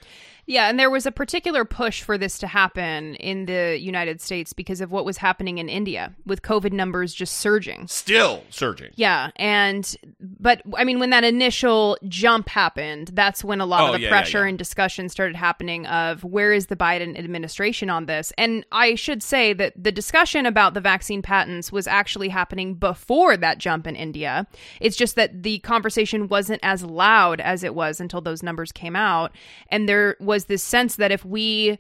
Yeah, 0.52 0.68
and 0.68 0.78
there 0.78 0.89
was 0.89 1.06
a 1.06 1.14
particular 1.14 1.64
push 1.64 2.02
for 2.02 2.18
this 2.18 2.38
to 2.39 2.47
happen 2.47 3.16
in 3.16 3.45
the 3.45 3.78
United 3.80 4.20
States 4.20 4.52
because 4.52 4.82
of 4.82 4.91
what 4.91 5.06
was 5.06 5.16
happening 5.16 5.60
in 5.60 5.70
India 5.70 6.14
with 6.26 6.41
COVID 6.41 6.74
numbers 6.74 7.14
just 7.14 7.38
surging. 7.38 7.88
Still 7.88 8.43
surging. 8.49 8.89
Yeah, 8.95 9.32
and 9.38 9.95
but 10.20 10.62
I 10.76 10.84
mean 10.84 10.99
when 10.99 11.12
that 11.12 11.24
initial 11.24 11.97
jump 12.10 12.49
happened, 12.49 13.12
that's 13.14 13.45
when 13.45 13.62
a 13.62 13.66
lot 13.66 13.84
Oh, 13.84 13.86
of 13.88 13.93
the 13.93 13.99
yeah, 14.02 14.08
yeah, 14.08 14.12
pressure 14.12 14.41
yeah. 14.43 14.49
and 14.49 14.58
discussion 14.58 15.08
started 15.08 15.38
happening 15.38 15.86
of 15.86 16.26
where 16.26 16.52
is 16.52 16.66
the 16.68 16.76
Biden 16.76 17.18
administration 17.18 17.89
on 17.89 18.08
this? 18.08 18.34
And 18.38 18.66
I 18.74 18.95
should 18.95 19.24
say 19.24 19.54
that 19.54 19.72
the 19.82 19.91
discussion 19.93 20.45
about 20.45 20.74
the 20.74 20.82
vaccine 20.82 21.22
patents 21.22 21.72
was 21.72 21.88
actually 21.88 22.28
happening 22.28 22.74
before 22.74 23.38
that 23.38 23.58
jump 23.58 23.88
in 23.88 23.95
India. 23.95 24.47
It's 24.82 24.97
just 24.97 25.16
that 25.16 25.43
the 25.43 25.60
conversation 25.60 26.28
wasn't 26.28 26.60
as 26.62 26.84
loud 26.84 27.39
as 27.39 27.64
it 27.64 27.74
was 27.74 28.02
until 28.02 28.20
those 28.20 28.43
numbers 28.43 28.74
came 28.74 28.97
out 28.97 29.32
and 29.70 29.88
there 29.88 30.18
was 30.20 30.41
this 30.46 30.64
sense 30.64 30.96
that 30.98 31.12
if 31.12 31.24
we 31.26 31.80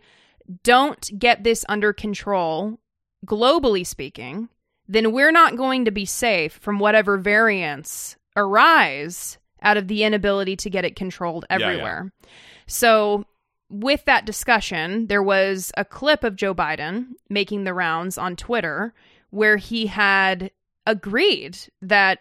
don't 0.63 1.17
get 1.17 1.43
this 1.43 1.63
under 1.69 1.93
control 1.93 2.79
globally 3.25 3.85
speaking, 3.85 4.49
then 4.87 5.11
we're 5.11 5.31
not 5.31 5.55
going 5.55 5.85
to 5.85 5.91
be 5.91 6.05
safe 6.05 6.53
from 6.53 6.79
whatever 6.79 7.17
variants 7.17 8.17
arise 8.35 9.37
out 9.61 9.77
of 9.77 9.87
the 9.87 10.03
inability 10.03 10.55
to 10.57 10.69
get 10.69 10.85
it 10.85 10.95
controlled 10.95 11.45
Yeah, 11.49 11.57
yeah. 11.59 11.67
everywhere. 11.67 12.11
So, 12.67 13.25
with 13.69 14.03
that 14.05 14.25
discussion, 14.25 15.07
there 15.07 15.23
was 15.23 15.71
a 15.77 15.85
clip 15.85 16.25
of 16.25 16.35
Joe 16.35 16.53
Biden 16.53 17.11
making 17.29 17.63
the 17.63 17.73
rounds 17.73 18.17
on 18.17 18.35
Twitter 18.35 18.93
where 19.29 19.55
he 19.55 19.85
had 19.87 20.51
agreed 20.85 21.57
that 21.81 22.19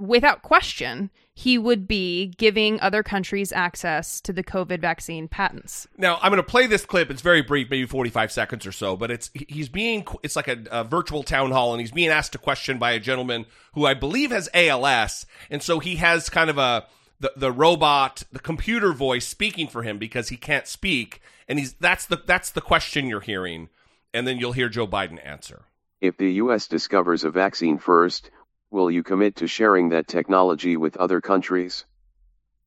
without 0.00 0.42
question, 0.42 1.10
he 1.38 1.56
would 1.56 1.86
be 1.86 2.34
giving 2.36 2.80
other 2.80 3.04
countries 3.04 3.52
access 3.52 4.20
to 4.20 4.32
the 4.32 4.42
COVID 4.42 4.80
vaccine 4.80 5.28
patents. 5.28 5.86
Now 5.96 6.18
I'm 6.20 6.32
going 6.32 6.42
to 6.42 6.42
play 6.42 6.66
this 6.66 6.84
clip. 6.84 7.12
It's 7.12 7.22
very 7.22 7.42
brief, 7.42 7.70
maybe 7.70 7.86
45 7.86 8.32
seconds 8.32 8.66
or 8.66 8.72
so, 8.72 8.96
but 8.96 9.12
it's 9.12 9.30
he's 9.32 9.68
being 9.68 10.04
it's 10.24 10.34
like 10.34 10.48
a, 10.48 10.58
a 10.72 10.82
virtual 10.82 11.22
town 11.22 11.52
hall, 11.52 11.72
and 11.72 11.80
he's 11.80 11.92
being 11.92 12.08
asked 12.08 12.34
a 12.34 12.38
question 12.38 12.76
by 12.80 12.90
a 12.90 12.98
gentleman 12.98 13.46
who 13.74 13.86
I 13.86 13.94
believe 13.94 14.32
has 14.32 14.48
ALS, 14.52 15.26
and 15.48 15.62
so 15.62 15.78
he 15.78 15.94
has 15.96 16.28
kind 16.28 16.50
of 16.50 16.58
a 16.58 16.88
the, 17.20 17.32
the 17.36 17.52
robot, 17.52 18.24
the 18.32 18.40
computer 18.40 18.92
voice 18.92 19.24
speaking 19.24 19.68
for 19.68 19.84
him 19.84 19.96
because 19.96 20.30
he 20.30 20.36
can't 20.36 20.66
speak, 20.66 21.20
and 21.46 21.60
he's 21.60 21.74
that's 21.74 22.06
the 22.06 22.20
that's 22.26 22.50
the 22.50 22.60
question 22.60 23.06
you're 23.06 23.20
hearing, 23.20 23.68
and 24.12 24.26
then 24.26 24.38
you'll 24.38 24.50
hear 24.50 24.68
Joe 24.68 24.88
Biden 24.88 25.24
answer. 25.24 25.66
If 26.00 26.16
the 26.16 26.32
US 26.32 26.66
discovers 26.66 27.22
a 27.22 27.30
vaccine 27.30 27.78
first, 27.78 28.32
will 28.70 28.90
you 28.90 29.02
commit 29.02 29.36
to 29.36 29.46
sharing 29.46 29.90
that 29.90 30.06
technology 30.06 30.76
with 30.76 30.96
other 30.96 31.20
countries? 31.20 31.84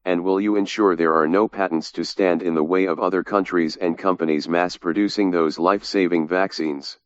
And 0.03 0.23
will 0.23 0.41
you 0.41 0.55
ensure 0.55 0.95
there 0.95 1.15
are 1.15 1.27
no 1.27 1.47
patents 1.47 1.91
to 1.93 2.03
stand 2.03 2.41
in 2.41 2.55
the 2.55 2.63
way 2.63 2.85
of 2.85 2.99
other 2.99 3.23
countries 3.23 3.75
and 3.75 3.97
companies 3.97 4.49
mass 4.49 4.77
producing 4.77 5.29
those 5.29 5.59
life 5.59 5.83
saving 5.83 6.27
vaccines? 6.27 6.97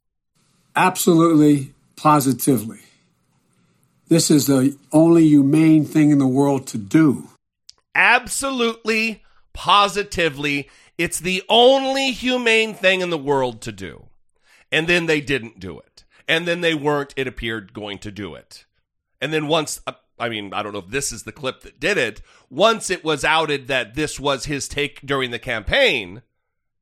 Absolutely, 0.75 1.73
positively. 1.97 2.79
This 4.07 4.31
is 4.31 4.47
the 4.47 4.77
only 4.93 5.27
humane 5.27 5.83
thing 5.83 6.11
in 6.11 6.19
the 6.19 6.27
world 6.27 6.67
to 6.67 6.77
do. 6.77 7.29
Absolutely, 7.93 9.23
positively, 9.53 10.69
it's 10.97 11.19
the 11.19 11.43
only 11.49 12.11
humane 12.11 12.73
thing 12.73 13.01
in 13.01 13.09
the 13.09 13.17
world 13.17 13.61
to 13.61 13.71
do. 13.71 14.05
And 14.71 14.87
then 14.87 15.05
they 15.05 15.21
didn't 15.21 15.59
do 15.59 15.79
it. 15.79 16.05
And 16.27 16.47
then 16.47 16.61
they 16.61 16.73
weren't, 16.73 17.13
it 17.17 17.27
appeared, 17.27 17.73
going 17.73 17.97
to 17.99 18.11
do 18.11 18.35
it. 18.35 18.65
And 19.22 19.34
then 19.34 19.47
once, 19.47 19.82
uh, 19.88 19.93
I 20.20 20.30
mean, 20.30 20.53
I 20.53 20.63
don't 20.63 20.74
know 20.74 20.80
if 20.80 20.89
this 20.89 21.11
is 21.11 21.24
the 21.24 21.32
clip 21.32 21.61
that 21.61 21.80
did 21.80 21.97
it, 21.97 22.22
once 22.49 22.89
it 22.89 23.03
was 23.03 23.24
outed 23.26 23.68
that 23.68 23.95
this 23.95 24.20
was 24.20 24.45
his 24.45 24.68
take 24.68 25.01
during 25.05 25.32
the 25.32 25.39
campaign, 25.39 26.22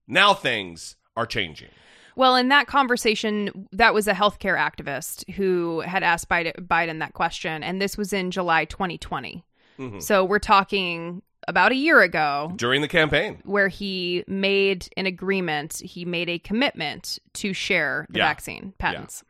now 0.07 0.33
things 0.33 0.95
are 1.15 1.25
changing. 1.25 1.69
Well, 2.15 2.35
in 2.35 2.49
that 2.49 2.67
conversation, 2.67 3.67
that 3.71 3.93
was 3.93 4.07
a 4.07 4.13
healthcare 4.13 4.57
activist 4.57 5.27
who 5.33 5.79
had 5.81 6.03
asked 6.03 6.29
Biden, 6.29 6.99
that 6.99 7.13
question, 7.13 7.63
and 7.63 7.81
this 7.81 7.97
was 7.97 8.13
in 8.13 8.29
July 8.29 8.65
2020. 8.65 9.43
Mhm. 9.79 10.01
So 10.01 10.23
we're 10.23 10.37
talking 10.37 11.23
about 11.47 11.71
a 11.71 11.75
year 11.75 12.01
ago 12.01 12.53
During 12.55 12.81
the 12.81 12.87
campaign. 12.87 13.39
where 13.43 13.67
he 13.67 14.23
made 14.27 14.87
an 14.95 15.07
agreement, 15.07 15.81
he 15.83 16.05
made 16.05 16.29
a 16.29 16.37
commitment 16.39 17.17
to 17.33 17.51
share 17.53 18.05
the 18.11 18.19
Yeah. 18.19 18.27
vaccine 18.27 18.73
patents. 18.77 19.23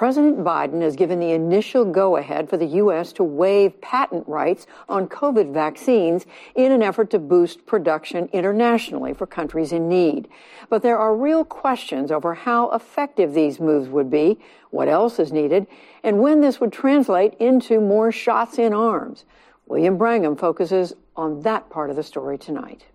President 0.00 0.38
Biden 0.38 0.80
has 0.80 0.96
given 0.96 1.20
the 1.20 1.32
initial 1.32 1.84
go 1.84 2.16
ahead 2.16 2.48
for 2.48 2.56
the 2.56 2.64
U.S. 2.64 3.12
to 3.12 3.22
waive 3.22 3.78
patent 3.82 4.26
rights 4.26 4.66
on 4.88 5.06
COVID 5.06 5.52
vaccines 5.52 6.24
in 6.54 6.72
an 6.72 6.82
effort 6.82 7.10
to 7.10 7.18
boost 7.18 7.66
production 7.66 8.26
internationally 8.32 9.12
for 9.12 9.26
countries 9.26 9.72
in 9.72 9.90
need. 9.90 10.26
But 10.70 10.80
there 10.80 10.96
are 10.96 11.14
real 11.14 11.44
questions 11.44 12.10
over 12.10 12.32
how 12.32 12.70
effective 12.70 13.34
these 13.34 13.60
moves 13.60 13.90
would 13.90 14.10
be, 14.10 14.38
what 14.70 14.88
else 14.88 15.18
is 15.18 15.32
needed, 15.32 15.66
and 16.02 16.22
when 16.22 16.40
this 16.40 16.60
would 16.60 16.72
translate 16.72 17.34
into 17.34 17.78
more 17.78 18.10
shots 18.10 18.58
in 18.58 18.72
arms. 18.72 19.26
William 19.66 19.98
Brangham 19.98 20.34
focuses 20.34 20.94
on 21.14 21.42
that 21.42 21.68
part 21.68 21.90
of 21.90 21.96
the 21.96 22.02
story 22.02 22.38
tonight. 22.38 22.86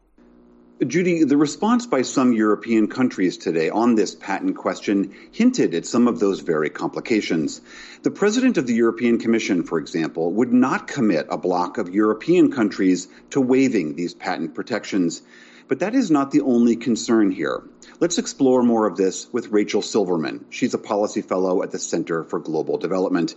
Judy, 0.83 1.23
the 1.23 1.37
response 1.37 1.85
by 1.85 2.01
some 2.01 2.33
European 2.33 2.89
countries 2.89 3.37
today 3.37 3.69
on 3.69 3.95
this 3.95 4.13
patent 4.13 4.57
question 4.57 5.13
hinted 5.31 5.73
at 5.73 5.85
some 5.85 6.05
of 6.09 6.19
those 6.19 6.41
very 6.41 6.69
complications. 6.69 7.61
The 8.03 8.11
president 8.11 8.57
of 8.57 8.67
the 8.67 8.73
European 8.73 9.17
Commission, 9.17 9.63
for 9.63 9.77
example, 9.77 10.33
would 10.33 10.51
not 10.51 10.87
commit 10.87 11.27
a 11.29 11.37
bloc 11.37 11.77
of 11.77 11.95
European 11.95 12.51
countries 12.51 13.07
to 13.29 13.39
waiving 13.39 13.95
these 13.95 14.13
patent 14.13 14.53
protections. 14.53 15.21
But 15.69 15.79
that 15.79 15.95
is 15.95 16.11
not 16.11 16.31
the 16.31 16.41
only 16.41 16.75
concern 16.75 17.31
here. 17.31 17.63
Let's 18.01 18.17
explore 18.17 18.61
more 18.61 18.85
of 18.85 18.97
this 18.97 19.31
with 19.31 19.53
Rachel 19.53 19.81
Silverman. 19.81 20.43
She's 20.49 20.73
a 20.73 20.77
policy 20.77 21.21
fellow 21.21 21.63
at 21.63 21.71
the 21.71 21.79
Center 21.79 22.25
for 22.25 22.39
Global 22.39 22.77
Development. 22.77 23.33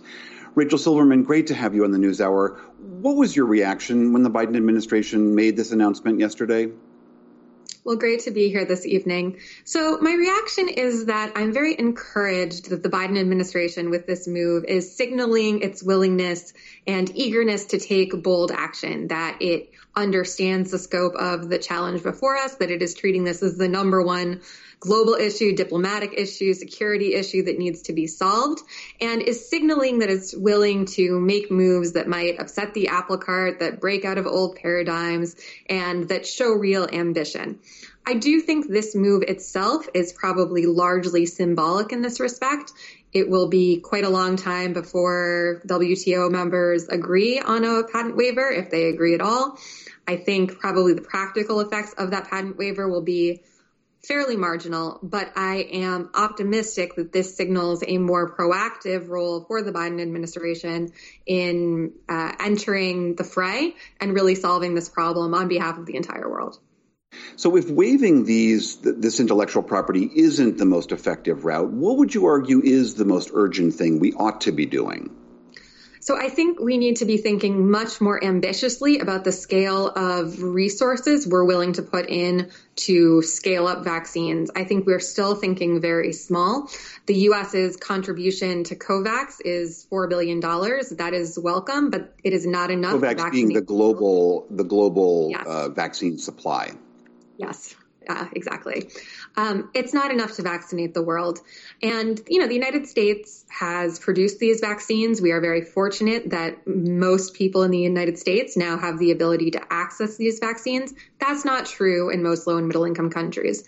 Rachel 0.55 0.77
Silverman, 0.77 1.23
great 1.23 1.47
to 1.47 1.55
have 1.55 1.73
you 1.73 1.85
on 1.85 1.91
the 1.91 1.99
News 1.99 2.19
Hour. 2.19 2.59
What 2.79 3.15
was 3.15 3.33
your 3.33 3.45
reaction 3.45 4.11
when 4.11 4.23
the 4.23 4.29
Biden 4.29 4.57
administration 4.57 5.35
made 5.35 5.55
this 5.55 5.71
announcement 5.71 6.19
yesterday? 6.19 6.69
Well, 7.89 7.97
great 7.97 8.19
to 8.25 8.29
be 8.29 8.49
here 8.49 8.65
this 8.65 8.85
evening. 8.85 9.39
So, 9.63 9.97
my 9.97 10.13
reaction 10.13 10.69
is 10.69 11.05
that 11.05 11.31
I'm 11.35 11.51
very 11.51 11.75
encouraged 11.79 12.69
that 12.69 12.83
the 12.83 12.89
Biden 12.89 13.19
administration, 13.19 13.89
with 13.89 14.05
this 14.05 14.27
move, 14.27 14.63
is 14.65 14.95
signaling 14.95 15.63
its 15.63 15.81
willingness 15.81 16.53
and 16.85 17.09
eagerness 17.17 17.65
to 17.65 17.79
take 17.79 18.21
bold 18.21 18.51
action, 18.51 19.07
that 19.07 19.41
it 19.41 19.71
understands 19.95 20.69
the 20.69 20.77
scope 20.77 21.15
of 21.15 21.49
the 21.49 21.57
challenge 21.57 22.03
before 22.03 22.37
us, 22.37 22.53
that 22.57 22.69
it 22.69 22.83
is 22.83 22.93
treating 22.93 23.23
this 23.23 23.41
as 23.41 23.57
the 23.57 23.67
number 23.67 24.03
one 24.03 24.41
global 24.79 25.15
issue, 25.15 25.55
diplomatic 25.55 26.13
issue, 26.15 26.53
security 26.53 27.13
issue 27.13 27.43
that 27.43 27.57
needs 27.57 27.81
to 27.83 27.93
be 27.93 28.07
solved, 28.07 28.61
and 29.01 29.21
is 29.21 29.49
signaling 29.49 29.99
that 29.99 30.09
it's 30.09 30.35
willing 30.35 30.85
to 30.85 31.19
make 31.19 31.51
moves 31.51 31.93
that 31.93 32.07
might 32.07 32.39
upset 32.39 32.73
the 32.73 32.87
apple 32.87 33.17
cart, 33.17 33.59
that 33.59 33.81
break 33.81 34.05
out 34.05 34.17
of 34.17 34.25
old 34.25 34.55
paradigms, 34.55 35.35
and 35.69 36.07
that 36.07 36.25
show 36.25 36.51
real 36.51 36.87
ambition. 36.91 37.59
I 38.05 38.13
do 38.15 38.39
think 38.41 38.67
this 38.67 38.95
move 38.95 39.23
itself 39.23 39.87
is 39.93 40.13
probably 40.13 40.65
largely 40.65 41.25
symbolic 41.25 41.91
in 41.91 42.01
this 42.01 42.19
respect. 42.19 42.71
It 43.11 43.29
will 43.29 43.49
be 43.49 43.81
quite 43.81 44.03
a 44.03 44.09
long 44.09 44.35
time 44.35 44.73
before 44.73 45.61
WTO 45.67 46.31
members 46.31 46.87
agree 46.87 47.39
on 47.39 47.65
a 47.65 47.83
patent 47.83 48.15
waiver, 48.15 48.49
if 48.49 48.71
they 48.71 48.85
agree 48.85 49.13
at 49.13 49.21
all. 49.21 49.57
I 50.07 50.15
think 50.15 50.57
probably 50.59 50.93
the 50.93 51.01
practical 51.01 51.59
effects 51.59 51.93
of 51.93 52.11
that 52.11 52.29
patent 52.29 52.57
waiver 52.57 52.87
will 52.87 53.01
be 53.01 53.41
fairly 54.03 54.35
marginal, 54.35 54.99
but 55.03 55.31
I 55.35 55.67
am 55.71 56.09
optimistic 56.13 56.95
that 56.95 57.11
this 57.11 57.35
signals 57.35 57.83
a 57.85 57.97
more 57.97 58.35
proactive 58.35 59.09
role 59.09 59.43
for 59.43 59.61
the 59.61 59.71
Biden 59.71 60.01
administration 60.01 60.93
in 61.25 61.93
uh, 62.07 62.33
entering 62.39 63.15
the 63.15 63.23
fray 63.23 63.75
and 63.99 64.13
really 64.13 64.35
solving 64.35 64.75
this 64.75 64.89
problem 64.89 65.33
on 65.33 65.47
behalf 65.47 65.77
of 65.77 65.85
the 65.85 65.95
entire 65.95 66.29
world. 66.29 66.59
So, 67.35 67.55
if 67.55 67.69
waiving 67.69 68.25
these 68.25 68.77
this 68.77 69.19
intellectual 69.19 69.63
property 69.63 70.09
isn't 70.15 70.57
the 70.57 70.65
most 70.65 70.91
effective 70.91 71.43
route, 71.43 71.69
what 71.69 71.97
would 71.97 72.13
you 72.13 72.27
argue 72.27 72.61
is 72.63 72.95
the 72.95 73.05
most 73.05 73.31
urgent 73.33 73.73
thing 73.73 73.99
we 73.99 74.13
ought 74.13 74.41
to 74.41 74.51
be 74.51 74.67
doing? 74.67 75.18
So 76.01 76.17
I 76.17 76.29
think 76.29 76.59
we 76.59 76.77
need 76.77 76.97
to 76.97 77.05
be 77.05 77.17
thinking 77.17 77.69
much 77.69 77.99
more 77.99 78.23
ambitiously 78.23 78.99
about 78.99 79.23
the 79.23 79.31
scale 79.31 79.87
of 79.87 80.41
resources 80.41 81.27
we're 81.27 81.43
willing 81.43 81.73
to 81.73 81.81
put 81.81 82.09
in 82.09 82.51
to 82.77 83.21
scale 83.21 83.67
up 83.67 83.83
vaccines. 83.83 84.49
I 84.55 84.63
think 84.63 84.85
we're 84.85 85.01
still 85.01 85.35
thinking 85.35 85.81
very 85.81 86.13
small. 86.13 86.69
The 87.05 87.15
US's 87.15 87.75
contribution 87.75 88.63
to 88.65 88.75
COVAX 88.75 89.41
is 89.43 89.85
$4 89.91 90.09
billion. 90.09 90.39
That 90.39 91.11
is 91.13 91.37
welcome, 91.37 91.89
but 91.89 92.13
it 92.23 92.33
is 92.33 92.45
not 92.45 92.71
enough. 92.71 92.93
COVAX 92.93 93.31
being 93.31 93.53
the 93.53 93.61
global, 93.61 94.47
the 94.49 94.63
global 94.63 95.29
yes. 95.31 95.45
uh, 95.45 95.69
vaccine 95.69 96.17
supply. 96.17 96.71
Yes. 97.37 97.75
Uh, 98.09 98.25
exactly. 98.33 98.89
Um, 99.37 99.69
it's 99.75 99.93
not 99.93 100.09
enough 100.09 100.35
to 100.37 100.41
vaccinate 100.41 100.95
the 100.95 101.03
world. 101.03 101.41
And, 101.83 102.19
you 102.27 102.39
know, 102.39 102.47
the 102.47 102.55
United 102.55 102.87
States 102.87 103.45
has 103.49 103.99
produced 103.99 104.39
these 104.39 104.61
vaccines. 104.61 105.21
We 105.21 105.31
are 105.31 105.39
very 105.39 105.61
fortunate 105.61 106.31
that 106.31 106.65
most 106.65 107.35
people 107.35 107.61
in 107.61 107.69
the 107.69 107.77
United 107.77 108.17
States 108.17 108.57
now 108.57 108.79
have 108.79 108.97
the 108.97 109.11
ability 109.11 109.51
to 109.51 109.61
access 109.71 110.17
these 110.17 110.39
vaccines. 110.39 110.91
That's 111.19 111.45
not 111.45 111.67
true 111.67 112.09
in 112.09 112.23
most 112.23 112.47
low 112.47 112.57
and 112.57 112.67
middle 112.67 112.83
income 112.83 113.11
countries. 113.11 113.63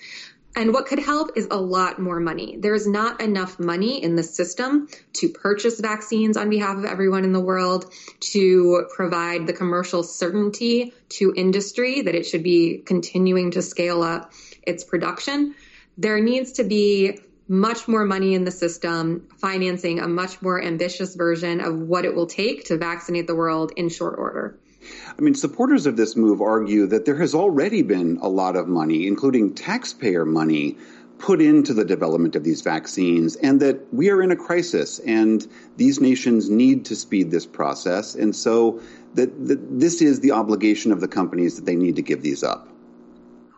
And 0.56 0.74
what 0.74 0.86
could 0.86 0.99
help 0.99 1.32
is 1.38 1.47
a 1.49 1.58
lot 1.58 1.97
more 1.97 2.20
money. 2.20 2.58
There's 2.60 2.86
not 2.86 3.22
enough 3.22 3.58
money 3.58 4.04
in 4.04 4.16
the 4.16 4.24
system 4.24 4.89
to 5.14 5.30
purchase 5.30 5.80
vaccines 5.80 6.36
on 6.36 6.49
behalf 6.49 6.78
of 6.78 6.86
everyone 6.86 7.24
in 7.24 7.32
the 7.32 7.39
world, 7.39 7.91
to 8.32 8.86
provide 8.93 9.47
the 9.47 9.54
commercial 9.54 10.04
certainty 10.04 10.93
to 11.10 11.34
industry 11.36 12.02
that 12.02 12.16
it 12.16 12.26
should 12.26 12.43
be 12.43 12.80
continuing 12.80 13.52
to 13.52 13.62
scale 13.62 14.04
up 14.04 14.34
its 14.64 14.84
production. 14.84 15.56
There 15.97 16.20
needs 16.20 16.54
to 16.54 16.64
be 16.64 17.20
much 17.47 17.88
more 17.88 18.06
money 18.06 18.34
in 18.34 18.43
the 18.43 18.52
system, 18.52 19.28
financing 19.38 19.99
a 19.99 20.08
much 20.08 20.41
more 20.41 20.62
ambitious 20.62 21.16
version 21.16 21.62
of 21.62 21.78
what 21.78 22.06
it 22.06 22.14
will 22.14 22.28
take 22.28 22.66
to 22.66 22.78
vaccinate 22.78 23.28
the 23.28 23.36
world 23.36 23.72
in 23.76 23.89
short 23.89 24.18
order. 24.18 24.58
I 25.18 25.22
mean, 25.22 25.36
supporters 25.36 25.86
of 25.86 25.97
this 25.97 26.16
move 26.16 26.41
argue 26.41 26.88
that 26.88 27.05
there 27.05 27.18
has 27.18 27.36
already 27.36 27.82
been 27.82 28.18
a 28.22 28.30
lot 28.30 28.55
of 28.55 28.68
money, 28.68 29.07
including 29.07 29.53
taxpayer 29.53 30.26
money, 30.26 30.78
put 31.18 31.41
into 31.41 31.74
the 31.74 31.86
development 31.86 32.36
of 32.36 32.43
these 32.43 32.62
vaccines, 32.62 33.36
and 33.36 33.59
that 33.59 33.93
we 33.93 34.09
are 34.09 34.24
in 34.24 34.32
a 34.32 34.36
crisis, 34.36 34.99
and 34.99 35.47
these 35.78 35.99
nations 35.99 36.49
need 36.49 36.86
to 36.86 36.95
speed 36.95 37.30
this 37.30 37.45
process, 37.45 38.16
and 38.16 38.36
so 38.36 38.82
that, 39.14 39.47
that 39.47 39.80
this 39.80 40.01
is 40.01 40.22
the 40.22 40.32
obligation 40.32 40.91
of 40.91 40.99
the 40.99 41.07
companies 41.07 41.55
that 41.57 41.66
they 41.66 41.76
need 41.76 41.95
to 41.95 42.01
give 42.01 42.22
these 42.22 42.43
up. 42.43 42.68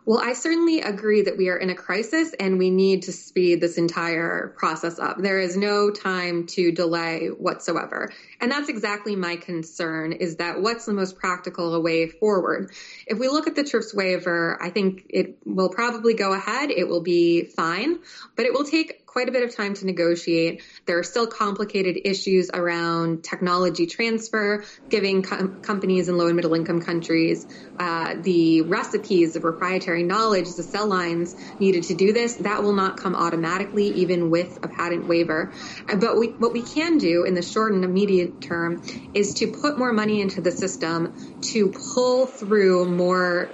Well, 0.06 0.20
I 0.22 0.34
certainly 0.34 0.82
agree 0.82 1.22
that 1.22 1.38
we 1.38 1.48
are 1.48 1.56
in 1.56 1.70
a 1.70 1.74
crisis 1.74 2.34
and 2.38 2.58
we 2.58 2.68
need 2.68 3.04
to 3.04 3.12
speed 3.12 3.62
this 3.62 3.78
entire 3.78 4.54
process 4.58 4.98
up. 4.98 5.16
There 5.16 5.40
is 5.40 5.56
no 5.56 5.90
time 5.90 6.46
to 6.48 6.70
delay 6.70 7.28
whatsoever. 7.28 8.12
And 8.44 8.52
that's 8.52 8.68
exactly 8.68 9.16
my 9.16 9.36
concern 9.36 10.12
is 10.12 10.36
that 10.36 10.60
what's 10.60 10.84
the 10.84 10.92
most 10.92 11.16
practical 11.16 11.82
way 11.82 12.08
forward? 12.08 12.72
If 13.06 13.18
we 13.18 13.28
look 13.28 13.46
at 13.46 13.54
the 13.54 13.64
TRIPS 13.64 13.94
waiver, 13.94 14.62
I 14.62 14.68
think 14.68 15.06
it 15.08 15.38
will 15.46 15.70
probably 15.70 16.12
go 16.12 16.34
ahead. 16.34 16.70
It 16.70 16.86
will 16.86 17.00
be 17.00 17.44
fine, 17.44 18.00
but 18.36 18.44
it 18.44 18.52
will 18.52 18.64
take 18.64 19.06
quite 19.06 19.30
a 19.30 19.32
bit 19.32 19.44
of 19.44 19.56
time 19.56 19.72
to 19.72 19.86
negotiate. 19.86 20.62
There 20.84 20.98
are 20.98 21.04
still 21.04 21.26
complicated 21.26 21.96
issues 22.04 22.50
around 22.52 23.24
technology 23.24 23.86
transfer, 23.86 24.64
giving 24.90 25.22
com- 25.22 25.60
companies 25.62 26.10
in 26.10 26.18
low 26.18 26.26
and 26.26 26.36
middle 26.36 26.52
income 26.52 26.82
countries 26.82 27.46
uh, 27.78 28.14
the 28.20 28.62
recipes, 28.62 29.34
the 29.34 29.40
proprietary 29.40 30.04
knowledge, 30.04 30.54
the 30.54 30.62
cell 30.62 30.86
lines 30.86 31.34
needed 31.58 31.84
to 31.84 31.94
do 31.94 32.12
this. 32.12 32.36
That 32.36 32.62
will 32.62 32.72
not 32.72 32.96
come 32.96 33.16
automatically, 33.16 33.88
even 33.88 34.30
with 34.30 34.58
a 34.62 34.68
patent 34.68 35.06
waiver. 35.06 35.52
But 35.88 36.18
we, 36.18 36.34
what 36.38 36.52
we 36.52 36.62
can 36.62 36.98
do 36.98 37.24
in 37.24 37.34
the 37.34 37.42
short 37.42 37.72
and 37.72 37.84
immediate 37.84 38.33
term 38.40 38.82
is 39.14 39.34
to 39.34 39.46
put 39.46 39.78
more 39.78 39.92
money 39.92 40.20
into 40.20 40.40
the 40.40 40.50
system 40.50 41.14
to 41.40 41.72
pull 41.94 42.26
through 42.26 42.86
more 42.86 43.48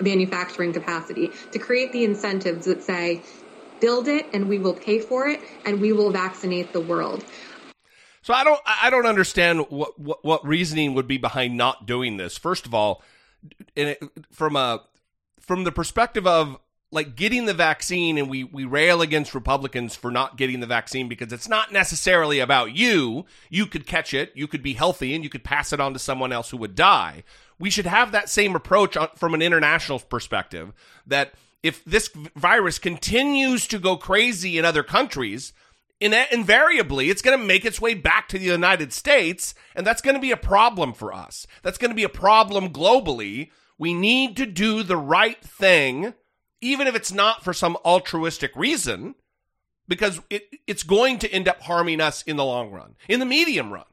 manufacturing 0.00 0.72
capacity, 0.72 1.30
to 1.52 1.58
create 1.58 1.92
the 1.92 2.04
incentives 2.04 2.66
that 2.66 2.82
say, 2.82 3.22
build 3.80 4.08
it 4.08 4.26
and 4.32 4.48
we 4.48 4.58
will 4.58 4.74
pay 4.74 4.98
for 4.98 5.28
it 5.28 5.40
and 5.64 5.80
we 5.80 5.92
will 5.92 6.10
vaccinate 6.10 6.72
the 6.72 6.80
world. 6.80 7.24
So 8.22 8.34
I 8.34 8.44
don't 8.44 8.60
I 8.66 8.90
don't 8.90 9.06
understand 9.06 9.66
what 9.70 9.98
what, 9.98 10.24
what 10.24 10.46
reasoning 10.46 10.94
would 10.94 11.08
be 11.08 11.18
behind 11.18 11.56
not 11.56 11.86
doing 11.86 12.16
this. 12.16 12.36
First 12.36 12.66
of 12.66 12.74
all, 12.74 13.02
it, 13.74 14.02
from 14.30 14.56
a 14.56 14.82
from 15.40 15.64
the 15.64 15.72
perspective 15.72 16.26
of 16.26 16.58
like 16.90 17.16
getting 17.16 17.44
the 17.44 17.54
vaccine 17.54 18.16
and 18.16 18.30
we 18.30 18.44
we 18.44 18.64
rail 18.64 19.02
against 19.02 19.34
Republicans 19.34 19.94
for 19.94 20.10
not 20.10 20.36
getting 20.36 20.60
the 20.60 20.66
vaccine 20.66 21.08
because 21.08 21.32
it's 21.32 21.48
not 21.48 21.72
necessarily 21.72 22.40
about 22.40 22.74
you. 22.74 23.26
You 23.50 23.66
could 23.66 23.86
catch 23.86 24.14
it, 24.14 24.32
you 24.34 24.46
could 24.46 24.62
be 24.62 24.72
healthy 24.72 25.14
and 25.14 25.22
you 25.22 25.30
could 25.30 25.44
pass 25.44 25.72
it 25.72 25.80
on 25.80 25.92
to 25.92 25.98
someone 25.98 26.32
else 26.32 26.50
who 26.50 26.56
would 26.58 26.74
die. 26.74 27.24
We 27.58 27.70
should 27.70 27.86
have 27.86 28.12
that 28.12 28.30
same 28.30 28.54
approach 28.54 28.96
from 29.16 29.34
an 29.34 29.42
international 29.42 29.98
perspective 29.98 30.72
that 31.06 31.34
if 31.62 31.84
this 31.84 32.08
virus 32.36 32.78
continues 32.78 33.66
to 33.66 33.78
go 33.78 33.96
crazy 33.96 34.56
in 34.56 34.64
other 34.64 34.82
countries, 34.82 35.52
in, 36.00 36.14
invariably 36.30 37.10
it's 37.10 37.22
going 37.22 37.38
to 37.38 37.44
make 37.44 37.64
its 37.64 37.80
way 37.80 37.94
back 37.94 38.28
to 38.28 38.38
the 38.38 38.44
United 38.44 38.92
States, 38.92 39.54
and 39.74 39.86
that's 39.86 40.00
going 40.02 40.14
to 40.14 40.20
be 40.20 40.30
a 40.30 40.36
problem 40.36 40.92
for 40.92 41.12
us. 41.12 41.46
That's 41.62 41.78
going 41.78 41.90
to 41.90 41.96
be 41.96 42.04
a 42.04 42.08
problem 42.08 42.70
globally. 42.70 43.50
We 43.76 43.92
need 43.92 44.36
to 44.36 44.46
do 44.46 44.82
the 44.82 44.96
right 44.96 45.42
thing, 45.42 46.14
even 46.60 46.86
if 46.86 46.94
it's 46.94 47.12
not 47.12 47.42
for 47.42 47.52
some 47.52 47.76
altruistic 47.84 48.54
reason, 48.56 49.14
because 49.86 50.20
it, 50.30 50.44
it's 50.66 50.82
going 50.82 51.18
to 51.18 51.32
end 51.32 51.48
up 51.48 51.62
harming 51.62 52.00
us 52.00 52.22
in 52.22 52.36
the 52.36 52.44
long 52.44 52.70
run, 52.70 52.94
in 53.08 53.20
the 53.20 53.26
medium 53.26 53.72
run. 53.72 53.84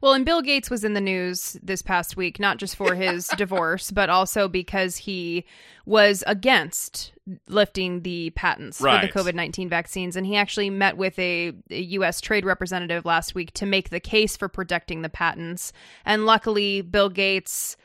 Well, 0.00 0.14
and 0.14 0.24
Bill 0.24 0.42
Gates 0.42 0.68
was 0.68 0.82
in 0.82 0.94
the 0.94 1.00
news 1.00 1.56
this 1.62 1.80
past 1.80 2.16
week, 2.16 2.40
not 2.40 2.58
just 2.58 2.74
for 2.74 2.94
his 2.94 3.28
divorce, 3.36 3.90
but 3.90 4.10
also 4.10 4.48
because 4.48 4.96
he 4.96 5.44
was 5.86 6.24
against 6.26 7.12
lifting 7.48 8.02
the 8.02 8.30
patents 8.30 8.80
right. 8.80 9.00
for 9.00 9.22
the 9.22 9.30
COVID 9.30 9.34
19 9.34 9.68
vaccines. 9.68 10.16
And 10.16 10.26
he 10.26 10.36
actually 10.36 10.70
met 10.70 10.96
with 10.96 11.16
a, 11.18 11.52
a, 11.70 11.80
U.S. 11.80 12.20
trade 12.20 12.44
representative 12.44 13.04
last 13.04 13.34
week 13.34 13.52
to 13.54 13.66
make 13.66 13.90
the 13.90 14.00
case 14.00 14.36
for 14.36 14.48
protecting 14.48 15.02
the 15.02 15.08
patents. 15.08 15.72
And 16.04 16.26
luckily, 16.26 16.82
Bill 16.82 17.08
Gates 17.08 17.76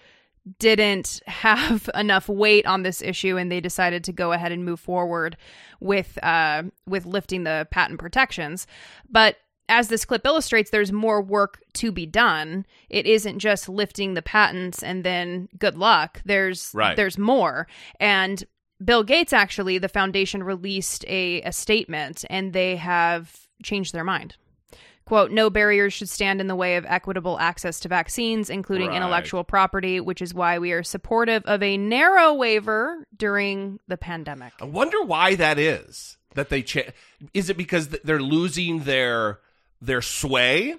didn't 0.59 1.21
have 1.27 1.89
enough 1.95 2.29
weight 2.29 2.65
on 2.65 2.83
this 2.83 3.01
issue 3.01 3.37
and 3.37 3.51
they 3.51 3.61
decided 3.61 4.03
to 4.03 4.11
go 4.11 4.31
ahead 4.31 4.51
and 4.51 4.65
move 4.65 4.79
forward 4.79 5.37
with 5.79 6.17
uh 6.23 6.63
with 6.85 7.05
lifting 7.05 7.43
the 7.43 7.67
patent 7.71 7.99
protections 7.99 8.67
but 9.09 9.37
as 9.69 9.89
this 9.89 10.05
clip 10.05 10.25
illustrates, 10.25 10.71
there's 10.71 10.91
more 10.91 11.21
work 11.21 11.61
to 11.73 11.91
be 11.91 12.05
done. 12.05 12.65
It 12.89 13.05
isn't 13.05 13.39
just 13.39 13.67
lifting 13.67 14.13
the 14.13 14.21
patents 14.21 14.81
and 14.81 15.03
then 15.03 15.49
good 15.57 15.77
luck. 15.77 16.21
There's 16.25 16.71
right. 16.73 16.95
there's 16.95 17.17
more. 17.17 17.67
And 17.99 18.43
Bill 18.83 19.03
Gates 19.03 19.33
actually, 19.33 19.77
the 19.77 19.89
foundation 19.89 20.43
released 20.43 21.03
a, 21.07 21.41
a 21.41 21.51
statement 21.51 22.23
and 22.29 22.53
they 22.53 22.75
have 22.77 23.47
changed 23.63 23.93
their 23.93 24.03
mind. 24.03 24.35
Quote, 25.07 25.31
no 25.31 25.49
barriers 25.49 25.93
should 25.93 26.09
stand 26.09 26.41
in 26.41 26.47
the 26.47 26.55
way 26.55 26.75
of 26.75 26.85
equitable 26.85 27.39
access 27.39 27.79
to 27.79 27.87
vaccines, 27.87 28.49
including 28.49 28.89
right. 28.89 28.97
intellectual 28.97 29.45
property, 29.45 30.01
which 30.01 30.21
is 30.21 30.33
why 30.33 30.59
we 30.59 30.73
are 30.73 30.83
supportive 30.83 31.43
of 31.45 31.63
a 31.63 31.77
narrow 31.77 32.33
waiver 32.33 33.05
during 33.15 33.79
the 33.87 33.95
pandemic. 33.95 34.51
I 34.59 34.65
wonder 34.65 35.01
why 35.01 35.35
that 35.35 35.57
is. 35.57 36.17
That 36.33 36.49
they 36.49 36.61
cha- 36.61 36.91
is 37.33 37.49
it 37.49 37.55
because 37.55 37.87
they're 37.87 38.21
losing 38.21 38.79
their 38.79 39.39
their 39.81 40.01
sway 40.01 40.75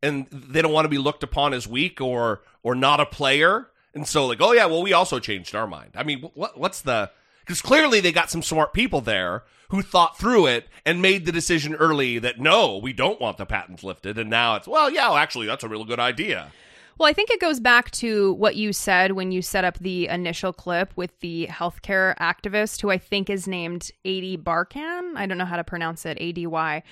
and 0.00 0.28
they 0.30 0.62
don't 0.62 0.72
want 0.72 0.84
to 0.84 0.88
be 0.88 0.98
looked 0.98 1.24
upon 1.24 1.52
as 1.52 1.66
weak 1.66 2.00
or 2.00 2.42
or 2.62 2.76
not 2.76 3.00
a 3.00 3.06
player 3.06 3.66
and 3.94 4.06
so 4.06 4.26
like 4.26 4.40
oh 4.40 4.52
yeah 4.52 4.66
well 4.66 4.82
we 4.82 4.92
also 4.92 5.18
changed 5.18 5.54
our 5.54 5.66
mind 5.66 5.90
i 5.96 6.02
mean 6.02 6.20
what 6.34 6.58
what's 6.58 6.82
the 6.82 7.10
because 7.46 7.62
clearly 7.62 8.00
they 8.00 8.12
got 8.12 8.30
some 8.30 8.42
smart 8.42 8.72
people 8.72 9.00
there 9.00 9.44
who 9.70 9.82
thought 9.82 10.18
through 10.18 10.46
it 10.46 10.68
and 10.84 11.00
made 11.00 11.26
the 11.26 11.32
decision 11.32 11.74
early 11.74 12.18
that 12.18 12.40
no 12.40 12.76
we 12.76 12.92
don't 12.92 13.20
want 13.20 13.36
the 13.36 13.46
patents 13.46 13.84
lifted 13.84 14.18
and 14.18 14.28
now 14.28 14.56
it's 14.56 14.68
well 14.68 14.90
yeah 14.90 15.12
actually 15.14 15.46
that's 15.46 15.64
a 15.64 15.68
real 15.68 15.84
good 15.84 16.00
idea 16.00 16.50
well, 16.98 17.08
I 17.08 17.12
think 17.12 17.30
it 17.30 17.40
goes 17.40 17.60
back 17.60 17.90
to 17.92 18.32
what 18.34 18.56
you 18.56 18.72
said 18.72 19.12
when 19.12 19.30
you 19.30 19.42
set 19.42 19.64
up 19.64 19.78
the 19.78 20.08
initial 20.08 20.54
clip 20.54 20.92
with 20.96 21.18
the 21.20 21.46
healthcare 21.50 22.16
activist 22.16 22.80
who 22.80 22.90
I 22.90 22.96
think 22.96 23.28
is 23.28 23.46
named 23.46 23.90
Ady 24.06 24.38
Barkan. 24.38 25.12
I 25.14 25.26
don't 25.26 25.36
know 25.36 25.44
how 25.44 25.56
to 25.56 25.64
pronounce 25.64 26.06
it, 26.06 26.16
A 26.18 26.32
D 26.32 26.46
Y. 26.46 26.82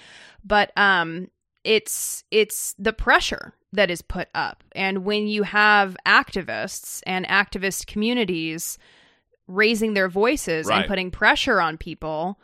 But 0.44 0.76
um 0.76 1.28
it's 1.64 2.24
it's 2.30 2.74
the 2.78 2.92
pressure 2.92 3.54
that 3.72 3.90
is 3.90 4.02
put 4.02 4.28
up 4.34 4.62
and 4.72 5.04
when 5.04 5.26
you 5.26 5.42
have 5.42 5.96
activists 6.06 7.00
and 7.06 7.26
activist 7.26 7.86
communities 7.86 8.78
raising 9.46 9.94
their 9.94 10.08
voices 10.08 10.66
right. 10.66 10.80
and 10.80 10.88
putting 10.88 11.10
pressure 11.10 11.60
on 11.60 11.76
people 11.76 12.38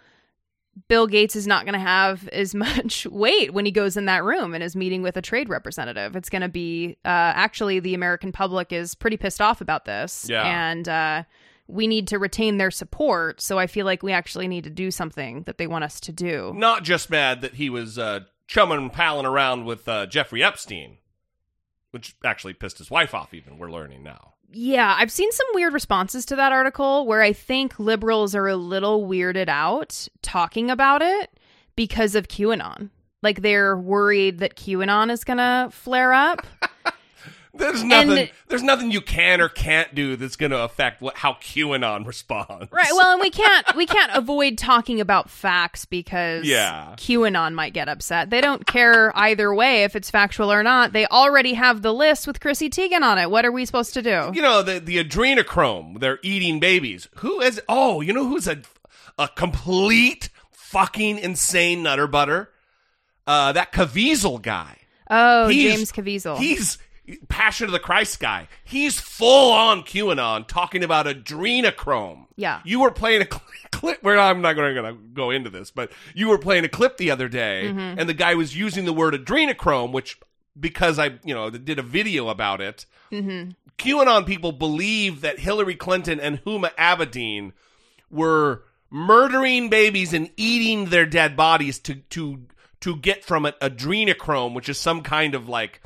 Bill 0.89 1.07
Gates 1.07 1.37
is 1.37 1.47
not 1.47 1.65
going 1.65 1.75
to 1.75 1.81
have 1.81 2.29
as 2.33 2.55
much 2.55 3.07
weight 3.07 3.53
when 3.53 3.65
he 3.65 3.73
goes 3.73 3.97
in 3.97 4.07
that 4.07 4.25
room 4.25 4.55
and 4.55 4.63
is 4.63 4.77
meeting 4.77 5.03
with 5.03 5.17
a 5.17 5.23
trade 5.23 5.49
representative. 5.49 6.17
It's 6.17 6.29
going 6.29 6.43
to 6.43 6.49
be 6.49 6.97
uh, 7.05 7.09
actually 7.09 7.81
the 7.81 7.95
American 7.95 8.33
public 8.33 8.73
is 8.73 8.95
pretty 8.95 9.17
pissed 9.17 9.41
off 9.41 9.61
about 9.61 9.85
this, 9.85 10.27
yeah. 10.29 10.43
and 10.45 10.89
uh, 10.89 11.23
we 11.67 11.87
need 11.87 12.09
to 12.09 12.19
retain 12.19 12.59
their 12.59 12.71
support. 12.71 13.41
So 13.41 13.59
I 13.59 13.67
feel 13.67 13.87
like 13.87 14.03
we 14.03 14.13
actually 14.13 14.49
need 14.49 14.65
to 14.65 14.71
do 14.71 14.91
something 14.91 15.43
that 15.43 15.59
they 15.59 15.67
want 15.67 15.85
us 15.85 16.01
to 16.01 16.13
do. 16.13 16.53
Not 16.57 16.85
just 16.85 17.11
mad 17.11 17.41
that 17.43 17.55
he 17.55 17.71
was 17.71 17.99
uh, 17.99 18.21
chumming 18.47 18.79
and 18.79 18.93
palling 18.93 19.27
around 19.27 19.65
with 19.65 19.89
uh, 19.89 20.07
Jeffrey 20.07 20.43
Epstein, 20.43 20.99
which 21.91 22.17
actually 22.25 22.55
pissed 22.55 22.79
his 22.79 22.91
wife 22.91 23.15
off. 23.15 23.35
Even 23.35 23.59
we're 23.59 23.71
learning 23.71 24.03
now. 24.03 24.35
Yeah, 24.53 24.95
I've 24.99 25.13
seen 25.13 25.31
some 25.33 25.47
weird 25.55 25.73
responses 25.73 26.27
to 26.27 26.37
that 26.37 26.53
article 26.53 27.07
where 27.07 27.23
I 27.23 27.33
think 27.33 27.79
liberals 27.79 28.35
are 28.35 28.49
a 28.49 28.57
little 28.57 29.07
weirded 29.07 29.49
out 29.49 30.09
talking 30.23 30.71
about 30.71 31.03
it 31.03 31.31
because 31.77 32.15
of 32.15 32.29
QAnon. 32.29 32.91
Like 33.23 33.43
they're 33.43 33.77
worried 33.77 34.39
that 34.39 34.57
QAnon 34.57 35.11
is 35.11 35.25
going 35.25 35.39
to 35.39 35.69
flare 35.71 36.13
up. 36.13 36.47
There's 37.53 37.83
nothing. 37.83 38.11
And- 38.19 38.31
there's 38.49 38.63
nothing 38.63 38.91
you 38.93 39.01
can 39.01 39.41
or 39.41 39.49
can't 39.49 39.95
do 39.95 40.15
that's 40.17 40.37
going 40.37 40.53
to 40.53 40.63
affect 40.63 41.01
what, 41.03 41.17
how 41.17 41.33
QAnon 41.35 42.07
responds. 42.07 42.71
Right. 42.71 42.91
Well, 42.93 43.13
and 43.13 43.21
we 43.21 43.31
can't 43.31 43.75
we 43.77 43.87
can't 43.87 44.13
avoid 44.15 44.57
talking 44.59 45.01
about 45.01 45.29
facts 45.31 45.85
because 45.85 46.45
Yeah. 46.45 46.95
QAnon 46.97 47.55
might 47.55 47.73
get 47.73 47.89
upset. 47.89 48.31
They 48.31 48.41
don't 48.41 48.67
care 48.67 49.17
either 49.17 49.53
way 49.55 49.83
if 49.85 49.97
it's 49.97 50.11
factual 50.11 50.53
or 50.53 50.63
not. 50.63 50.93
They 50.93 51.07
already 51.07 51.55
have 51.55 51.83
the 51.83 51.93
list 51.93 52.27
with 52.27 52.41
Chrissy 52.41 52.71
Teigen 52.71 53.03
on 53.03 53.19
it. 53.19 53.31
What 53.31 53.45
are 53.45 53.53
we 53.53 53.65
supposed 53.65 53.95
to 53.95 54.03
do? 54.03 54.31
You 54.33 54.43
know 54.43 54.63
the 54.63 54.79
the 54.79 55.03
adrenochrome. 55.03 55.99
They're 56.01 56.21
eating 56.23 56.61
babies. 56.61 57.09
Who 57.17 57.41
is? 57.41 57.61
Oh, 57.69 58.01
you 58.01 58.13
know 58.13 58.27
who's 58.29 58.47
a 58.47 58.59
a 59.19 59.29
complete 59.29 60.29
fucking 60.53 61.19
insane 61.19 61.83
nutter 61.83 62.07
butter? 62.07 62.51
Uh, 63.27 63.53
that 63.53 63.73
Caviezel 63.73 64.41
guy. 64.41 64.77
Oh, 65.11 65.49
He's- 65.49 65.77
James 65.77 65.93
Caviezel. 65.93 66.39
He's 66.39 66.79
Passion 67.29 67.67
of 67.67 67.73
the 67.73 67.79
Christ 67.81 68.21
guy. 68.21 68.47
He's 68.65 69.01
full 69.01 69.53
on 69.53 69.83
QAnon 69.83 70.47
talking 70.47 70.85
about 70.85 71.07
adrenochrome. 71.07 72.27
Yeah. 72.37 72.61
You 72.65 72.81
were 72.81 72.91
playing 72.91 73.23
a 73.23 73.27
cl- 73.27 73.43
clip 73.73 74.03
where 74.03 74.19
I'm 74.19 74.41
not 74.43 74.55
going 74.55 74.75
to 74.85 74.93
go 75.13 75.31
into 75.31 75.51
this, 75.51 75.71
but 75.71 75.91
you 76.15 76.29
were 76.29 76.39
playing 76.39 76.65
a 76.65 76.69
clip 76.69 76.97
the 76.97 77.11
other 77.11 77.29
day, 77.29 77.71
Mhm. 77.73 77.97
and 77.99 78.09
the 78.09 78.15
guy 78.15 78.35
was 78.35 78.57
using 78.57 78.85
the 78.85 78.93
word 78.93 79.15
adrenochrome, 79.15 79.93
which 79.93 80.19
because 80.59 80.99
I 80.99 81.19
you 81.25 81.35
know 81.35 81.51
did 81.51 81.79
a 81.79 81.83
video 81.83 82.29
about 82.29 82.61
it. 82.61 82.87
Mm-hmm. 83.13 83.51
QAnon 83.79 84.27
people 84.27 84.53
believe 84.53 85.23
that 85.23 85.39
Hillary 85.39 85.75
Clinton 85.75 86.21
and 86.21 86.43
Huma 86.45 86.71
Abedin 86.77 87.53
were 88.11 88.63
murdering 88.91 89.69
babies 89.71 90.13
and 90.13 90.31
eating 90.37 90.87
their 90.87 91.07
dead 91.07 91.37
bodies 91.37 91.79
to 91.81 91.95
to 92.11 92.47
to 92.81 92.97
get 92.97 93.25
from 93.25 93.47
it 93.47 93.59
adrenochrome, 93.61 94.55
which 94.55 94.69
is 94.69 94.79
some 94.79 95.03
kind 95.03 95.35
of 95.35 95.49
like 95.49 95.81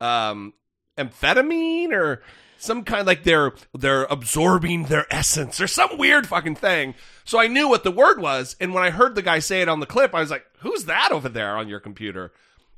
um 0.00 0.52
amphetamine 0.98 1.92
or 1.92 2.22
some 2.58 2.84
kind 2.84 3.06
like 3.06 3.22
they're 3.24 3.52
they're 3.74 4.04
absorbing 4.04 4.84
their 4.84 5.06
essence 5.10 5.60
or 5.60 5.66
some 5.66 5.98
weird 5.98 6.26
fucking 6.26 6.56
thing. 6.56 6.94
So 7.24 7.38
I 7.38 7.48
knew 7.48 7.68
what 7.68 7.84
the 7.84 7.90
word 7.90 8.20
was, 8.20 8.56
and 8.60 8.72
when 8.72 8.82
I 8.84 8.90
heard 8.90 9.14
the 9.14 9.22
guy 9.22 9.38
say 9.40 9.60
it 9.62 9.68
on 9.68 9.80
the 9.80 9.86
clip, 9.86 10.14
I 10.14 10.20
was 10.20 10.30
like, 10.30 10.46
"Who's 10.60 10.84
that 10.84 11.12
over 11.12 11.28
there 11.28 11.56
on 11.56 11.68
your 11.68 11.80
computer?" 11.80 12.32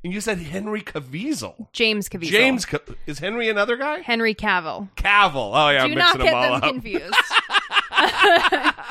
And 0.04 0.12
you 0.12 0.20
said 0.20 0.38
Henry 0.38 0.80
Caviezel. 0.80 1.72
James 1.72 2.08
Caviezel. 2.08 2.30
James 2.30 2.64
Ca- 2.64 2.78
is 3.06 3.18
Henry 3.18 3.48
another 3.48 3.76
guy? 3.76 3.98
Henry 4.00 4.32
Cavill. 4.34 4.88
Cavill. 4.94 5.52
Oh 5.54 5.70
yeah, 5.70 5.82
I'm 5.84 5.90
Do 5.90 5.96
mixing 5.96 6.18
not 6.18 6.18
get 6.18 6.24
them 6.24 6.34
all 6.34 6.42
them 6.42 6.52
up. 6.54 6.62
confused. 6.62 7.14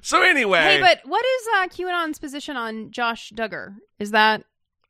So 0.00 0.22
anyway, 0.22 0.58
hey, 0.60 0.80
but 0.80 1.00
what 1.04 1.22
is 1.24 1.48
uh, 1.54 1.68
QAnon's 1.68 2.18
position 2.18 2.56
on 2.56 2.90
Josh 2.90 3.30
Duggar? 3.36 3.76
Is 3.98 4.10
that 4.12 4.42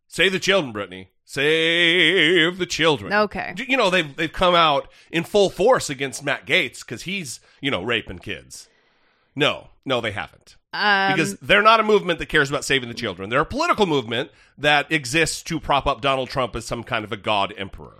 say 0.07 0.29
the 0.29 0.39
children, 0.39 0.73
Brittany. 0.73 1.11
Save 1.33 2.59
the 2.59 2.67
children. 2.67 3.13
Okay. 3.13 3.55
You 3.57 3.77
know 3.77 3.91
they've 3.91 4.15
they've 4.17 4.33
come 4.33 4.55
out 4.55 4.89
in 5.11 5.25
full 5.25 5.49
force 5.51 5.89
against 5.89 6.23
Matt 6.25 6.47
Gaetz 6.47 6.81
because 6.81 7.03
he's 7.03 7.41
you 7.61 7.71
know 7.71 7.83
raping 7.83 8.19
kids. 8.19 8.69
No, 9.35 9.69
no, 9.85 10.01
they 10.01 10.13
haven't. 10.13 10.57
um, 10.75 11.13
because 11.13 11.37
they're 11.39 11.63
not 11.63 11.81
a 11.81 11.85
movement 11.85 12.19
that 12.19 12.27
cares 12.29 12.51
about 12.51 12.65
saving 12.65 12.89
the 12.89 12.95
children. 12.95 13.31
They're 13.31 13.41
a 13.41 13.47
political 13.47 13.87
movement 13.87 14.31
that 14.59 14.93
exists 14.93 15.43
to 15.45 15.59
prop 15.59 15.87
up 15.87 16.01
Donald 16.03 16.29
Trump 16.29 16.55
as 16.55 16.67
some 16.67 16.85
kind 16.85 17.05
of 17.05 17.13
a 17.13 17.17
god 17.17 17.55
emperor. 17.57 17.95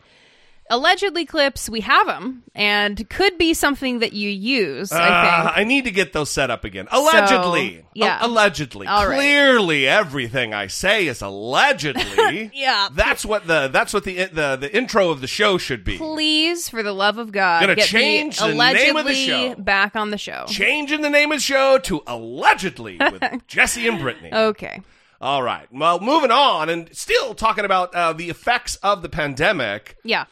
Allegedly 0.73 1.25
clips? 1.27 1.69
We 1.69 1.81
have 1.81 2.07
them, 2.07 2.43
and 2.55 3.09
could 3.11 3.39
be 3.39 3.55
something 3.55 4.01
that 4.01 4.13
you 4.13 4.29
use. 4.31 4.91
I 4.93 5.09
Uh, 5.09 5.43
think. 5.45 5.59
I 5.59 5.65
need 5.65 5.85
to 5.85 5.91
get 5.91 6.13
those 6.13 6.31
set 6.31 6.51
up 6.51 6.65
again. 6.65 6.89
Allegedly. 6.91 7.79
So, 7.79 7.85
yeah. 7.95 8.19
Al- 8.21 8.31
allegedly. 8.31 8.87
All 8.87 9.07
right. 9.07 9.17
Clearly 9.17 9.87
everything 9.87 10.53
I 10.55 10.67
say 10.67 11.07
is 11.07 11.21
allegedly. 11.23 12.51
Yeah. 12.55 12.89
That's 12.93 13.25
what 13.25 13.47
the 13.47 13.69
that's 13.73 13.93
what 13.93 14.05
the 14.05 14.25
the 14.27 14.57
the 14.57 14.77
intro 14.77 15.11
of 15.11 15.21
the 15.21 15.27
show 15.27 15.59
should 15.59 15.85
be. 15.85 15.97
Please, 15.99 16.69
for 16.69 16.83
the 16.83 16.93
love 16.93 17.19
of 17.19 17.33
God, 17.33 17.61
Gonna 17.61 17.75
get 17.77 17.87
change 17.87 18.39
the 18.39 18.47
the 18.49 18.53
allegedly 18.55 18.85
name 18.87 18.97
of 18.97 19.07
the 19.07 19.15
show. 19.15 19.55
back 19.57 19.97
on 19.97 20.11
the 20.11 20.19
show. 20.19 20.45
Changing 20.49 21.03
the 21.03 21.11
name 21.11 21.31
of 21.33 21.39
the 21.39 21.43
show 21.43 21.79
to 21.79 22.03
allegedly 22.07 22.99
with 22.99 23.23
Jesse 23.47 23.87
and 23.89 23.99
Brittany. 24.01 24.31
Okay. 24.33 24.81
All 25.21 25.43
right. 25.43 25.69
Well, 25.73 26.01
moving 26.01 26.31
on 26.33 26.69
and 26.69 26.89
still 26.97 27.35
talking 27.35 27.65
about 27.65 27.95
uh, 27.95 28.13
the 28.13 28.29
effects 28.29 28.77
of 28.77 29.03
the 29.03 29.09
pandemic. 29.09 29.97
Yeah. 30.03 30.25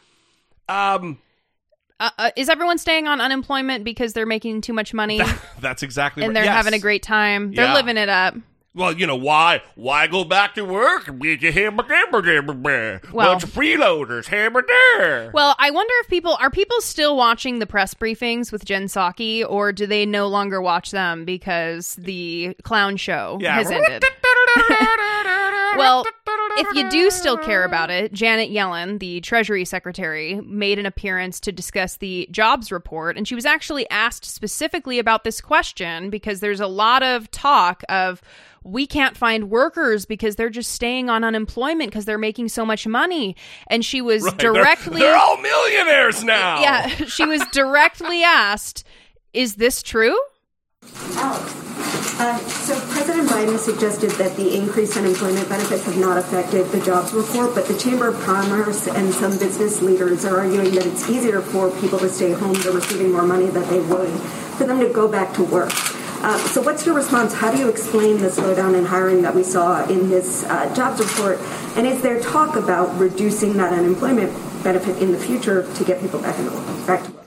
Um, 0.71 1.17
Uh, 1.99 2.09
uh, 2.17 2.31
is 2.35 2.49
everyone 2.49 2.77
staying 2.79 3.07
on 3.07 3.21
unemployment 3.21 3.83
because 3.83 4.13
they're 4.13 4.25
making 4.25 4.61
too 4.61 4.73
much 4.73 4.93
money 4.93 5.21
that's 5.59 5.83
exactly 5.83 6.23
and 6.23 6.29
right. 6.29 6.33
they're 6.33 6.45
Yes. 6.45 6.55
having 6.55 6.73
a 6.73 6.79
great 6.79 7.03
time? 7.03 7.53
They're 7.53 7.65
Yeah. 7.65 7.73
living 7.75 7.97
it 7.97 8.09
up. 8.09 8.33
Well, 8.73 8.93
you 8.93 9.05
know 9.05 9.17
why? 9.17 9.61
Why 9.75 10.07
go 10.07 10.23
back 10.23 10.55
to 10.55 10.63
work 10.63 11.09
and 11.09 11.21
get 11.21 11.41
your 11.41 11.51
hamburger, 11.51 11.93
hamburger, 11.93 13.01
Well- 13.11 13.33
bunch 13.33 13.43
of 13.43 13.49
freeloaders, 13.51 14.27
hamburger. 14.27 15.29
Well, 15.33 15.55
I 15.59 15.71
wonder 15.71 15.93
if 16.01 16.07
people 16.07 16.37
are 16.39 16.49
people 16.49 16.79
still 16.79 17.17
watching 17.17 17.59
the 17.59 17.65
press 17.67 17.93
briefings 17.93 18.49
with 18.51 18.63
Jen 18.63 18.85
Psaki, 18.85 19.45
or 19.47 19.73
do 19.73 19.85
they 19.85 20.05
no 20.05 20.27
longer 20.27 20.61
watch 20.61 20.91
them 20.91 21.25
because 21.25 21.95
the 21.99 22.55
clown 22.63 22.95
show 22.95 23.37
Yeah. 23.41 23.55
has 23.55 23.69
ended? 23.69 24.03
well, 25.77 26.05
if 26.57 26.75
you 26.75 26.89
do 26.89 27.09
still 27.09 27.37
care 27.37 27.63
about 27.63 27.89
it, 27.89 28.11
Janet 28.13 28.49
Yellen, 28.51 28.99
the 28.99 29.21
Treasury 29.21 29.65
Secretary, 29.65 30.39
made 30.41 30.79
an 30.79 30.85
appearance 30.85 31.39
to 31.41 31.51
discuss 31.51 31.97
the 31.97 32.27
jobs 32.31 32.71
report, 32.71 33.17
and 33.17 33.27
she 33.27 33.35
was 33.35 33.45
actually 33.45 33.89
asked 33.89 34.25
specifically 34.25 34.99
about 34.99 35.23
this 35.23 35.41
question 35.41 36.09
because 36.09 36.39
there's 36.39 36.59
a 36.59 36.67
lot 36.67 37.03
of 37.03 37.29
talk 37.31 37.83
of 37.89 38.21
we 38.63 38.85
can't 38.85 39.17
find 39.17 39.49
workers 39.49 40.05
because 40.05 40.35
they're 40.35 40.49
just 40.51 40.71
staying 40.71 41.09
on 41.09 41.23
unemployment 41.23 41.89
because 41.89 42.05
they're 42.05 42.17
making 42.19 42.47
so 42.47 42.63
much 42.63 42.85
money. 42.85 43.35
And 43.67 43.83
she 43.83 44.01
was 44.01 44.23
Right, 44.23 44.37
they're- 44.37 44.53
directly 44.53 44.99
they're 44.99 45.17
all 45.17 45.37
millionaires 45.37 46.23
now. 46.23 46.61
Yeah, 46.61 46.87
she 47.07 47.25
was 47.25 47.41
directly 47.51 48.21
asked, 48.23 48.83
"Is 49.33 49.55
this 49.55 49.81
true?" 49.81 50.19
Oh. 50.83 51.67
Uh, 52.21 52.37
so 52.37 52.79
President 52.91 53.27
Biden 53.27 53.57
suggested 53.57 54.11
that 54.11 54.35
the 54.35 54.55
increased 54.55 54.95
unemployment 54.95 55.49
benefits 55.49 55.85
have 55.85 55.97
not 55.97 56.19
affected 56.19 56.67
the 56.67 56.79
jobs 56.81 57.11
report, 57.13 57.55
but 57.55 57.65
the 57.65 57.75
Chamber 57.75 58.09
of 58.09 58.21
Commerce 58.21 58.87
and 58.87 59.11
some 59.11 59.39
business 59.39 59.81
leaders 59.81 60.23
are 60.23 60.37
arguing 60.37 60.69
that 60.75 60.85
it's 60.85 61.09
easier 61.09 61.41
for 61.41 61.71
people 61.81 61.97
to 61.97 62.07
stay 62.07 62.31
home. 62.31 62.53
They're 62.53 62.73
receiving 62.73 63.11
more 63.11 63.23
money 63.23 63.47
than 63.47 63.67
they 63.69 63.79
would 63.79 64.11
for 64.59 64.65
them 64.65 64.79
to 64.81 64.89
go 64.89 65.07
back 65.07 65.33
to 65.33 65.43
work. 65.43 65.71
Uh, 66.21 66.37
so 66.49 66.61
what's 66.61 66.85
your 66.85 66.93
response? 66.93 67.33
How 67.33 67.51
do 67.51 67.57
you 67.57 67.67
explain 67.67 68.19
the 68.19 68.27
slowdown 68.27 68.77
in 68.77 68.85
hiring 68.85 69.23
that 69.23 69.33
we 69.33 69.41
saw 69.41 69.83
in 69.87 70.11
this 70.11 70.43
uh, 70.43 70.71
jobs 70.75 70.99
report? 70.99 71.39
And 71.75 71.87
is 71.87 72.03
there 72.03 72.21
talk 72.21 72.55
about 72.55 72.95
reducing 72.99 73.53
that 73.53 73.73
unemployment 73.73 74.31
benefit 74.63 75.01
in 75.01 75.11
the 75.11 75.17
future 75.17 75.63
to 75.73 75.83
get 75.83 75.99
people 75.99 76.21
back, 76.21 76.37
in 76.37 76.45
back 76.85 77.03
to 77.03 77.11
work? 77.13 77.25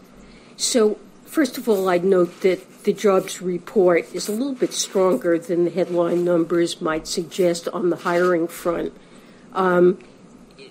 So, 0.57 1.01
first 1.35 1.59
of 1.59 1.69
all, 1.69 1.89
I'd 1.89 2.05
note 2.05 2.43
that 2.43 2.85
the 2.85 2.93
jobs 2.93 3.43
report 3.43 4.07
is 4.15 4.29
a 4.29 4.33
little 4.33 4.55
bit 4.55 4.73
stronger 4.73 5.37
than 5.37 5.65
the 5.65 5.71
headline 5.71 6.25
numbers 6.25 6.81
might 6.81 7.09
suggest 7.09 7.67
on 7.67 7.91
the 7.91 7.97
hiring 7.97 8.47
front. 8.47 8.93
Um, 9.53 9.99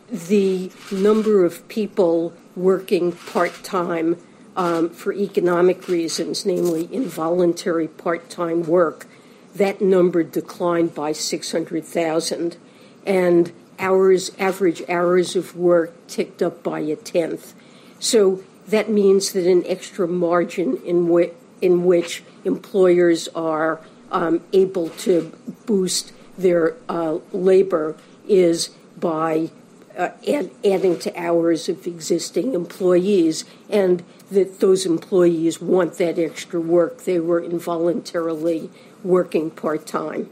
the 0.10 0.72
number 0.90 1.44
of 1.44 1.68
people 1.68 2.32
working 2.56 3.12
part 3.12 3.62
time 3.62 4.16
um, 4.56 4.90
for 4.90 5.12
economic 5.12 5.90
reasons, 5.90 6.46
namely 6.46 6.88
involuntary 6.94 7.90
part 7.90 8.30
time 8.30 8.64
work, 8.64 9.06
that 9.54 9.82
number 9.82 10.24
declined 10.24 10.96
by 10.96 11.12
600,000. 11.12 12.56
And 13.06 13.52
hours, 13.80 14.32
average 14.40 14.82
hours 14.88 15.36
of 15.36 15.58
work 15.58 16.08
ticked 16.08 16.42
up 16.42 16.64
by 16.64 16.80
a 16.80 16.96
tenth. 16.96 17.54
So 18.00 18.44
that 18.68 18.90
means 18.90 19.34
that 19.34 19.46
an 19.46 19.64
extra 19.66 20.08
margin 20.08 20.78
in, 20.78 21.32
in 21.62 21.84
which 21.84 22.24
employers 22.44 23.28
are 23.30 23.80
um, 24.12 24.42
able 24.54 24.90
to 24.90 25.32
boost 25.66 26.14
their 26.38 26.76
uh, 26.88 27.20
labor 27.32 27.96
is 28.28 28.70
by 28.98 29.50
uh, 29.98 30.10
add, 30.28 30.50
adding 30.66 30.98
to 31.00 31.20
hours 31.20 31.70
of 31.70 31.86
existing 31.86 32.54
employees, 32.54 33.46
and 33.70 34.04
that 34.32 34.60
those 34.60 34.86
employees 34.86 35.62
want 35.62 35.98
that 35.98 36.18
extra 36.18 36.60
work. 36.60 37.04
They 37.04 37.20
were 37.20 37.40
involuntarily 37.40 38.70
working 39.04 39.52
part 39.52 39.86
time. 39.86 40.30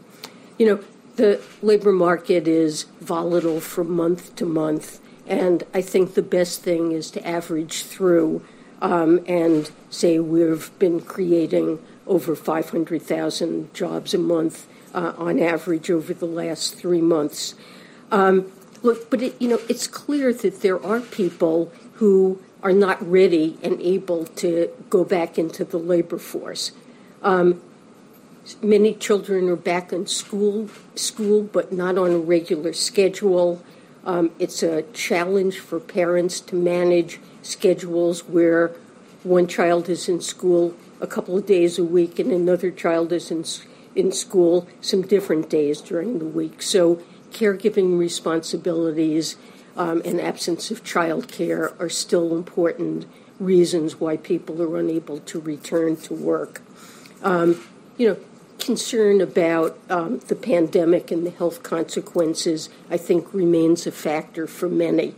You 0.58 0.66
know, 0.68 0.84
the 1.16 1.42
labor 1.62 1.92
market 1.92 2.48
is 2.48 2.84
volatile 3.00 3.60
from 3.60 3.92
month 3.92 4.36
to 4.38 4.46
month, 4.46 5.00
and 5.28 5.63
I 5.74 5.82
think 5.82 6.13
the 6.13 6.22
best 6.22 6.61
thing 6.61 6.91
is 6.91 7.11
to 7.11 7.28
average 7.28 7.84
through 7.84 8.43
um, 8.82 9.24
and 9.28 9.72
say 9.89 10.19
we've 10.19 10.72
been 10.80 11.01
creating 11.01 11.80
over 12.07 12.36
500,000 12.36 13.74
jobs 13.74 14.13
a 14.13 14.17
month 14.17 14.67
uh, 14.93 15.13
on 15.17 15.39
average 15.39 15.89
over 15.89 16.13
the 16.13 16.26
last 16.26 16.76
three 16.76 17.01
months. 17.01 17.55
Um, 18.11 18.51
look, 18.82 19.09
but 19.09 19.22
it, 19.22 19.41
you 19.41 19.47
know, 19.47 19.59
it's 19.69 19.88
clear 19.88 20.34
that 20.34 20.61
there 20.61 20.84
are 20.84 20.99
people 20.99 21.72
who 21.95 22.41
are 22.63 22.74
not 22.74 23.01
ready 23.07 23.57
and 23.63 23.80
able 23.82 24.26
to 24.26 24.69
go 24.89 25.03
back 25.03 25.38
into 25.38 25.63
the 25.63 25.78
labor 25.78 26.17
force. 26.17 26.72
Um, 27.24 27.61
many 28.61 28.93
children 28.93 29.49
are 29.49 29.55
back 29.55 29.93
in 29.93 30.07
school, 30.07 30.69
school, 30.95 31.43
but 31.43 31.72
not 31.72 31.97
on 31.97 32.11
a 32.11 32.17
regular 32.17 32.74
schedule. 32.74 33.63
Um, 34.06 34.32
it's 34.39 34.64
a 34.64 34.84
challenge 34.93 35.60
for 35.60 35.80
parents 35.80 36.39
to 36.41 36.56
manage 36.56 37.20
schedules 37.41 38.28
where 38.28 38.70
one 39.24 39.47
child 39.47 39.89
is 39.89 40.10
in 40.10 40.22
school 40.22 40.76
a 40.99 41.08
couple 41.08 41.38
of 41.38 41.45
days 41.45 41.78
a 41.78 41.84
week 41.84 42.18
and 42.20 42.32
another 42.32 42.72
child 42.72 43.12
is 43.12 43.30
in 43.32 43.43
in 43.95 44.12
school 44.12 44.68
some 44.80 45.02
different 45.02 45.49
days 45.49 45.82
during 45.82 46.20
the 46.20 46.26
week. 46.26 46.62
So 46.62 47.02
caregiving 47.32 47.97
responsibilities 47.97 49.38
um, 49.76 50.02
and 50.04 50.20
absence 50.20 50.72
of 50.72 50.84
child 50.84 51.28
care 51.28 51.74
are 51.80 51.89
still 51.89 52.36
important 52.36 53.06
reasons 53.39 53.99
why 53.99 54.18
people 54.18 54.62
are 54.62 54.78
unable 54.78 55.20
to 55.20 55.39
return 55.39 55.95
to 55.95 56.14
work. 56.14 56.62
Um, 57.24 57.62
you 57.97 58.10
know, 58.10 58.18
concern 58.62 59.20
about 59.20 59.78
um, 59.89 60.20
the 60.28 60.36
pandemic 60.36 61.12
and 61.12 61.26
the 61.26 61.32
health 61.32 61.64
consequences, 61.64 62.70
I 62.89 62.97
think, 62.97 63.34
remains 63.34 63.86
a 63.86 63.91
factor 63.91 64.47
for 64.47 64.70
many. 64.70 65.16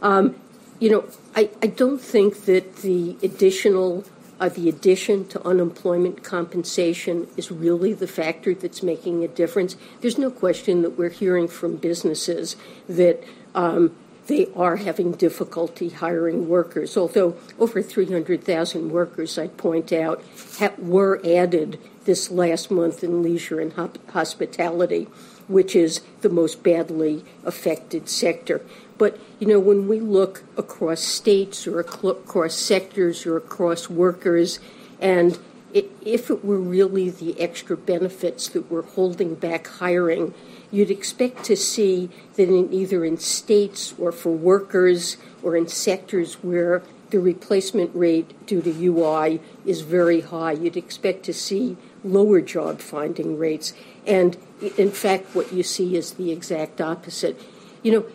Um, 0.00 0.36
you 0.78 0.90
know, 0.90 1.04
I, 1.34 1.50
I 1.60 1.66
don't 1.66 2.00
think 2.00 2.44
that 2.46 2.76
the 2.76 3.16
additional 3.22 4.04
uh, 4.40 4.48
the 4.48 4.68
addition 4.68 5.26
to 5.26 5.44
unemployment 5.44 6.22
compensation 6.22 7.26
is 7.36 7.50
really 7.50 7.92
the 7.92 8.06
factor 8.06 8.54
that's 8.54 8.84
making 8.84 9.24
a 9.24 9.28
difference. 9.28 9.76
There's 10.00 10.16
no 10.16 10.30
question 10.30 10.82
that 10.82 10.96
we're 10.96 11.10
hearing 11.10 11.48
from 11.48 11.74
businesses 11.74 12.54
that 12.88 13.24
um, 13.54 13.96
they 14.28 14.46
are 14.54 14.76
having 14.76 15.12
difficulty 15.12 15.88
hiring 15.88 16.48
workers. 16.48 16.96
Although 16.96 17.36
over 17.58 17.82
300,000 17.82 18.90
workers, 18.90 19.38
I'd 19.38 19.56
point 19.56 19.92
out, 19.92 20.22
ha- 20.58 20.74
were 20.78 21.20
added 21.24 21.80
this 22.08 22.30
last 22.30 22.70
month 22.70 23.04
in 23.04 23.22
leisure 23.22 23.60
and 23.60 23.74
hospitality, 24.12 25.06
which 25.46 25.76
is 25.76 26.00
the 26.22 26.28
most 26.30 26.62
badly 26.62 27.22
affected 27.44 28.08
sector. 28.08 28.62
But 28.96 29.20
you 29.38 29.46
know, 29.46 29.60
when 29.60 29.86
we 29.86 30.00
look 30.00 30.42
across 30.56 31.02
states 31.02 31.66
or 31.66 31.80
across 31.80 32.54
sectors 32.54 33.26
or 33.26 33.36
across 33.36 33.90
workers, 33.90 34.58
and 34.98 35.38
it, 35.74 35.90
if 36.00 36.30
it 36.30 36.42
were 36.42 36.58
really 36.58 37.10
the 37.10 37.38
extra 37.38 37.76
benefits 37.76 38.48
that 38.48 38.70
were 38.70 38.82
holding 38.82 39.34
back 39.34 39.66
hiring, 39.66 40.32
you'd 40.70 40.90
expect 40.90 41.44
to 41.44 41.56
see 41.56 42.08
that 42.36 42.48
in 42.48 42.72
either 42.72 43.04
in 43.04 43.18
states 43.18 43.92
or 43.98 44.12
for 44.12 44.32
workers 44.32 45.18
or 45.42 45.58
in 45.58 45.68
sectors 45.68 46.36
where 46.42 46.82
the 47.10 47.20
replacement 47.20 47.94
rate 47.94 48.46
due 48.46 48.62
to 48.62 48.86
UI 48.86 49.40
is 49.66 49.82
very 49.82 50.22
high, 50.22 50.52
you'd 50.52 50.76
expect 50.76 51.22
to 51.24 51.34
see 51.34 51.76
lower 52.12 52.40
job 52.40 52.80
finding 52.80 53.38
rates. 53.38 53.72
And 54.06 54.36
in 54.76 54.90
fact, 54.90 55.34
what 55.34 55.52
you 55.52 55.62
see 55.62 55.96
is 55.96 56.12
the 56.12 56.32
exact 56.32 56.80
opposite. 56.80 57.40
You 57.82 57.92
know, 57.92 58.06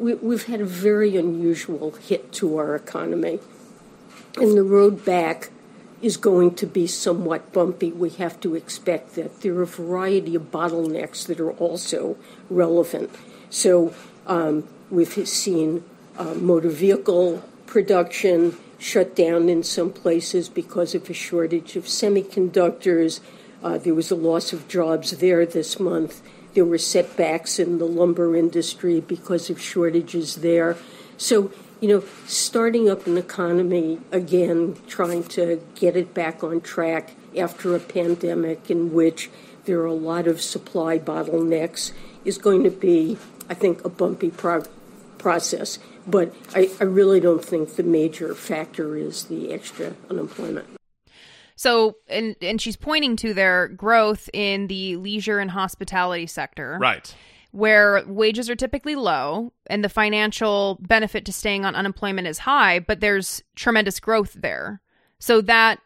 we, 0.00 0.34
have 0.34 0.46
had 0.46 0.60
a 0.60 0.66
very 0.66 1.16
unusual 1.16 1.92
hit 1.92 2.32
to 2.34 2.56
our 2.56 2.74
economy. 2.74 3.40
And 4.36 4.56
the 4.56 4.62
road 4.62 5.04
back 5.04 5.50
is 6.00 6.16
going 6.16 6.54
to 6.54 6.66
be 6.66 6.86
somewhat 6.86 7.52
bumpy. 7.52 7.92
We 7.92 8.10
have 8.10 8.40
to 8.40 8.54
expect 8.54 9.14
that. 9.16 9.40
There 9.42 9.54
are 9.56 9.62
a 9.62 9.66
variety 9.66 10.34
of 10.34 10.50
bottlenecks 10.50 11.26
that 11.26 11.40
are 11.40 11.52
also 11.52 12.16
relevant. 12.48 13.10
So 13.50 13.92
um, 14.26 14.66
we've 14.90 15.12
seen 15.28 15.84
uh, 16.16 16.34
motor 16.34 16.70
vehicle 16.70 17.42
production 17.66 18.56
shut 18.80 19.14
down 19.14 19.48
in 19.50 19.62
some 19.62 19.92
places 19.92 20.48
because 20.48 20.94
of 20.94 21.08
a 21.10 21.12
shortage 21.12 21.76
of 21.76 21.84
semiconductors. 21.84 23.20
Uh, 23.62 23.76
there 23.76 23.94
was 23.94 24.10
a 24.10 24.16
loss 24.16 24.54
of 24.54 24.66
jobs 24.68 25.10
there 25.18 25.44
this 25.44 25.78
month. 25.78 26.22
There 26.54 26.64
were 26.64 26.78
setbacks 26.78 27.58
in 27.58 27.78
the 27.78 27.84
lumber 27.84 28.34
industry 28.34 29.00
because 29.00 29.50
of 29.50 29.60
shortages 29.60 30.36
there. 30.36 30.76
So, 31.18 31.52
you 31.80 31.88
know, 31.88 32.04
starting 32.26 32.88
up 32.88 33.06
an 33.06 33.18
economy 33.18 34.00
again, 34.10 34.78
trying 34.88 35.24
to 35.24 35.62
get 35.74 35.94
it 35.94 36.14
back 36.14 36.42
on 36.42 36.62
track 36.62 37.14
after 37.36 37.76
a 37.76 37.80
pandemic 37.80 38.70
in 38.70 38.94
which 38.94 39.30
there 39.66 39.80
are 39.80 39.86
a 39.86 39.92
lot 39.92 40.26
of 40.26 40.40
supply 40.40 40.98
bottlenecks 40.98 41.92
is 42.24 42.38
going 42.38 42.64
to 42.64 42.70
be, 42.70 43.18
I 43.48 43.54
think, 43.54 43.84
a 43.84 43.90
bumpy 43.90 44.30
prog- 44.30 44.68
process. 45.20 45.78
But 46.06 46.34
I, 46.54 46.70
I 46.80 46.84
really 46.84 47.20
don't 47.20 47.44
think 47.44 47.76
the 47.76 47.82
major 47.82 48.34
factor 48.34 48.96
is 48.96 49.24
the 49.24 49.52
extra 49.52 49.94
unemployment. 50.08 50.66
So, 51.56 51.96
and 52.08 52.36
and 52.40 52.60
she's 52.60 52.76
pointing 52.76 53.16
to 53.16 53.34
their 53.34 53.68
growth 53.68 54.30
in 54.32 54.66
the 54.68 54.96
leisure 54.96 55.38
and 55.38 55.50
hospitality 55.50 56.26
sector, 56.26 56.78
right? 56.80 57.14
Where 57.52 58.02
wages 58.06 58.48
are 58.48 58.56
typically 58.56 58.94
low 58.94 59.52
and 59.66 59.84
the 59.84 59.88
financial 59.88 60.78
benefit 60.80 61.26
to 61.26 61.32
staying 61.32 61.64
on 61.64 61.74
unemployment 61.74 62.28
is 62.28 62.38
high, 62.38 62.78
but 62.78 63.00
there's 63.00 63.42
tremendous 63.56 64.00
growth 64.00 64.34
there. 64.34 64.80
So 65.18 65.42
that 65.42 65.80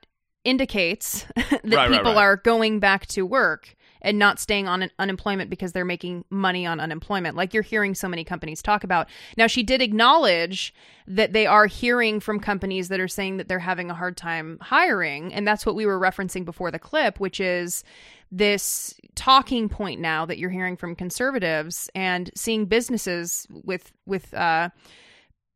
indicates 0.44 1.26
that 1.34 1.50
right, 1.64 1.90
people 1.90 2.04
right, 2.04 2.04
right. 2.04 2.16
are 2.16 2.36
going 2.36 2.78
back 2.78 3.06
to 3.08 3.26
work 3.26 3.74
and 4.04 4.18
not 4.18 4.38
staying 4.38 4.68
on 4.68 4.88
unemployment 4.98 5.50
because 5.50 5.72
they're 5.72 5.84
making 5.84 6.24
money 6.30 6.66
on 6.66 6.78
unemployment, 6.78 7.36
like 7.36 7.52
you're 7.52 7.62
hearing 7.62 7.94
so 7.94 8.06
many 8.06 8.22
companies 8.22 8.62
talk 8.62 8.84
about. 8.84 9.08
Now, 9.36 9.48
she 9.48 9.64
did 9.64 9.82
acknowledge 9.82 10.72
that 11.08 11.32
they 11.32 11.46
are 11.46 11.66
hearing 11.66 12.20
from 12.20 12.38
companies 12.38 12.88
that 12.88 13.00
are 13.00 13.08
saying 13.08 13.38
that 13.38 13.48
they're 13.48 13.58
having 13.58 13.90
a 13.90 13.94
hard 13.94 14.16
time 14.16 14.58
hiring. 14.60 15.32
And 15.32 15.48
that's 15.48 15.66
what 15.66 15.74
we 15.74 15.86
were 15.86 15.98
referencing 15.98 16.44
before 16.44 16.70
the 16.70 16.78
clip, 16.78 17.18
which 17.18 17.40
is 17.40 17.82
this 18.30 18.94
talking 19.14 19.68
point 19.68 20.00
now 20.00 20.26
that 20.26 20.38
you're 20.38 20.50
hearing 20.50 20.76
from 20.76 20.94
conservatives 20.94 21.88
and 21.94 22.30
seeing 22.36 22.66
businesses 22.66 23.46
with, 23.50 23.90
with, 24.06 24.32
uh, 24.34 24.68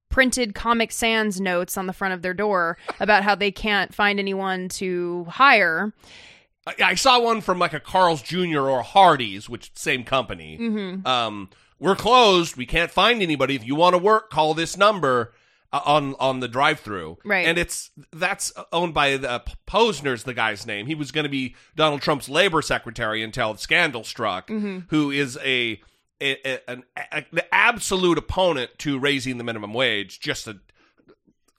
printed 0.09 0.55
Comic 0.55 0.90
Sans 0.90 1.38
notes 1.38 1.76
on 1.76 1.86
the 1.86 1.92
front 1.92 2.14
of 2.14 2.22
their 2.22 2.32
door 2.32 2.78
about 2.99 3.24
how 3.24 3.34
they 3.34 3.51
can't 3.51 3.94
find 3.94 4.18
anyone 4.18 4.70
to 4.70 5.26
hire. 5.28 5.92
I, 6.78 6.94
saw 6.94 7.20
one 7.20 7.40
from 7.40 7.58
like 7.58 7.72
a 7.72 7.80
Carl's 7.80 8.22
Jr. 8.22 8.60
or 8.60 8.82
Hardee's, 8.82 9.48
which 9.48 9.70
same 9.74 10.04
company. 10.04 10.58
Mm-hmm. 10.60 11.06
Um, 11.06 11.50
we're 11.78 11.96
closed. 11.96 12.56
We 12.56 12.66
can't 12.66 12.90
find 12.90 13.22
anybody. 13.22 13.54
If 13.54 13.66
you 13.66 13.74
want 13.74 13.94
to 13.94 13.98
work, 13.98 14.30
call 14.30 14.54
this 14.54 14.76
number 14.76 15.32
uh, 15.72 15.80
on 15.84 16.14
on 16.18 16.40
the 16.40 16.48
drive-through. 16.48 17.18
Right. 17.24 17.46
And 17.46 17.58
it's 17.58 17.90
that's 18.12 18.52
owned 18.72 18.94
by 18.94 19.16
the 19.16 19.30
uh, 19.30 19.38
Puzder's 19.66 20.24
the 20.24 20.34
guy's 20.34 20.66
name. 20.66 20.86
He 20.86 20.94
was 20.94 21.12
going 21.12 21.24
to 21.24 21.30
be 21.30 21.54
Donald 21.76 22.02
Trump's 22.02 22.28
labor 22.28 22.62
secretary 22.62 23.22
until 23.22 23.52
the 23.52 23.58
scandal 23.58 24.04
struck. 24.04 24.48
Mm-hmm. 24.48 24.80
Who 24.88 25.10
is 25.10 25.38
a, 25.44 25.80
a, 26.20 26.36
a 26.44 26.70
an 26.70 26.84
a, 26.96 27.24
absolute 27.52 28.18
opponent 28.18 28.72
to 28.78 28.98
raising 28.98 29.38
the 29.38 29.44
minimum 29.44 29.72
wage? 29.72 30.20
Just 30.20 30.48
a 30.48 30.58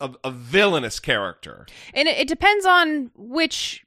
a, 0.01 0.11
a 0.23 0.31
villainous 0.31 0.99
character. 0.99 1.65
And 1.93 2.07
it, 2.07 2.17
it 2.19 2.27
depends 2.27 2.65
on 2.65 3.11
which 3.15 3.85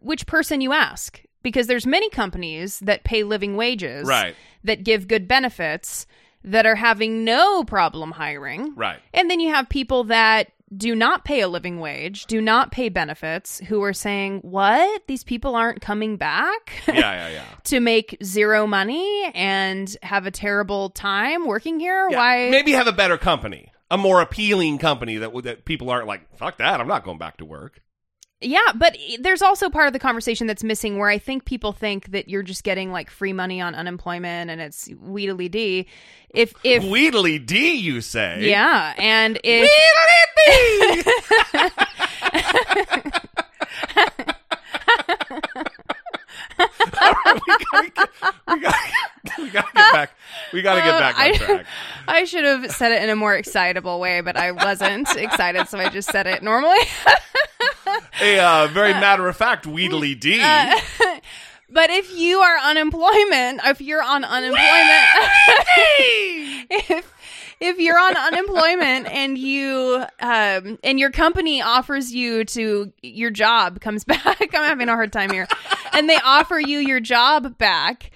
which 0.00 0.26
person 0.26 0.60
you 0.60 0.72
ask 0.72 1.22
because 1.42 1.66
there's 1.66 1.86
many 1.86 2.10
companies 2.10 2.80
that 2.80 3.04
pay 3.04 3.22
living 3.22 3.56
wages 3.56 4.06
right. 4.06 4.34
that 4.64 4.84
give 4.84 5.08
good 5.08 5.26
benefits 5.26 6.06
that 6.44 6.66
are 6.66 6.74
having 6.74 7.24
no 7.24 7.64
problem 7.64 8.12
hiring. 8.12 8.74
Right. 8.74 8.98
And 9.12 9.30
then 9.30 9.40
you 9.40 9.52
have 9.52 9.68
people 9.68 10.04
that 10.04 10.52
do 10.74 10.94
not 10.94 11.24
pay 11.24 11.40
a 11.40 11.48
living 11.48 11.80
wage, 11.80 12.26
do 12.26 12.40
not 12.40 12.70
pay 12.70 12.88
benefits, 12.88 13.58
who 13.66 13.82
are 13.82 13.92
saying, 13.92 14.40
What? 14.42 15.02
These 15.06 15.24
people 15.24 15.56
aren't 15.56 15.80
coming 15.80 16.16
back? 16.16 16.72
Yeah, 16.86 16.94
yeah, 16.94 17.28
yeah. 17.28 17.44
to 17.64 17.80
make 17.80 18.16
zero 18.22 18.66
money 18.66 19.30
and 19.34 19.94
have 20.02 20.26
a 20.26 20.30
terrible 20.30 20.90
time 20.90 21.46
working 21.46 21.80
here? 21.80 22.08
Yeah, 22.10 22.16
Why? 22.16 22.50
Maybe 22.50 22.72
have 22.72 22.86
a 22.86 22.92
better 22.92 23.18
company, 23.18 23.72
a 23.90 23.98
more 23.98 24.20
appealing 24.20 24.78
company 24.78 25.16
that, 25.16 25.42
that 25.42 25.64
people 25.64 25.90
aren't 25.90 26.06
like, 26.06 26.36
Fuck 26.36 26.58
that, 26.58 26.80
I'm 26.80 26.88
not 26.88 27.04
going 27.04 27.18
back 27.18 27.38
to 27.38 27.44
work. 27.44 27.80
Yeah, 28.42 28.72
but 28.74 28.96
there's 29.18 29.42
also 29.42 29.68
part 29.68 29.86
of 29.86 29.92
the 29.92 29.98
conversation 29.98 30.46
that's 30.46 30.64
missing 30.64 30.96
where 30.96 31.10
I 31.10 31.18
think 31.18 31.44
people 31.44 31.72
think 31.72 32.12
that 32.12 32.30
you're 32.30 32.42
just 32.42 32.64
getting 32.64 32.90
like 32.90 33.10
free 33.10 33.34
money 33.34 33.60
on 33.60 33.74
unemployment 33.74 34.50
and 34.50 34.62
it's 34.62 34.88
wheedly 34.98 35.50
d. 35.50 35.86
If 36.30 36.54
if 36.64 36.82
wheedly 36.82 37.38
d, 37.38 37.74
you 37.74 38.00
say? 38.00 38.48
Yeah, 38.48 38.94
and 38.96 39.38
if 39.44 39.70
we, 46.60 46.90
gotta 46.90 47.90
get, 47.90 48.08
we, 48.48 48.60
gotta, 48.60 48.78
we 49.38 49.50
gotta 49.50 49.72
get 49.72 49.92
back. 49.92 50.10
We 50.52 50.62
gotta 50.62 50.80
get 50.80 50.98
back 50.98 51.18
on 51.18 51.30
uh, 51.30 51.36
track. 51.36 51.66
I 52.08 52.24
should 52.24 52.44
have 52.44 52.70
said 52.72 52.92
it 52.92 53.02
in 53.02 53.10
a 53.10 53.16
more 53.16 53.34
excitable 53.34 54.00
way, 54.00 54.20
but 54.20 54.36
I 54.36 54.52
wasn't 54.52 55.08
excited, 55.16 55.68
so 55.68 55.78
I 55.78 55.88
just 55.88 56.10
said 56.10 56.26
it 56.26 56.42
normally. 56.42 56.78
A 58.20 58.38
uh, 58.38 58.66
very 58.68 58.92
matter 58.92 59.28
of 59.28 59.36
fact 59.36 59.66
Wheedly 59.66 60.14
D. 60.14 60.40
Uh, 60.40 60.78
but 61.70 61.90
if 61.90 62.14
you 62.16 62.38
are 62.40 62.58
unemployment, 62.58 63.60
if 63.64 63.80
you're 63.80 64.02
on 64.02 64.24
unemployment, 64.24 64.60
if 66.70 67.19
if 67.60 67.78
you're 67.78 67.98
on 67.98 68.16
unemployment 68.16 69.06
and 69.06 69.36
you 69.36 70.04
um 70.20 70.78
and 70.82 70.98
your 70.98 71.10
company 71.10 71.60
offers 71.62 72.12
you 72.12 72.44
to 72.46 72.92
your 73.02 73.30
job 73.30 73.80
comes 73.80 74.04
back, 74.12 74.40
I'm 74.40 74.48
having 74.52 74.88
a 74.88 74.94
hard 74.94 75.12
time 75.12 75.30
here, 75.30 75.46
and 75.92 76.08
they 76.08 76.18
offer 76.24 76.58
you 76.58 76.78
your 76.78 77.00
job 77.00 77.58
back, 77.58 78.10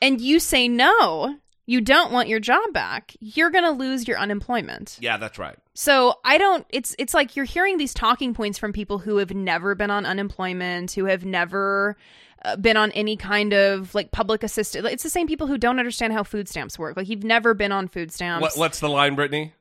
and 0.00 0.20
you 0.20 0.40
say 0.40 0.68
no, 0.68 1.36
you 1.66 1.80
don't 1.80 2.12
want 2.12 2.28
your 2.28 2.40
job 2.40 2.72
back, 2.72 3.12
you're 3.20 3.50
gonna 3.50 3.72
lose 3.72 4.08
your 4.08 4.18
unemployment. 4.18 4.98
yeah, 5.00 5.16
that's 5.16 5.38
right. 5.38 5.56
So 5.74 6.14
I 6.24 6.38
don't. 6.38 6.64
It's 6.70 6.96
it's 6.98 7.12
like 7.12 7.36
you're 7.36 7.44
hearing 7.44 7.76
these 7.76 7.92
talking 7.92 8.32
points 8.32 8.58
from 8.58 8.72
people 8.72 8.98
who 8.98 9.18
have 9.18 9.34
never 9.34 9.74
been 9.74 9.90
on 9.90 10.06
unemployment, 10.06 10.92
who 10.92 11.04
have 11.04 11.24
never 11.26 11.96
been 12.54 12.76
on 12.76 12.92
any 12.92 13.16
kind 13.16 13.52
of 13.52 13.94
like 13.94 14.12
public 14.12 14.44
assistance. 14.44 14.86
It's 14.88 15.02
the 15.02 15.10
same 15.10 15.26
people 15.26 15.48
who 15.48 15.58
don't 15.58 15.78
understand 15.78 16.12
how 16.12 16.22
food 16.22 16.48
stamps 16.48 16.78
work. 16.78 16.96
Like 16.96 17.08
you've 17.08 17.24
never 17.24 17.54
been 17.54 17.72
on 17.72 17.88
food 17.88 18.12
stamps. 18.12 18.42
What, 18.42 18.56
what's 18.56 18.78
the 18.80 18.88
line, 18.88 19.16
Brittany? 19.16 19.52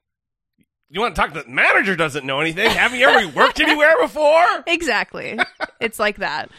You 0.90 1.02
want 1.02 1.16
to 1.16 1.22
talk 1.22 1.34
to 1.34 1.42
the 1.42 1.50
manager? 1.50 1.96
Doesn't 1.96 2.26
know 2.26 2.40
anything. 2.40 2.70
Haven't 2.70 3.00
you 3.00 3.08
ever 3.08 3.28
worked 3.36 3.60
anywhere 3.60 3.94
before? 4.02 4.46
exactly. 4.68 5.40
it's 5.80 5.98
like 5.98 6.18
that. 6.18 6.52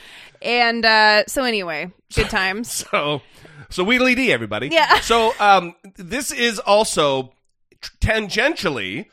And 0.43 0.85
uh, 0.85 1.25
so 1.27 1.45
anyway, 1.45 1.93
good 2.15 2.31
times. 2.31 2.85
So, 2.93 3.23
so 3.71 3.85
Wheedly 3.85 4.15
D, 4.15 4.33
everybody. 4.33 4.69
Yeah. 4.69 4.99
So, 5.03 5.33
um, 5.41 5.75
this 5.97 6.33
is 6.33 6.59
also 6.59 7.33
tangentially 8.01 9.07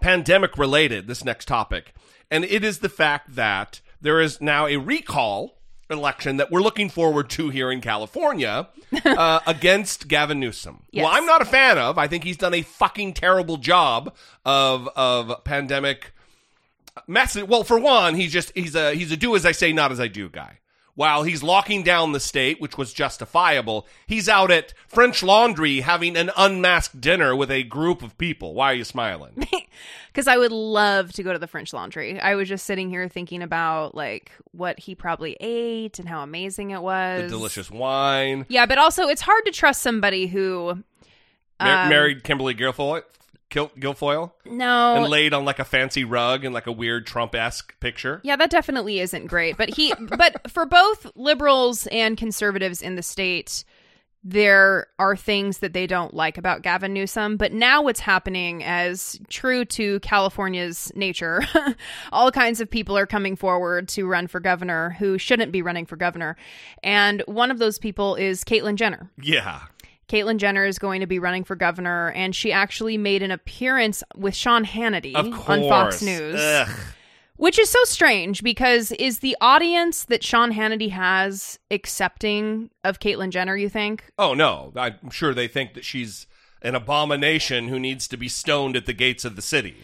pandemic 0.00 0.58
related. 0.58 1.06
This 1.06 1.24
next 1.24 1.46
topic, 1.48 1.94
and 2.30 2.44
it 2.44 2.62
is 2.62 2.78
the 2.78 2.88
fact 2.88 3.34
that 3.34 3.80
there 4.00 4.20
is 4.20 4.40
now 4.40 4.66
a 4.66 4.76
recall 4.76 5.55
election 5.90 6.38
that 6.38 6.50
we're 6.50 6.62
looking 6.62 6.88
forward 6.88 7.30
to 7.30 7.50
here 7.50 7.70
in 7.70 7.80
California 7.80 8.68
uh, 9.04 9.40
against 9.46 10.08
Gavin 10.08 10.40
Newsom. 10.40 10.82
Yes. 10.90 11.04
Well, 11.04 11.12
I'm 11.12 11.26
not 11.26 11.42
a 11.42 11.44
fan 11.44 11.78
of. 11.78 11.98
I 11.98 12.08
think 12.08 12.24
he's 12.24 12.36
done 12.36 12.54
a 12.54 12.62
fucking 12.62 13.14
terrible 13.14 13.56
job 13.56 14.14
of 14.44 14.88
of 14.96 15.44
pandemic 15.44 16.12
message. 17.06 17.46
Well, 17.46 17.64
for 17.64 17.78
one, 17.78 18.14
he's 18.14 18.32
just 18.32 18.52
he's 18.54 18.74
a 18.74 18.94
he's 18.94 19.12
a 19.12 19.16
do 19.16 19.36
as 19.36 19.46
I 19.46 19.52
say, 19.52 19.72
not 19.72 19.92
as 19.92 20.00
I 20.00 20.08
do 20.08 20.28
guy. 20.28 20.58
While 20.96 21.22
he's 21.24 21.42
locking 21.42 21.82
down 21.82 22.12
the 22.12 22.20
state, 22.20 22.58
which 22.60 22.76
was 22.76 22.92
justifiable, 22.92 23.86
he's 24.06 24.28
out 24.28 24.50
at 24.50 24.72
French 24.88 25.22
Laundry 25.22 25.80
having 25.80 26.16
an 26.16 26.30
unmasked 26.36 27.00
dinner 27.00 27.36
with 27.36 27.50
a 27.50 27.62
group 27.62 28.02
of 28.02 28.16
people. 28.18 28.54
Why 28.54 28.72
are 28.72 28.74
you 28.74 28.84
smiling? 28.84 29.46
Because 30.08 30.28
I 30.28 30.38
would 30.38 30.52
love 30.52 31.12
to 31.12 31.22
go 31.22 31.34
to 31.34 31.38
the 31.38 31.46
French 31.46 31.74
Laundry. 31.74 32.18
I 32.18 32.36
was 32.36 32.48
just 32.48 32.64
sitting 32.64 32.88
here 32.88 33.06
thinking 33.06 33.42
about 33.42 33.94
like 33.94 34.32
what 34.52 34.80
he 34.80 34.94
probably 34.94 35.36
ate 35.40 35.98
and 35.98 36.08
how 36.08 36.22
amazing 36.22 36.70
it 36.70 36.80
was. 36.80 37.24
the 37.24 37.28
delicious 37.28 37.70
wine. 37.70 38.46
Yeah, 38.48 38.64
but 38.64 38.78
also 38.78 39.08
it's 39.08 39.20
hard 39.20 39.44
to 39.44 39.52
trust 39.52 39.82
somebody 39.82 40.26
who 40.26 40.82
Mar- 41.60 41.82
um, 41.82 41.88
married 41.90 42.24
Kimberly 42.24 42.54
Guilfoyle, 42.54 43.02
Guilfoyle, 43.50 44.32
No. 44.44 44.96
and 44.96 45.08
laid 45.08 45.32
on 45.32 45.44
like 45.44 45.58
a 45.58 45.64
fancy 45.64 46.04
rug 46.04 46.44
and 46.44 46.52
like 46.54 46.66
a 46.66 46.72
weird 46.72 47.06
Trump 47.06 47.34
esque 47.34 47.78
picture. 47.80 48.20
Yeah, 48.24 48.36
that 48.36 48.50
definitely 48.50 49.00
isn't 49.00 49.26
great. 49.26 49.56
But 49.56 49.70
he 49.76 49.92
but 50.00 50.50
for 50.50 50.66
both 50.66 51.06
liberals 51.14 51.86
and 51.88 52.16
conservatives 52.16 52.82
in 52.82 52.96
the 52.96 53.02
state, 53.02 53.64
there 54.28 54.88
are 54.98 55.14
things 55.14 55.58
that 55.58 55.72
they 55.72 55.86
don't 55.86 56.12
like 56.12 56.36
about 56.36 56.62
Gavin 56.62 56.92
Newsom. 56.92 57.36
But 57.36 57.52
now 57.52 57.82
what's 57.82 58.00
happening 58.00 58.64
as 58.64 59.20
true 59.28 59.64
to 59.66 60.00
California's 60.00 60.90
nature, 60.96 61.42
all 62.12 62.32
kinds 62.32 62.60
of 62.60 62.68
people 62.68 62.98
are 62.98 63.06
coming 63.06 63.36
forward 63.36 63.86
to 63.90 64.04
run 64.08 64.26
for 64.26 64.40
governor 64.40 64.96
who 64.98 65.16
shouldn't 65.16 65.52
be 65.52 65.62
running 65.62 65.86
for 65.86 65.94
governor. 65.94 66.36
And 66.82 67.22
one 67.26 67.52
of 67.52 67.58
those 67.58 67.78
people 67.78 68.16
is 68.16 68.42
Caitlyn 68.42 68.74
Jenner. 68.74 69.08
Yeah. 69.22 69.60
Caitlyn 70.08 70.36
Jenner 70.38 70.64
is 70.64 70.78
going 70.78 71.00
to 71.00 71.06
be 71.06 71.18
running 71.18 71.44
for 71.44 71.56
governor, 71.56 72.12
and 72.12 72.34
she 72.34 72.52
actually 72.52 72.96
made 72.96 73.22
an 73.22 73.30
appearance 73.30 74.02
with 74.14 74.34
Sean 74.34 74.64
Hannity 74.64 75.14
on 75.14 75.32
Fox 75.68 76.02
News. 76.02 76.40
Ugh. 76.40 76.68
Which 77.36 77.58
is 77.58 77.68
so 77.68 77.84
strange 77.84 78.42
because 78.42 78.92
is 78.92 79.18
the 79.18 79.36
audience 79.42 80.04
that 80.04 80.24
Sean 80.24 80.52
Hannity 80.52 80.90
has 80.90 81.58
accepting 81.70 82.70
of 82.82 82.98
Caitlyn 82.98 83.30
Jenner, 83.30 83.56
you 83.56 83.68
think? 83.68 84.04
Oh 84.18 84.32
no, 84.32 84.72
I'm 84.74 85.10
sure 85.10 85.34
they 85.34 85.48
think 85.48 85.74
that 85.74 85.84
she's 85.84 86.26
an 86.62 86.74
abomination 86.74 87.68
who 87.68 87.78
needs 87.78 88.08
to 88.08 88.16
be 88.16 88.28
stoned 88.28 88.74
at 88.74 88.86
the 88.86 88.94
gates 88.94 89.26
of 89.26 89.36
the 89.36 89.42
city. 89.42 89.76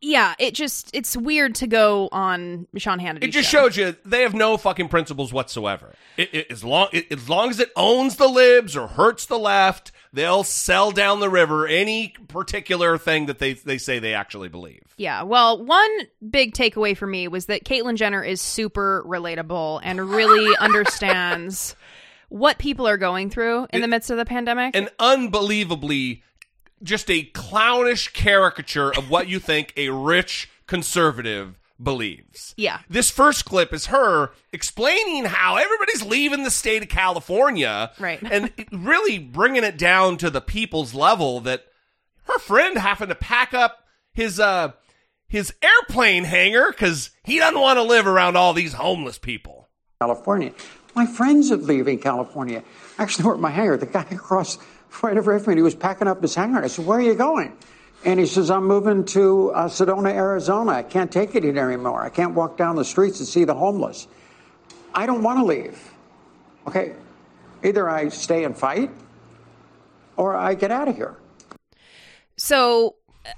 Yeah, 0.00 0.34
it 0.38 0.54
just 0.54 0.90
it's 0.94 1.16
weird 1.16 1.56
to 1.56 1.66
go 1.66 2.08
on 2.12 2.68
Sean 2.76 3.00
Hannity. 3.00 3.24
It 3.24 3.30
just 3.32 3.50
shows 3.50 3.76
you 3.76 3.96
they 4.04 4.22
have 4.22 4.34
no 4.34 4.56
fucking 4.56 4.88
principles 4.88 5.32
whatsoever. 5.32 5.94
It, 6.16 6.34
it, 6.34 6.46
as 6.50 6.62
long 6.62 6.88
it, 6.92 7.10
as 7.10 7.28
long 7.28 7.50
as 7.50 7.58
it 7.58 7.72
owns 7.74 8.16
the 8.16 8.28
libs 8.28 8.76
or 8.76 8.86
hurts 8.86 9.26
the 9.26 9.38
left, 9.38 9.90
they'll 10.12 10.44
sell 10.44 10.92
down 10.92 11.18
the 11.18 11.28
river 11.28 11.66
any 11.66 12.14
particular 12.28 12.96
thing 12.96 13.26
that 13.26 13.40
they 13.40 13.54
they 13.54 13.76
say 13.76 13.98
they 13.98 14.14
actually 14.14 14.48
believe. 14.48 14.82
Yeah, 14.96 15.22
well, 15.24 15.64
one 15.64 15.90
big 16.30 16.54
takeaway 16.54 16.96
for 16.96 17.06
me 17.06 17.26
was 17.26 17.46
that 17.46 17.64
Caitlyn 17.64 17.96
Jenner 17.96 18.22
is 18.22 18.40
super 18.40 19.02
relatable 19.04 19.80
and 19.82 20.08
really 20.08 20.56
understands 20.60 21.74
what 22.28 22.58
people 22.58 22.86
are 22.86 22.98
going 22.98 23.30
through 23.30 23.66
in 23.70 23.80
the 23.80 23.88
midst 23.88 24.10
of 24.10 24.16
the 24.16 24.24
pandemic. 24.24 24.76
An 24.76 24.90
unbelievably 24.98 26.22
just 26.82 27.10
a 27.10 27.22
clownish 27.24 28.12
caricature 28.12 28.90
of 28.96 29.10
what 29.10 29.28
you 29.28 29.38
think 29.38 29.72
a 29.76 29.88
rich 29.90 30.48
conservative 30.66 31.58
believes. 31.82 32.54
Yeah. 32.56 32.80
This 32.88 33.10
first 33.10 33.44
clip 33.44 33.72
is 33.72 33.86
her 33.86 34.30
explaining 34.52 35.26
how 35.26 35.56
everybody's 35.56 36.02
leaving 36.02 36.42
the 36.42 36.50
state 36.50 36.82
of 36.82 36.88
California. 36.88 37.92
Right. 37.98 38.20
and 38.22 38.52
really 38.72 39.18
bringing 39.18 39.64
it 39.64 39.78
down 39.78 40.16
to 40.18 40.30
the 40.30 40.40
people's 40.40 40.94
level 40.94 41.40
that 41.40 41.64
her 42.24 42.38
friend 42.38 42.76
having 42.76 43.08
to 43.08 43.14
pack 43.14 43.54
up 43.54 43.84
his 44.12 44.40
uh 44.40 44.72
his 45.28 45.54
airplane 45.62 46.24
hangar 46.24 46.72
cuz 46.72 47.10
he 47.24 47.38
doesn't 47.38 47.60
want 47.60 47.76
to 47.76 47.82
live 47.82 48.06
around 48.06 48.36
all 48.36 48.52
these 48.52 48.72
homeless 48.72 49.18
people. 49.18 49.68
California. 50.00 50.52
My 50.94 51.06
friends 51.06 51.52
are 51.52 51.56
leaving 51.56 51.98
California. 51.98 52.64
Actually, 52.98 53.24
we're 53.26 53.34
at 53.34 53.40
my 53.40 53.50
hangar. 53.50 53.76
The 53.76 53.86
guy 53.86 54.06
across 54.10 54.58
right 55.02 55.16
over 55.16 55.38
from 55.38 55.52
me, 55.52 55.58
he 55.58 55.62
was 55.62 55.74
packing 55.74 56.08
up 56.08 56.22
his 56.22 56.34
hangar. 56.34 56.62
I 56.62 56.66
said, 56.68 56.86
"Where 56.86 56.98
are 56.98 57.02
you 57.02 57.14
going?" 57.14 57.56
And 58.04 58.20
he 58.20 58.26
says, 58.26 58.50
"I'm 58.50 58.64
moving 58.66 59.04
to 59.06 59.50
uh, 59.50 59.68
Sedona, 59.68 60.12
Arizona. 60.12 60.72
I 60.72 60.82
can't 60.82 61.10
take 61.10 61.34
it 61.34 61.44
here 61.44 61.56
anymore. 61.70 62.02
I 62.02 62.10
can't 62.10 62.34
walk 62.34 62.56
down 62.56 62.76
the 62.76 62.84
streets 62.84 63.18
and 63.18 63.28
see 63.28 63.44
the 63.44 63.54
homeless. 63.54 64.06
I 64.94 65.06
don't 65.06 65.22
want 65.22 65.38
to 65.40 65.44
leave. 65.44 65.78
Okay, 66.66 66.94
either 67.64 67.88
I 67.88 68.08
stay 68.08 68.44
and 68.44 68.56
fight, 68.56 68.90
or 70.16 70.36
I 70.36 70.54
get 70.54 70.70
out 70.70 70.88
of 70.88 70.96
here." 70.96 71.16
So, 72.36 72.94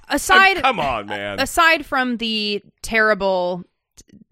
aside 0.08 0.58
Come 0.58 0.78
on, 0.78 1.06
man. 1.06 1.40
aside 1.40 1.86
from 1.86 2.18
the 2.18 2.62
terrible 2.82 3.64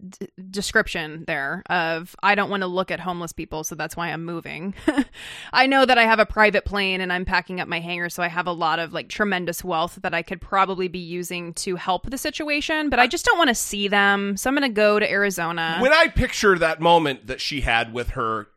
d- 0.07 0.27
description 0.51 1.23
there 1.27 1.63
of 1.69 2.15
I 2.21 2.35
don't 2.35 2.49
want 2.49 2.61
to 2.61 2.67
look 2.67 2.91
at 2.91 2.99
homeless 2.99 3.33
people, 3.33 3.63
so 3.63 3.75
that's 3.75 3.95
why 3.95 4.09
I'm 4.09 4.25
moving. 4.25 4.73
I 5.53 5.67
know 5.67 5.85
that 5.85 5.97
I 5.97 6.03
have 6.03 6.19
a 6.19 6.25
private 6.25 6.65
plane 6.65 7.01
and 7.01 7.11
I'm 7.11 7.25
packing 7.25 7.59
up 7.59 7.67
my 7.67 7.79
hangar, 7.79 8.09
so 8.09 8.23
I 8.23 8.27
have 8.27 8.47
a 8.47 8.51
lot 8.51 8.79
of 8.79 8.93
like 8.93 9.09
tremendous 9.09 9.63
wealth 9.63 9.99
that 10.01 10.13
I 10.13 10.21
could 10.21 10.41
probably 10.41 10.87
be 10.87 10.99
using 10.99 11.53
to 11.55 11.75
help 11.75 12.09
the 12.09 12.17
situation, 12.17 12.89
but 12.89 12.99
I 12.99 13.07
just 13.07 13.25
don't 13.25 13.37
want 13.37 13.49
to 13.49 13.55
see 13.55 13.87
them. 13.87 14.37
So 14.37 14.49
I'm 14.49 14.55
going 14.55 14.69
to 14.69 14.73
go 14.73 14.99
to 14.99 15.09
Arizona. 15.09 15.77
When 15.79 15.93
I 15.93 16.07
picture 16.07 16.57
that 16.57 16.79
moment 16.79 17.27
that 17.27 17.41
she 17.41 17.61
had 17.61 17.93
with 17.93 18.09
her 18.09 18.47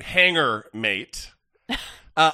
hangar 0.00 0.66
mate, 0.72 1.32
uh, 1.68 1.76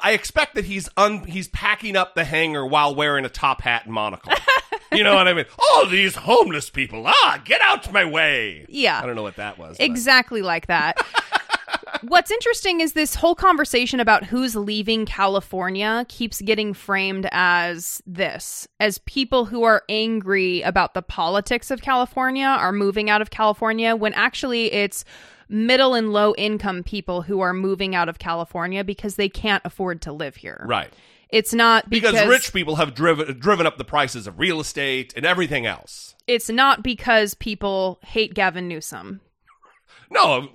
I 0.03 0.13
expect 0.13 0.55
that 0.55 0.65
he's 0.65 0.89
un- 0.97 1.25
he's 1.25 1.49
packing 1.49 1.97
up 1.97 2.15
the 2.15 2.25
hangar 2.25 2.67
while 2.67 2.95
wearing 2.95 3.25
a 3.25 3.31
top 3.31 3.63
hat 3.63 3.85
and 3.85 3.95
monocle. 3.95 4.33
you 4.93 5.05
know 5.05 5.15
what 5.15 5.29
I 5.29 5.35
mean? 5.35 5.47
All 5.59 5.87
these 5.87 6.15
homeless 6.15 6.71
people, 6.71 7.05
ah, 7.07 7.41
get 7.45 7.61
out 7.63 7.91
my 7.93 8.05
way. 8.05 8.67
Yeah. 8.69 9.01
I 9.01 9.07
don't 9.07 9.17
know 9.17 9.23
what 9.23 9.37
that 9.37 9.59
was. 9.59 9.77
Exactly 9.79 10.43
like 10.43 10.67
that. 10.67 11.05
What's 12.03 12.31
interesting 12.31 12.81
is 12.81 12.93
this 12.93 13.15
whole 13.15 13.35
conversation 13.35 14.01
about 14.01 14.25
who's 14.25 14.55
leaving 14.55 15.07
California 15.07 16.05
keeps 16.09 16.41
getting 16.43 16.75
framed 16.75 17.29
as 17.33 18.03
this 18.07 18.69
as 18.81 18.99
people 18.99 19.47
who 19.47 19.63
are 19.63 19.83
angry 19.89 20.63
about 20.63 20.95
the 20.95 21.03
politics 21.03 21.71
of 21.71 21.81
California 21.81 22.47
are 22.47 22.73
moving 22.73 23.09
out 23.09 23.23
of 23.23 23.31
California 23.31 23.97
when 23.97 24.13
actually 24.15 24.73
it's 24.73 25.05
middle 25.49 25.95
and 25.95 26.13
low 26.13 26.35
income 26.37 26.83
people 26.83 27.23
who 27.23 27.41
are 27.41 27.55
moving 27.55 27.95
out 27.95 28.09
of 28.09 28.19
California 28.19 28.85
because 28.85 29.17
they 29.17 29.29
can't 29.29 29.63
afford 29.65 30.03
to 30.03 30.13
live 30.13 30.37
here. 30.37 30.65
Right. 30.69 30.93
It's 31.31 31.53
not 31.53 31.91
because, 31.91 32.13
Because, 32.13 32.29
rich 32.29 32.53
people 32.53 32.77
have 32.77 32.95
driven 32.95 33.39
driven 33.39 33.67
up 33.67 33.79
the 33.79 33.85
prices 33.85 34.27
of 34.27 34.39
real 34.39 34.61
estate 34.61 35.13
and 35.17 35.27
everything 35.27 35.67
else. 35.67 36.15
it's 36.27 36.49
not 36.49 36.83
because 36.83 37.35
people 37.35 37.99
hate 38.03 38.35
Gavin 38.35 38.69
Newsom. 38.69 39.21
No, 40.09 40.51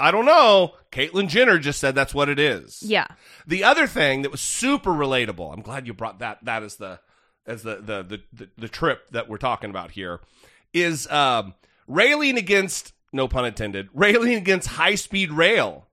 I 0.00 0.10
don't 0.10 0.24
know. 0.24 0.74
Caitlyn 0.90 1.28
Jenner 1.28 1.58
just 1.58 1.78
said 1.78 1.94
that's 1.94 2.12
what 2.12 2.28
it 2.28 2.40
is. 2.40 2.82
Yeah. 2.82 3.06
The 3.46 3.62
other 3.62 3.86
thing 3.86 4.22
that 4.22 4.32
was 4.32 4.40
super 4.40 4.90
relatable. 4.90 5.52
I'm 5.52 5.62
glad 5.62 5.86
you 5.86 5.94
brought 5.94 6.18
that. 6.18 6.44
That 6.44 6.64
is 6.64 6.76
the 6.76 6.98
as 7.46 7.62
the 7.62 7.76
the 7.76 8.02
the 8.02 8.20
the, 8.32 8.48
the 8.58 8.68
trip 8.68 9.08
that 9.12 9.28
we're 9.28 9.38
talking 9.38 9.70
about 9.70 9.92
here 9.92 10.20
is 10.72 11.08
um, 11.08 11.54
railing 11.86 12.36
against 12.36 12.92
no 13.12 13.28
pun 13.28 13.44
intended 13.44 13.88
railing 13.94 14.34
against 14.34 14.68
high 14.68 14.96
speed 14.96 15.30
rail 15.30 15.86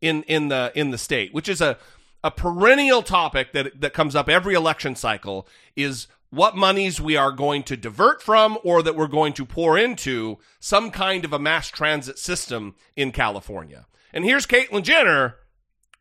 in 0.00 0.22
in 0.24 0.46
the 0.48 0.70
in 0.76 0.90
the 0.92 0.98
state, 0.98 1.34
which 1.34 1.48
is 1.48 1.60
a 1.60 1.76
a 2.24 2.30
perennial 2.32 3.02
topic 3.02 3.52
that 3.52 3.80
that 3.80 3.92
comes 3.92 4.16
up 4.16 4.28
every 4.28 4.54
election 4.54 4.96
cycle. 4.96 5.46
Is 5.76 6.08
what 6.34 6.56
monies 6.56 7.00
we 7.00 7.16
are 7.16 7.30
going 7.30 7.62
to 7.62 7.76
divert 7.76 8.20
from 8.20 8.58
or 8.64 8.82
that 8.82 8.96
we're 8.96 9.06
going 9.06 9.32
to 9.32 9.44
pour 9.44 9.78
into 9.78 10.36
some 10.58 10.90
kind 10.90 11.24
of 11.24 11.32
a 11.32 11.38
mass 11.38 11.68
transit 11.68 12.18
system 12.18 12.74
in 12.96 13.12
California. 13.12 13.86
And 14.12 14.24
here's 14.24 14.44
Caitlyn 14.44 14.82
Jenner, 14.82 15.36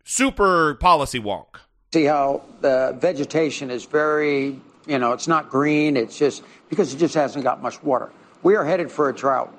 super 0.04 0.74
policy 0.76 1.20
wonk. 1.20 1.58
See 1.94 2.06
how 2.06 2.42
the 2.62 2.98
vegetation 3.00 3.70
is 3.70 3.86
very, 3.86 4.60
you 4.88 4.98
know, 4.98 5.14
it's 5.14 5.28
not 5.28 5.52
green. 5.52 5.96
It's 5.96 6.18
just 6.18 6.42
because 6.70 6.94
it 6.94 6.98
just 6.98 7.14
hasn't 7.14 7.44
got 7.44 7.62
much 7.62 7.84
water. 7.84 8.12
We 8.42 8.56
are 8.56 8.66
headed 8.66 8.92
for 8.92 9.10
a 9.10 9.14
drought. 9.14 9.54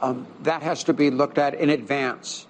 Um, 0.00 0.26
that 0.42 0.62
has 0.62 0.84
to 0.84 0.92
be 0.92 1.10
looked 1.10 1.38
at 1.38 1.54
in 1.54 1.70
advance. 1.70 2.46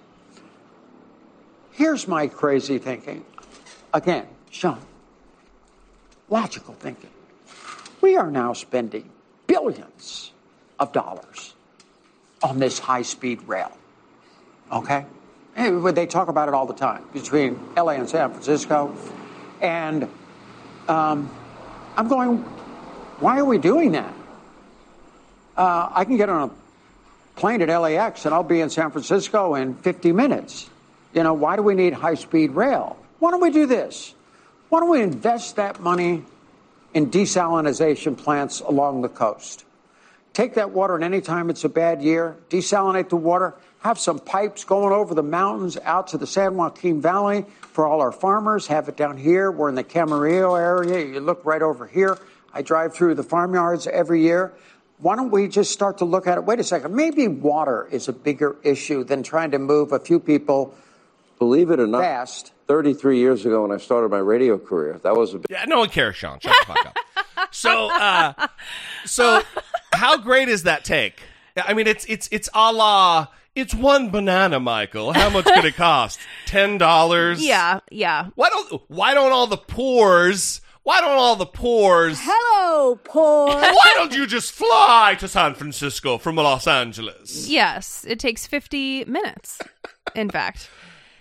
Here's 1.73 2.07
my 2.07 2.27
crazy 2.27 2.77
thinking. 2.77 3.25
Again, 3.93 4.27
Sean, 4.51 4.79
logical 6.29 6.75
thinking. 6.75 7.09
We 7.99 8.15
are 8.15 8.29
now 8.29 8.53
spending 8.53 9.09
billions 9.47 10.31
of 10.79 10.91
dollars 10.91 11.55
on 12.43 12.59
this 12.59 12.77
high 12.77 13.01
speed 13.01 13.41
rail. 13.47 13.75
Okay? 14.71 15.05
They 15.55 16.05
talk 16.05 16.27
about 16.27 16.47
it 16.47 16.53
all 16.53 16.65
the 16.65 16.73
time 16.73 17.05
between 17.11 17.59
LA 17.75 17.93
and 17.93 18.09
San 18.09 18.29
Francisco. 18.31 18.95
And 19.61 20.07
um, 20.87 21.29
I'm 21.97 22.07
going, 22.07 22.37
why 23.19 23.39
are 23.39 23.45
we 23.45 23.57
doing 23.57 23.93
that? 23.93 24.13
Uh, 25.55 25.89
I 25.91 26.05
can 26.05 26.17
get 26.17 26.29
on 26.29 26.49
a 26.49 27.39
plane 27.39 27.61
at 27.61 27.69
LAX 27.69 28.25
and 28.25 28.33
I'll 28.33 28.43
be 28.43 28.61
in 28.61 28.69
San 28.69 28.91
Francisco 28.91 29.55
in 29.55 29.75
50 29.75 30.11
minutes. 30.11 30.69
You 31.13 31.23
know, 31.23 31.33
why 31.33 31.55
do 31.55 31.61
we 31.61 31.75
need 31.75 31.93
high 31.93 32.15
speed 32.15 32.51
rail? 32.51 32.97
Why 33.19 33.31
don't 33.31 33.41
we 33.41 33.51
do 33.51 33.65
this? 33.65 34.13
Why 34.69 34.79
don't 34.79 34.89
we 34.89 35.01
invest 35.01 35.57
that 35.57 35.79
money 35.79 36.23
in 36.93 37.11
desalination 37.11 38.17
plants 38.17 38.61
along 38.61 39.01
the 39.01 39.09
coast? 39.09 39.65
Take 40.33 40.55
that 40.55 40.71
water, 40.71 40.95
and 40.95 41.03
anytime 41.03 41.51
it's 41.51 41.63
a 41.63 41.69
bad 41.69 42.01
year, 42.01 42.35
desalinate 42.49 43.09
the 43.09 43.15
water, 43.15 43.53
have 43.81 43.99
some 43.99 44.17
pipes 44.17 44.63
going 44.63 44.91
over 44.91 45.13
the 45.13 45.21
mountains 45.21 45.77
out 45.83 46.07
to 46.07 46.17
the 46.17 46.25
San 46.25 46.57
Joaquin 46.57 47.01
Valley 47.01 47.45
for 47.61 47.85
all 47.85 48.01
our 48.01 48.11
farmers, 48.11 48.65
have 48.67 48.89
it 48.89 48.97
down 48.97 49.17
here. 49.17 49.51
We're 49.51 49.69
in 49.69 49.75
the 49.75 49.83
Camarillo 49.83 50.59
area. 50.59 51.05
You 51.05 51.19
look 51.19 51.45
right 51.45 51.61
over 51.61 51.85
here. 51.85 52.17
I 52.51 52.63
drive 52.63 52.95
through 52.95 53.15
the 53.15 53.23
farmyards 53.23 53.85
every 53.85 54.21
year. 54.21 54.53
Why 54.97 55.15
don't 55.15 55.31
we 55.31 55.47
just 55.47 55.71
start 55.71 55.99
to 55.99 56.05
look 56.05 56.25
at 56.25 56.37
it? 56.37 56.45
Wait 56.45 56.59
a 56.59 56.63
second. 56.63 56.95
Maybe 56.95 57.27
water 57.27 57.87
is 57.91 58.07
a 58.07 58.13
bigger 58.13 58.55
issue 58.63 59.03
than 59.03 59.21
trying 59.21 59.51
to 59.51 59.59
move 59.59 59.91
a 59.91 59.99
few 59.99 60.19
people 60.19 60.73
Believe 61.39 61.71
it 61.71 61.79
or 61.79 61.87
not, 61.87 62.01
fast. 62.01 62.53
33 62.67 63.19
years 63.19 63.45
ago 63.45 63.63
when 63.63 63.71
I 63.71 63.77
started 63.77 64.09
my 64.09 64.19
radio 64.19 64.57
career, 64.57 64.99
that 65.03 65.15
was 65.15 65.33
a 65.33 65.37
big. 65.37 65.47
Yeah, 65.49 65.65
no 65.65 65.79
one 65.79 65.89
cares, 65.89 66.15
Sean. 66.15 66.39
Shut 66.39 66.55
the 66.61 66.73
fuck 66.73 66.85
up. 66.85 66.97
So, 67.51 67.89
uh, 67.91 68.47
so 69.05 69.43
how 69.93 70.17
great 70.17 70.49
is 70.49 70.63
that 70.63 70.83
take? 70.85 71.21
I 71.57 71.73
mean, 71.73 71.87
it's 71.87 72.05
it's 72.05 72.29
it's 72.31 72.49
a 72.53 72.71
la. 72.71 73.27
It's 73.55 73.75
one 73.75 74.09
banana, 74.09 74.59
Michael. 74.59 75.13
How 75.13 75.29
much 75.29 75.45
could 75.45 75.65
it 75.65 75.75
cost? 75.75 76.19
Ten 76.47 76.77
dollars. 76.79 77.43
Yeah, 77.43 77.81
yeah. 77.91 78.29
Why 78.35 78.49
don't 78.49 78.81
Why 78.87 79.13
don't 79.13 79.31
all 79.31 79.47
the 79.47 79.57
poors? 79.57 80.61
Why 80.83 80.99
don't 80.99 81.17
all 81.17 81.37
the 81.37 81.45
poors? 81.45 82.17
Hello, 82.19 82.95
poor. 82.95 83.47
Why 83.49 83.91
don't 83.95 84.13
you 84.13 84.27
just 84.27 84.51
fly 84.51 85.15
to 85.19 85.29
San 85.29 85.53
Francisco 85.53 86.17
from 86.17 86.35
Los 86.35 86.67
Angeles? 86.67 87.47
Yes, 87.47 88.05
it 88.05 88.19
takes 88.19 88.45
50 88.45 89.05
minutes, 89.05 89.59
in 90.13 90.29
fact. 90.29 90.69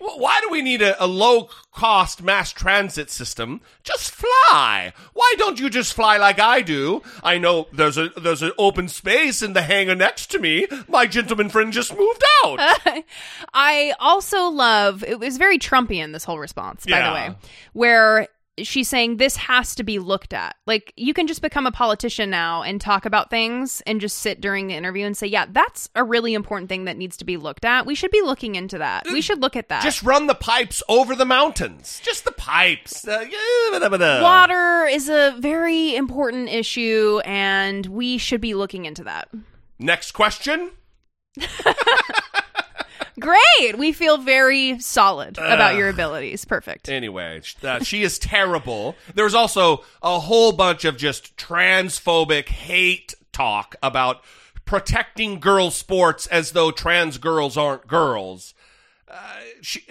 Wh- 0.03 0.19
Why 0.19 0.41
do 0.41 0.49
we 0.51 0.63
need 0.63 0.83
a, 0.83 1.03
a 1.03 1.07
low 1.07 1.49
cost 1.73 2.23
mass 2.23 2.53
transit 2.53 3.11
system? 3.11 3.61
Just 3.85 4.11
fly. 4.11 4.93
Why 5.13 5.35
don't 5.39 5.61
you 5.61 5.71
just 5.71 5.95
fly 5.95 6.17
like 6.17 6.39
I 6.41 6.61
do? 6.63 7.03
I 7.23 7.39
know 7.39 7.69
there's 7.73 7.97
a 7.99 8.09
there's 8.11 8.43
an 8.43 8.53
open 8.59 8.89
space 8.89 9.43
in 9.43 9.53
the 9.53 9.63
hangar 9.63 9.95
next 9.95 10.27
to 10.33 10.39
me. 10.39 10.67
My 10.89 11.07
gentleman 11.07 11.49
friend 11.49 11.73
just 11.73 11.97
moved 11.97 12.23
out. 12.45 12.59
I 13.55 13.95
also 14.01 14.49
love 14.49 15.03
it 15.05 15.19
was 15.21 15.37
very 15.39 15.59
Trumpian 15.59 16.13
this 16.13 16.25
whole 16.25 16.39
response, 16.39 16.85
by 16.87 16.99
the 17.09 17.15
way, 17.15 17.37
where 17.73 18.29
she's 18.59 18.89
saying 18.89 19.17
this 19.17 19.37
has 19.37 19.75
to 19.77 19.83
be 19.83 19.99
looked 19.99 20.33
at. 20.33 20.57
Like 20.67 20.93
you 20.97 21.15
can 21.15 21.27
just 21.27 21.43
become 21.43 21.67
a 21.67 21.73
politician 21.73 22.31
now 22.31 22.63
and 22.63 22.81
talk 22.81 23.07
about 23.07 23.31
things 23.31 23.83
and 23.87 24.01
just 24.01 24.19
sit 24.19 24.41
during 24.41 24.67
the 24.67 24.75
interview 24.75 25.07
and 25.07 25.17
say, 25.17 25.27
"Yeah, 25.27 25.47
that's 25.51 25.89
a 25.95 26.05
really 26.05 26.35
important 26.35 26.69
thing 26.69 26.85
that 26.85 26.97
needs 26.97 27.17
to 27.19 27.25
be 27.25 27.37
looked 27.37 27.65
at. 27.65 27.87
We 27.87 27.95
should 27.95 28.11
be 28.11 28.23
looking 28.23 28.55
into 28.55 28.79
that. 28.79 29.07
We 29.07 29.21
should 29.21 29.41
look 29.41 29.57
at 29.57 29.69
that." 29.69 29.83
Just 29.83 30.03
run 30.03 30.27
the 30.27 30.35
pipes 30.35 30.83
over 30.89 31.15
the 31.15 31.25
mountains. 31.25 32.01
Just 32.03 32.25
the 32.25 32.33
pipes. 32.33 33.07
Uh. 33.07 33.25
Water 34.23 34.87
is 34.87 35.09
a 35.09 35.37
very 35.39 35.95
important 35.95 36.49
issue 36.49 37.21
and 37.25 37.87
we 37.87 38.19
should 38.19 38.41
be 38.41 38.55
looking 38.55 38.85
into 38.85 39.05
that. 39.05 39.29
Next 39.79 40.13
question. 40.13 40.73
Great. 43.21 43.79
We 43.79 43.93
feel 43.93 44.19
very 44.19 44.79
solid 44.81 45.39
about 45.39 45.77
your 45.77 45.89
abilities. 45.89 46.45
Perfect. 46.45 46.89
Anyway, 46.89 47.41
sh- 47.43 47.57
uh, 47.63 47.81
she 47.81 48.03
is 48.03 48.19
terrible. 48.19 48.97
There 49.15 49.25
was 49.25 49.35
also 49.35 49.85
a 50.03 50.19
whole 50.19 50.53
bunch 50.53 50.85
of 50.85 50.97
just 50.97 51.37
transphobic 51.37 52.49
hate 52.49 53.15
talk 53.33 53.77
about 53.83 54.23
protecting 54.65 55.41
girls' 55.41 55.77
sports 55.77 56.27
as 56.29 56.53
though 56.53 56.71
trans 56.71 57.19
girls 57.19 57.57
aren't 57.57 57.87
girls. 57.87 58.55
Uh, 59.09 59.41
she, 59.61 59.83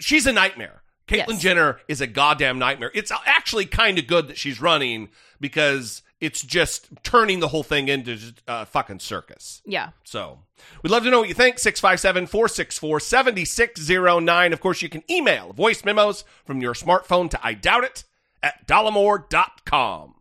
she's 0.00 0.26
a 0.26 0.32
nightmare. 0.32 0.82
Caitlyn 1.06 1.28
Yes. 1.28 1.42
Jenner 1.42 1.80
is 1.86 2.00
a 2.00 2.06
goddamn 2.06 2.58
nightmare. 2.58 2.90
It's 2.94 3.12
actually 3.26 3.66
kind 3.66 3.98
of 3.98 4.06
good 4.06 4.28
that 4.28 4.38
she's 4.38 4.60
running 4.60 5.10
because 5.38 6.02
it's 6.20 6.42
just 6.42 6.88
turning 7.02 7.40
the 7.40 7.48
whole 7.48 7.62
thing 7.62 7.88
into 7.88 8.18
a 8.46 8.50
uh, 8.50 8.64
fucking 8.64 9.00
circus. 9.00 9.62
Yeah. 9.66 9.90
So 10.04 10.40
we'd 10.82 10.90
love 10.90 11.04
to 11.04 11.10
know 11.10 11.20
what 11.20 11.28
you 11.28 11.34
think. 11.34 11.58
657 11.58 12.26
464 12.26 13.00
7609. 13.00 14.52
Of 14.52 14.60
course, 14.60 14.82
you 14.82 14.88
can 14.88 15.02
email 15.10 15.52
voice 15.52 15.84
memos 15.84 16.24
from 16.44 16.60
your 16.60 16.74
smartphone 16.74 17.30
to 17.30 17.40
I 17.42 17.54
doubt 17.54 17.84
it 17.84 18.04
at 18.42 18.66
dollemore.com. 18.66 20.14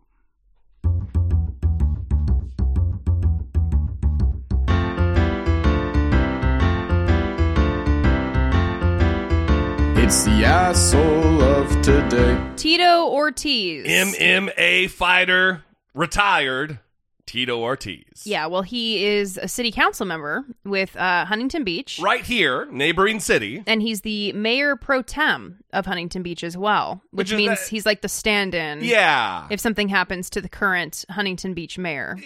It's 9.96 10.26
the 10.26 10.44
asshole 10.44 11.42
of 11.42 11.82
today. 11.82 12.38
Tito 12.58 13.08
Ortiz. 13.08 13.88
MMA 13.88 14.90
fighter, 14.90 15.64
retired 15.94 16.80
Tito 17.26 17.58
Ortiz. 17.62 18.24
Yeah, 18.26 18.48
well, 18.48 18.64
he 18.64 19.06
is 19.06 19.38
a 19.38 19.48
city 19.48 19.72
council 19.72 20.06
member 20.06 20.44
with 20.66 20.96
uh, 20.98 21.24
Huntington 21.26 21.64
Beach. 21.64 21.98
Right 22.04 22.24
here, 22.26 22.66
neighboring 22.70 23.22
city. 23.22 23.64
And 23.66 23.82
he's 23.82 24.02
the 24.02 24.34
mayor 24.34 24.76
pro 24.76 25.02
tem 25.02 25.60
of 25.72 25.86
Huntington 25.86 26.22
Beach 26.22 26.44
as 26.44 26.58
well, 26.58 27.02
Which 27.12 27.32
which, 27.32 27.38
means 27.38 27.60
that- 27.62 27.70
he's 27.70 27.86
like 27.86 28.02
the 28.02 28.10
stand 28.10 28.54
in. 28.54 28.84
Yeah. 28.84 29.48
If 29.50 29.60
something 29.62 29.88
happens 29.88 30.30
to 30.32 30.42
the 30.42 30.50
current 30.50 31.06
Huntington 31.10 31.54
Beach 31.54 31.78
mayor. 31.78 32.18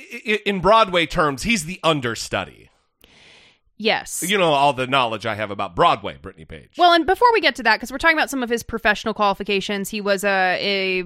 In 0.45 0.61
Broadway 0.61 1.05
terms, 1.05 1.43
he's 1.43 1.65
the 1.65 1.80
understudy. 1.84 2.70
Yes. 3.80 4.24
You 4.28 4.39
know 4.39 4.53
all 4.53 4.74
the 4.74 4.88
knowledge 4.88 5.28
I 5.28 5.36
have 5.36 5.51
about 5.51 5.76
Broadway, 5.76 6.18
Brittany 6.20 6.45
Page. 6.45 6.72
Well, 6.80 6.93
and 6.93 7.05
before 7.05 7.32
we 7.34 7.41
get 7.41 7.53
to 7.57 7.63
that, 7.63 7.76
because 7.78 7.91
we're 7.91 7.99
talking 7.99 8.18
about 8.18 8.32
some 8.32 8.41
of 8.41 8.49
his 8.49 8.63
professional 8.63 9.13
qualifications, 9.13 9.89
he 9.89 10.01
was 10.01 10.24
a, 10.24 11.03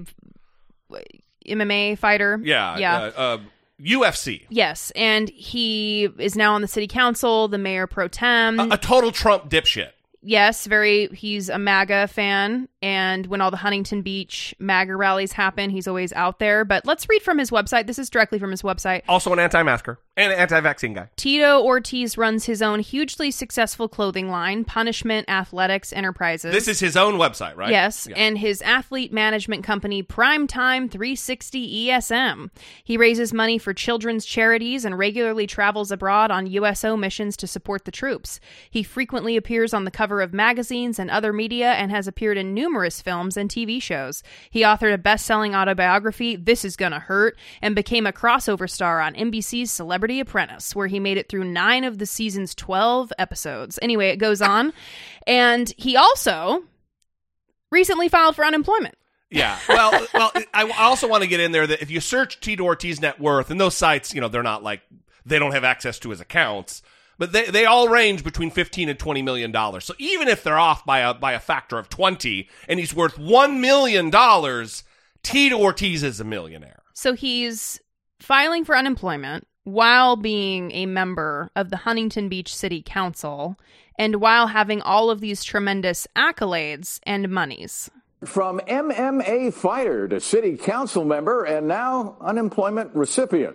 a 0.94 0.98
MMA 1.46 1.98
fighter. 1.98 2.40
Yeah. 2.42 2.78
Yeah. 2.78 2.96
Uh, 2.98 3.10
uh, 3.16 3.38
UFC. 3.80 4.46
Yes, 4.48 4.92
and 4.94 5.28
he 5.30 6.04
is 6.18 6.36
now 6.36 6.54
on 6.54 6.60
the 6.62 6.68
city 6.68 6.86
council, 6.86 7.48
the 7.48 7.58
mayor 7.58 7.86
pro 7.88 8.06
tem. 8.06 8.60
A, 8.60 8.68
a 8.72 8.76
total 8.78 9.10
Trump 9.10 9.50
dipshit. 9.50 9.90
yes, 10.22 10.66
very. 10.66 11.08
He's 11.08 11.48
a 11.48 11.58
MAGA 11.58 12.06
fan. 12.08 12.68
And 12.82 13.26
when 13.26 13.40
all 13.40 13.52
the 13.52 13.58
Huntington 13.58 14.02
Beach 14.02 14.54
MAGA 14.58 14.96
rallies 14.96 15.32
happen, 15.32 15.70
he's 15.70 15.86
always 15.86 16.12
out 16.14 16.40
there. 16.40 16.64
But 16.64 16.84
let's 16.84 17.08
read 17.08 17.22
from 17.22 17.38
his 17.38 17.50
website. 17.50 17.86
This 17.86 17.98
is 17.98 18.10
directly 18.10 18.40
from 18.40 18.50
his 18.50 18.62
website. 18.62 19.02
Also, 19.08 19.32
an 19.32 19.38
anti-masker 19.38 20.00
and 20.16 20.32
an 20.32 20.38
anti-vaccine 20.38 20.92
guy. 20.92 21.08
Tito 21.16 21.62
Ortiz 21.62 22.18
runs 22.18 22.46
his 22.46 22.60
own 22.60 22.80
hugely 22.80 23.30
successful 23.30 23.88
clothing 23.88 24.28
line, 24.28 24.64
Punishment 24.64 25.30
Athletics 25.30 25.92
Enterprises. 25.92 26.52
This 26.52 26.66
is 26.66 26.80
his 26.80 26.96
own 26.96 27.14
website, 27.14 27.56
right? 27.56 27.70
Yes, 27.70 28.08
and 28.16 28.36
his 28.36 28.60
athlete 28.62 29.12
management 29.12 29.62
company, 29.62 30.02
Primetime 30.02 30.90
360 30.90 31.86
ESM. 31.86 32.50
He 32.82 32.96
raises 32.96 33.32
money 33.32 33.58
for 33.58 33.72
children's 33.72 34.26
charities 34.26 34.84
and 34.84 34.98
regularly 34.98 35.46
travels 35.46 35.92
abroad 35.92 36.32
on 36.32 36.48
USO 36.48 36.96
missions 36.96 37.36
to 37.36 37.46
support 37.46 37.84
the 37.84 37.92
troops. 37.92 38.40
He 38.68 38.82
frequently 38.82 39.36
appears 39.36 39.72
on 39.72 39.84
the 39.84 39.90
cover 39.92 40.20
of 40.20 40.34
magazines 40.34 40.98
and 40.98 41.10
other 41.10 41.32
media 41.32 41.72
and 41.72 41.92
has 41.92 42.08
appeared 42.08 42.36
in 42.36 42.52
numerous 42.52 42.71
films 43.00 43.36
and 43.36 43.50
TV 43.50 43.80
shows. 43.80 44.22
He 44.50 44.62
authored 44.62 44.94
a 44.94 44.98
best 44.98 45.26
selling 45.26 45.54
autobiography, 45.54 46.36
This 46.36 46.64
Is 46.64 46.76
Gonna 46.76 46.98
Hurt, 46.98 47.36
and 47.60 47.74
became 47.74 48.06
a 48.06 48.12
crossover 48.12 48.68
star 48.68 49.00
on 49.00 49.14
NBC's 49.14 49.70
Celebrity 49.70 50.20
Apprentice, 50.20 50.74
where 50.74 50.86
he 50.86 51.00
made 51.00 51.18
it 51.18 51.28
through 51.28 51.44
nine 51.44 51.84
of 51.84 51.98
the 51.98 52.06
season's 52.06 52.54
12 52.54 53.12
episodes. 53.18 53.78
Anyway, 53.82 54.08
it 54.08 54.16
goes 54.16 54.42
on. 54.42 54.72
and 55.26 55.72
he 55.76 55.96
also 55.96 56.62
recently 57.70 58.08
filed 58.08 58.36
for 58.36 58.44
unemployment. 58.44 58.94
Yeah. 59.30 59.58
Well, 59.68 60.06
well, 60.12 60.30
I 60.52 60.70
I 60.70 60.88
also 60.88 61.08
want 61.08 61.22
to 61.22 61.28
get 61.28 61.40
in 61.40 61.52
there 61.52 61.66
that 61.66 61.80
if 61.80 61.90
you 61.90 62.00
search 62.00 62.38
Tito 62.40 62.64
Ortiz 62.64 63.00
net 63.00 63.18
worth, 63.18 63.50
and 63.50 63.58
those 63.58 63.74
sites, 63.74 64.14
you 64.14 64.20
know, 64.20 64.28
they're 64.28 64.42
not 64.42 64.62
like 64.62 64.82
they 65.24 65.38
don't 65.38 65.52
have 65.52 65.64
access 65.64 65.98
to 66.00 66.10
his 66.10 66.20
accounts, 66.20 66.82
but 67.22 67.30
they, 67.30 67.44
they 67.44 67.66
all 67.66 67.88
range 67.88 68.24
between 68.24 68.50
fifteen 68.50 68.88
and 68.88 68.98
twenty 68.98 69.22
million 69.22 69.52
dollars. 69.52 69.84
So 69.84 69.94
even 69.96 70.26
if 70.26 70.42
they're 70.42 70.58
off 70.58 70.84
by 70.84 70.98
a 70.98 71.14
by 71.14 71.34
a 71.34 71.38
factor 71.38 71.78
of 71.78 71.88
twenty, 71.88 72.48
and 72.66 72.80
he's 72.80 72.92
worth 72.92 73.16
one 73.16 73.60
million 73.60 74.10
dollars, 74.10 74.82
Tito 75.22 75.56
Ortiz 75.56 76.02
is 76.02 76.18
a 76.18 76.24
millionaire. 76.24 76.82
So 76.94 77.12
he's 77.12 77.80
filing 78.18 78.64
for 78.64 78.76
unemployment 78.76 79.46
while 79.62 80.16
being 80.16 80.72
a 80.72 80.86
member 80.86 81.48
of 81.54 81.70
the 81.70 81.76
Huntington 81.76 82.28
Beach 82.28 82.52
City 82.52 82.82
Council 82.84 83.56
and 83.96 84.16
while 84.16 84.48
having 84.48 84.82
all 84.82 85.08
of 85.08 85.20
these 85.20 85.44
tremendous 85.44 86.08
accolades 86.16 86.98
and 87.04 87.28
monies. 87.28 87.88
From 88.24 88.58
MMA 88.66 89.54
fighter 89.54 90.08
to 90.08 90.18
city 90.18 90.56
council 90.56 91.04
member 91.04 91.44
and 91.44 91.68
now 91.68 92.16
unemployment 92.20 92.92
recipient. 92.96 93.54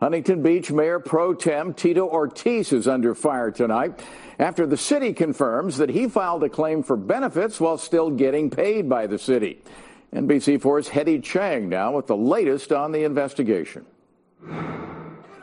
Huntington 0.00 0.42
Beach 0.42 0.72
Mayor 0.72 0.98
Pro 0.98 1.34
Tem 1.34 1.72
Tito 1.72 2.06
Ortiz 2.06 2.72
is 2.72 2.88
under 2.88 3.14
fire 3.14 3.50
tonight 3.50 4.02
after 4.38 4.66
the 4.66 4.76
city 4.76 5.12
confirms 5.12 5.76
that 5.76 5.90
he 5.90 6.08
filed 6.08 6.42
a 6.42 6.48
claim 6.48 6.82
for 6.82 6.96
benefits 6.96 7.60
while 7.60 7.78
still 7.78 8.10
getting 8.10 8.50
paid 8.50 8.88
by 8.88 9.06
the 9.06 9.18
city. 9.18 9.62
NBC4's 10.12 10.88
Hetty 10.88 11.20
Chang 11.20 11.68
now 11.68 11.92
with 11.92 12.06
the 12.06 12.16
latest 12.16 12.72
on 12.72 12.92
the 12.92 13.04
investigation. 13.04 13.86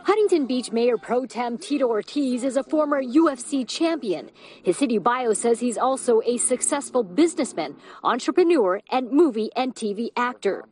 Huntington 0.04 0.48
Beach 0.48 0.72
Mayor 0.72 0.98
Pro 0.98 1.26
Tem 1.26 1.58
Tito 1.58 1.88
Ortiz 1.88 2.44
is 2.44 2.58
a 2.58 2.64
former 2.64 3.02
UFC 3.02 3.68
champion. 3.68 4.32
His 4.64 4.78
city 4.78 4.98
bio 4.98 5.34
says 5.34 5.60
he's 5.60 5.78
also 5.78 6.22
a 6.26 6.38
successful 6.38 7.04
businessman, 7.04 7.76
entrepreneur, 8.04 8.82
and 8.90 9.12
movie 9.12 9.50
and 9.56 9.74
TV 9.76 10.10
actor. 10.18 10.66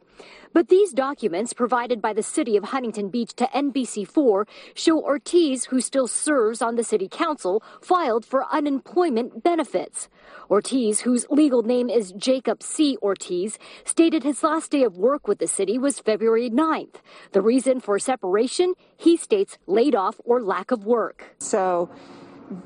But 0.53 0.69
these 0.69 0.93
documents 0.93 1.53
provided 1.53 2.01
by 2.01 2.13
the 2.13 2.23
city 2.23 2.57
of 2.57 2.65
Huntington 2.65 3.09
Beach 3.09 3.33
to 3.35 3.45
NBC4 3.45 4.47
show 4.73 5.01
Ortiz, 5.01 5.65
who 5.65 5.79
still 5.79 6.07
serves 6.07 6.61
on 6.61 6.75
the 6.75 6.83
city 6.83 7.07
council, 7.07 7.63
filed 7.81 8.25
for 8.25 8.45
unemployment 8.51 9.43
benefits. 9.43 10.09
Ortiz, 10.49 11.01
whose 11.01 11.27
legal 11.29 11.61
name 11.61 11.89
is 11.89 12.11
Jacob 12.13 12.63
C. 12.63 12.97
Ortiz, 13.01 13.59
stated 13.85 14.23
his 14.23 14.41
last 14.41 14.71
day 14.71 14.83
of 14.83 14.97
work 14.97 15.27
with 15.27 15.37
the 15.37 15.47
city 15.47 15.77
was 15.77 15.99
February 15.99 16.49
9th. 16.49 16.95
The 17.31 17.41
reason 17.41 17.79
for 17.79 17.99
separation, 17.99 18.73
he 18.97 19.17
states 19.17 19.57
laid 19.67 19.93
off 19.95 20.19
or 20.25 20.41
lack 20.41 20.71
of 20.71 20.85
work. 20.85 21.35
So 21.37 21.89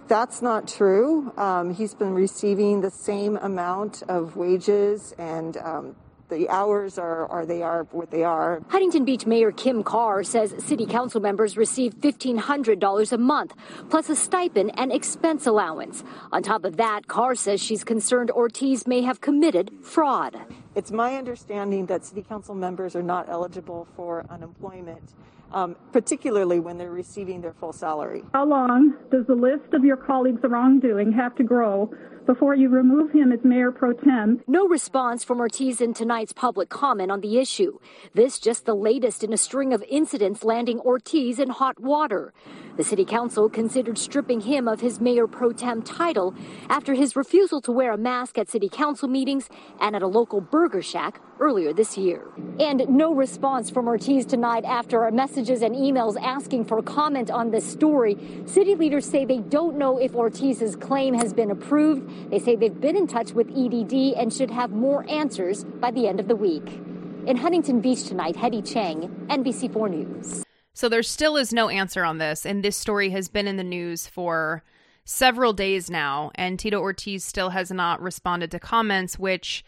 that's 0.08 0.42
not 0.42 0.68
true. 0.68 1.34
Um, 1.38 1.74
he's 1.74 1.94
been 1.94 2.14
receiving 2.14 2.82
the 2.82 2.92
same 2.92 3.36
amount 3.38 4.04
of 4.08 4.38
wages 4.38 5.14
and 5.18 5.58
um, 5.58 5.96
the 6.30 6.50
hours 6.50 6.98
are, 6.98 7.28
are 7.28 7.46
they 7.46 7.62
are 7.62 7.84
what 7.92 8.12
they 8.12 8.24
are. 8.24 8.62
Huntington 8.70 9.06
Beach 9.06 9.26
Mayor 9.26 9.52
Kim 9.52 9.84
Carr 9.84 10.24
says 10.24 10.54
city 10.58 10.86
council 10.86 11.22
members 11.22 11.58
receive 11.58 11.96
$1,500 11.96 13.12
a 13.12 13.18
month, 13.18 13.54
plus 13.90 14.10
a 14.10 14.16
stipend 14.16 14.72
and 14.78 14.92
expense 14.92 15.46
allowance. 15.46 16.04
On 16.32 16.42
top 16.42 16.66
of 16.66 16.78
that, 16.78 17.08
Carr 17.08 17.36
says 17.36 17.62
she's 17.62 17.84
concerned 17.84 18.32
Ortiz 18.32 18.88
may 18.88 19.02
have 19.02 19.22
committed 19.22 19.72
fraud. 19.82 20.38
It's 20.76 20.92
my 20.92 21.16
understanding 21.16 21.86
that 21.88 22.04
city 22.06 22.24
council 22.24 22.56
members 22.56 22.96
are 22.96 23.04
not 23.04 23.30
eligible 23.30 23.88
for 23.96 24.26
unemployment, 24.30 25.14
um, 25.54 25.76
particularly 25.92 26.60
when 26.60 26.78
they're 26.80 26.90
receiving 26.90 27.42
their 27.42 27.54
full 27.54 27.74
salary. 27.74 28.24
How 28.34 28.46
long 28.46 28.96
does 29.12 29.28
the 29.28 29.36
list 29.36 29.74
of 29.74 29.86
your 29.86 29.98
colleagues' 29.98 30.42
wrongdoing 30.44 31.12
have 31.12 31.36
to 31.36 31.44
grow 31.44 31.94
before 32.26 32.56
you 32.56 32.70
remove 32.70 33.12
him 33.12 33.32
as 33.32 33.44
mayor 33.44 33.72
pro 33.72 33.94
tem? 33.94 34.42
No 34.48 34.68
response 34.68 35.24
from 35.24 35.40
Ortiz 35.40 35.82
in 35.82 35.94
tonight's 35.94 36.34
public 36.34 36.70
comment 36.70 37.12
on 37.12 37.22
the 37.22 37.38
issue. 37.38 37.80
This 38.14 38.40
just 38.40 38.66
the 38.66 38.76
latest 38.76 39.24
in 39.24 39.34
a 39.34 39.38
string 39.38 39.74
of 39.74 39.84
incidents 39.90 40.44
landing 40.44 40.80
Ortiz 40.80 41.40
in 41.40 41.50
hot 41.50 41.80
water. 41.80 42.34
The 42.76 42.84
city 42.84 43.06
council 43.06 43.50
considered 43.50 44.00
stripping 44.00 44.42
him 44.42 44.68
of 44.68 44.82
his 44.82 45.00
mayor 45.00 45.28
pro 45.28 45.52
tem 45.52 45.84
title 45.84 46.34
after 46.70 46.96
his 46.96 47.16
refusal 47.16 47.62
to 47.62 47.72
wear 47.72 47.92
a 47.92 47.98
mask 47.98 48.40
at 48.40 48.50
city 48.50 48.68
council 48.68 49.08
meetings 49.08 49.48
and 49.80 49.96
at 49.96 50.02
a 50.02 50.08
local 50.08 50.42
burger 50.42 50.82
shack 50.82 51.22
earlier 51.40 51.72
this 51.72 52.00
year. 52.00 52.28
And 52.60 52.90
no 52.90 53.14
response 53.14 53.70
from 53.70 53.88
Ortiz 53.88 54.26
tonight 54.26 54.66
after 54.66 55.04
our 55.04 55.12
messages 55.12 55.62
and 55.62 55.76
emails 55.76 56.20
asking 56.20 56.66
for 56.66 56.82
comment 56.82 57.30
on 57.30 57.52
this 57.52 57.64
story. 57.64 58.18
City 58.46 58.74
leaders 58.74 59.06
say 59.06 59.24
they 59.24 59.38
don't 59.38 59.78
know 59.78 60.00
if 60.00 60.16
Ortiz's 60.16 60.76
claim 60.76 61.14
has 61.14 61.32
been 61.32 61.52
approved. 61.52 62.32
They 62.32 62.40
say 62.40 62.56
they've 62.56 62.82
been 62.82 62.98
in 62.98 63.06
touch 63.06 63.34
with 63.34 63.50
EDD 63.50 64.16
and 64.18 64.34
should 64.34 64.50
have 64.50 64.72
more 64.72 65.08
answers 65.08 65.64
by 65.64 65.92
the 65.92 66.08
end 66.08 66.20
of 66.20 66.28
the 66.28 66.36
week. 66.36 66.66
In 67.28 67.38
Huntington 67.38 67.82
Beach 67.82 68.04
tonight, 68.06 68.36
Hetty 68.36 68.64
Chang, 68.64 69.28
NBC4 69.30 69.90
News. 69.92 70.44
So 70.74 70.90
there 70.90 71.04
still 71.04 71.38
is 71.38 71.54
no 71.54 71.70
answer 71.70 72.04
on 72.04 72.18
this, 72.18 72.46
and 72.46 72.64
this 72.64 72.78
story 72.78 73.12
has 73.12 73.30
been 73.30 73.48
in 73.48 73.58
the 73.58 73.64
news 73.64 74.08
for 74.08 74.64
several 75.06 75.54
days 75.54 75.90
now, 75.90 76.32
and 76.36 76.60
Tito 76.60 76.80
Ortiz 76.80 77.24
still 77.24 77.50
has 77.50 77.72
not 77.72 78.02
responded 78.02 78.52
to 78.52 78.60
comments, 78.60 79.20
which 79.20 79.64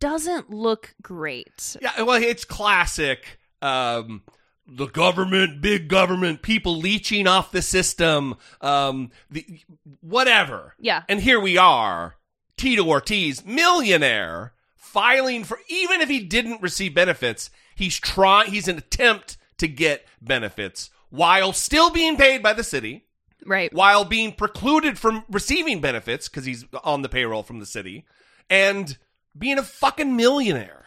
doesn't 0.00 0.50
look 0.50 0.94
great. 1.02 1.76
Yeah, 1.80 2.02
well, 2.02 2.22
it's 2.22 2.44
classic. 2.44 3.38
Um, 3.60 4.22
the 4.66 4.86
government, 4.86 5.60
big 5.60 5.88
government, 5.88 6.42
people 6.42 6.78
leeching 6.78 7.26
off 7.26 7.52
the 7.52 7.62
system, 7.62 8.36
um, 8.60 9.10
the 9.30 9.60
whatever. 10.00 10.74
Yeah. 10.78 11.02
And 11.08 11.20
here 11.20 11.40
we 11.40 11.58
are, 11.58 12.16
Tito 12.56 12.86
Ortiz, 12.86 13.44
millionaire, 13.44 14.54
filing 14.76 15.44
for 15.44 15.58
even 15.68 16.00
if 16.00 16.08
he 16.08 16.20
didn't 16.20 16.62
receive 16.62 16.94
benefits, 16.94 17.50
he's 17.74 17.98
trying. 17.98 18.50
He's 18.50 18.68
an 18.68 18.78
attempt 18.78 19.36
to 19.62 19.68
get 19.68 20.06
benefits 20.20 20.90
while 21.10 21.52
still 21.52 21.88
being 21.90 22.16
paid 22.16 22.42
by 22.42 22.52
the 22.52 22.64
city. 22.64 23.04
Right. 23.46 23.72
While 23.72 24.04
being 24.04 24.32
precluded 24.32 24.98
from 24.98 25.24
receiving 25.30 25.80
benefits 25.80 26.28
because 26.28 26.44
he's 26.44 26.64
on 26.84 27.02
the 27.02 27.08
payroll 27.08 27.42
from 27.42 27.58
the 27.58 27.66
city, 27.66 28.04
and 28.48 28.96
being 29.36 29.58
a 29.58 29.62
fucking 29.62 30.14
millionaire. 30.14 30.84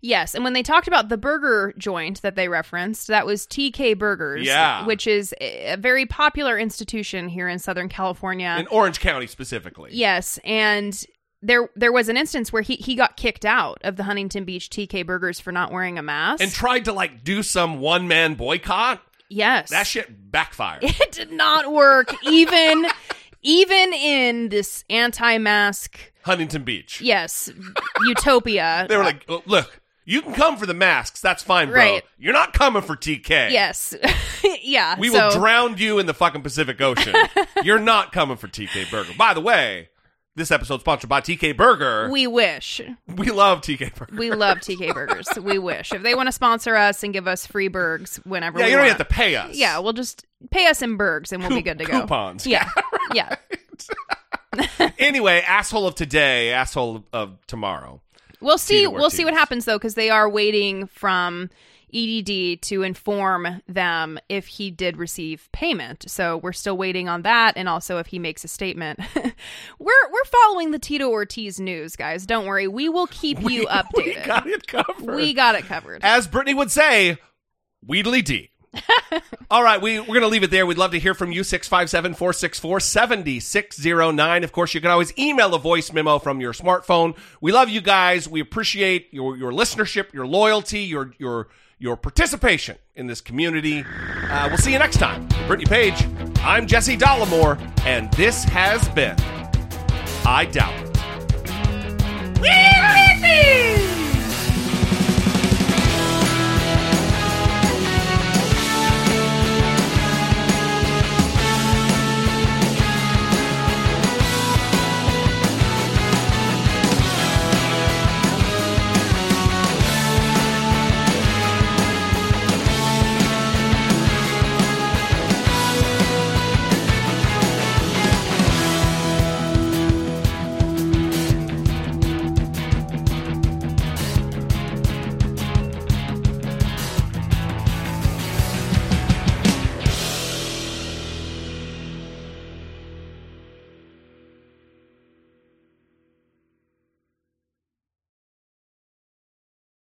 Yes, 0.00 0.34
and 0.34 0.44
when 0.44 0.52
they 0.52 0.62
talked 0.62 0.86
about 0.86 1.08
the 1.08 1.18
burger 1.18 1.74
joint 1.76 2.22
that 2.22 2.36
they 2.36 2.48
referenced, 2.48 3.08
that 3.08 3.26
was 3.26 3.46
TK 3.46 3.98
Burgers, 3.98 4.46
Yeah. 4.46 4.86
which 4.86 5.06
is 5.08 5.34
a 5.40 5.76
very 5.76 6.06
popular 6.06 6.56
institution 6.56 7.28
here 7.28 7.48
in 7.48 7.58
Southern 7.58 7.88
California. 7.88 8.56
in 8.58 8.68
Orange 8.68 9.00
County 9.00 9.26
specifically. 9.26 9.90
Yes, 9.92 10.38
and 10.44 11.04
there 11.42 11.68
there 11.76 11.92
was 11.92 12.08
an 12.08 12.16
instance 12.16 12.52
where 12.52 12.62
he 12.62 12.74
he 12.76 12.94
got 12.94 13.16
kicked 13.16 13.44
out 13.44 13.78
of 13.82 13.96
the 13.96 14.02
Huntington 14.04 14.44
Beach 14.44 14.68
TK 14.70 15.06
Burgers 15.06 15.38
for 15.40 15.52
not 15.52 15.70
wearing 15.72 15.98
a 15.98 16.02
mask. 16.02 16.42
And 16.42 16.52
tried 16.52 16.84
to 16.86 16.92
like 16.92 17.22
do 17.24 17.42
some 17.42 17.80
one 17.80 18.08
man 18.08 18.34
boycott. 18.34 19.00
yes. 19.28 19.70
That 19.70 19.86
shit 19.86 20.30
backfired. 20.30 20.82
it 20.84 21.12
did 21.12 21.30
not 21.32 21.72
work 21.72 22.12
even 22.24 22.86
even 23.42 23.92
in 23.92 24.48
this 24.48 24.84
anti-mask 24.90 25.98
Huntington 26.22 26.64
Beach. 26.64 27.00
yes, 27.00 27.50
utopia. 28.04 28.86
They 28.88 28.96
were 28.96 29.04
like, 29.04 29.24
"Oh, 29.28 29.42
look, 29.46 29.80
you 30.04 30.22
can 30.22 30.32
come 30.34 30.56
for 30.56 30.66
the 30.66 30.74
masks. 30.74 31.20
That's 31.20 31.42
fine, 31.42 31.68
bro. 31.68 31.76
Right. 31.76 32.02
You're 32.18 32.32
not 32.32 32.52
coming 32.52 32.82
for 32.82 32.96
TK. 32.96 33.50
Yes. 33.50 33.94
yeah. 34.62 34.98
We 34.98 35.08
so- 35.08 35.28
will 35.28 35.30
drown 35.38 35.76
you 35.78 35.98
in 35.98 36.06
the 36.06 36.14
fucking 36.14 36.42
Pacific 36.42 36.80
Ocean. 36.80 37.14
You're 37.62 37.78
not 37.78 38.12
coming 38.12 38.36
for 38.36 38.48
TK 38.48 38.90
Burger. 38.90 39.12
By 39.16 39.34
the 39.34 39.40
way, 39.40 39.88
this 40.38 40.50
episode's 40.50 40.82
sponsored 40.82 41.10
by 41.10 41.20
TK 41.20 41.56
Burger. 41.56 42.08
We 42.10 42.26
wish. 42.26 42.80
We 43.16 43.30
love 43.30 43.60
TK 43.60 43.94
Burger. 43.94 44.16
We 44.16 44.30
love 44.30 44.58
TK 44.58 44.94
Burgers. 44.94 45.28
We 45.40 45.58
wish. 45.58 45.92
If 45.92 46.02
they 46.02 46.14
want 46.14 46.28
to 46.28 46.32
sponsor 46.32 46.76
us 46.76 47.02
and 47.02 47.12
give 47.12 47.28
us 47.28 47.46
free 47.46 47.68
burgs 47.68 48.16
whenever 48.24 48.58
Yeah, 48.58 48.66
you 48.66 48.72
don't 48.72 48.86
want. 48.86 48.98
have 48.98 49.08
to 49.08 49.14
pay 49.14 49.36
us. 49.36 49.56
Yeah, 49.56 49.78
we'll 49.78 49.92
just 49.92 50.24
pay 50.50 50.66
us 50.66 50.80
in 50.80 50.96
burgs 50.96 51.32
and 51.32 51.42
we'll 51.42 51.54
be 51.54 51.62
good 51.62 51.78
to 51.78 51.84
go. 51.84 52.00
Coupons. 52.00 52.46
Yeah. 52.46 52.68
Yeah. 53.12 53.36
anyway, 54.98 55.42
asshole 55.46 55.86
of 55.86 55.94
today, 55.94 56.52
asshole 56.52 57.04
of 57.12 57.36
tomorrow. 57.46 58.00
We'll 58.40 58.58
see. 58.58 58.86
We'll 58.86 59.10
see 59.10 59.24
what 59.24 59.34
happens 59.34 59.64
though, 59.64 59.78
because 59.78 59.94
they 59.94 60.10
are 60.10 60.28
waiting 60.28 60.86
from 60.86 61.50
EDD 61.94 62.62
to 62.62 62.82
inform 62.82 63.62
them 63.66 64.18
if 64.28 64.46
he 64.46 64.70
did 64.70 64.96
receive 64.96 65.48
payment. 65.52 66.04
So 66.08 66.36
we're 66.38 66.52
still 66.52 66.76
waiting 66.76 67.08
on 67.08 67.22
that, 67.22 67.54
and 67.56 67.68
also 67.68 67.98
if 67.98 68.08
he 68.08 68.18
makes 68.18 68.44
a 68.44 68.48
statement. 68.48 69.00
we're 69.14 70.10
we're 70.12 70.24
following 70.24 70.70
the 70.70 70.78
Tito 70.78 71.08
Ortiz 71.08 71.60
news, 71.60 71.96
guys. 71.96 72.26
Don't 72.26 72.46
worry, 72.46 72.68
we 72.68 72.88
will 72.88 73.06
keep 73.08 73.40
you 73.42 73.66
updated. 73.66 73.84
We 74.08 74.14
got 74.14 74.46
it 74.46 74.66
covered. 74.66 75.16
We 75.16 75.34
got 75.34 75.54
it 75.54 75.64
covered. 75.64 76.04
As 76.04 76.26
Brittany 76.26 76.54
would 76.54 76.70
say, 76.70 77.18
Weedly 77.86 78.22
D. 78.22 78.50
All 79.50 79.62
right, 79.62 79.80
we, 79.80 79.98
we're 79.98 80.06
going 80.06 80.20
to 80.20 80.28
leave 80.28 80.42
it 80.42 80.50
there. 80.50 80.66
We'd 80.66 80.78
love 80.78 80.90
to 80.92 80.98
hear 80.98 81.14
from 81.14 81.32
you, 81.32 81.42
657 81.42 82.14
464 82.14 82.80
7609. 82.80 84.44
Of 84.44 84.52
course, 84.52 84.74
you 84.74 84.80
can 84.80 84.90
always 84.90 85.16
email 85.18 85.54
a 85.54 85.58
voice 85.58 85.92
memo 85.92 86.18
from 86.18 86.40
your 86.40 86.52
smartphone. 86.52 87.16
We 87.40 87.52
love 87.52 87.68
you 87.68 87.80
guys. 87.80 88.28
We 88.28 88.40
appreciate 88.40 89.12
your, 89.12 89.36
your 89.36 89.52
listenership, 89.52 90.12
your 90.12 90.26
loyalty, 90.26 90.80
your, 90.80 91.12
your, 91.18 91.48
your 91.78 91.96
participation 91.96 92.76
in 92.94 93.06
this 93.06 93.20
community. 93.20 93.84
Uh, 94.30 94.46
we'll 94.48 94.58
see 94.58 94.72
you 94.72 94.78
next 94.78 94.98
time. 94.98 95.28
Brittany 95.46 95.66
Page, 95.66 96.06
I'm 96.40 96.66
Jesse 96.66 96.96
Dollemore, 96.96 97.58
and 97.84 98.12
this 98.14 98.44
has 98.44 98.88
been 98.90 99.16
I 100.24 100.46
Doubt 100.46 100.74
It. 102.40 103.77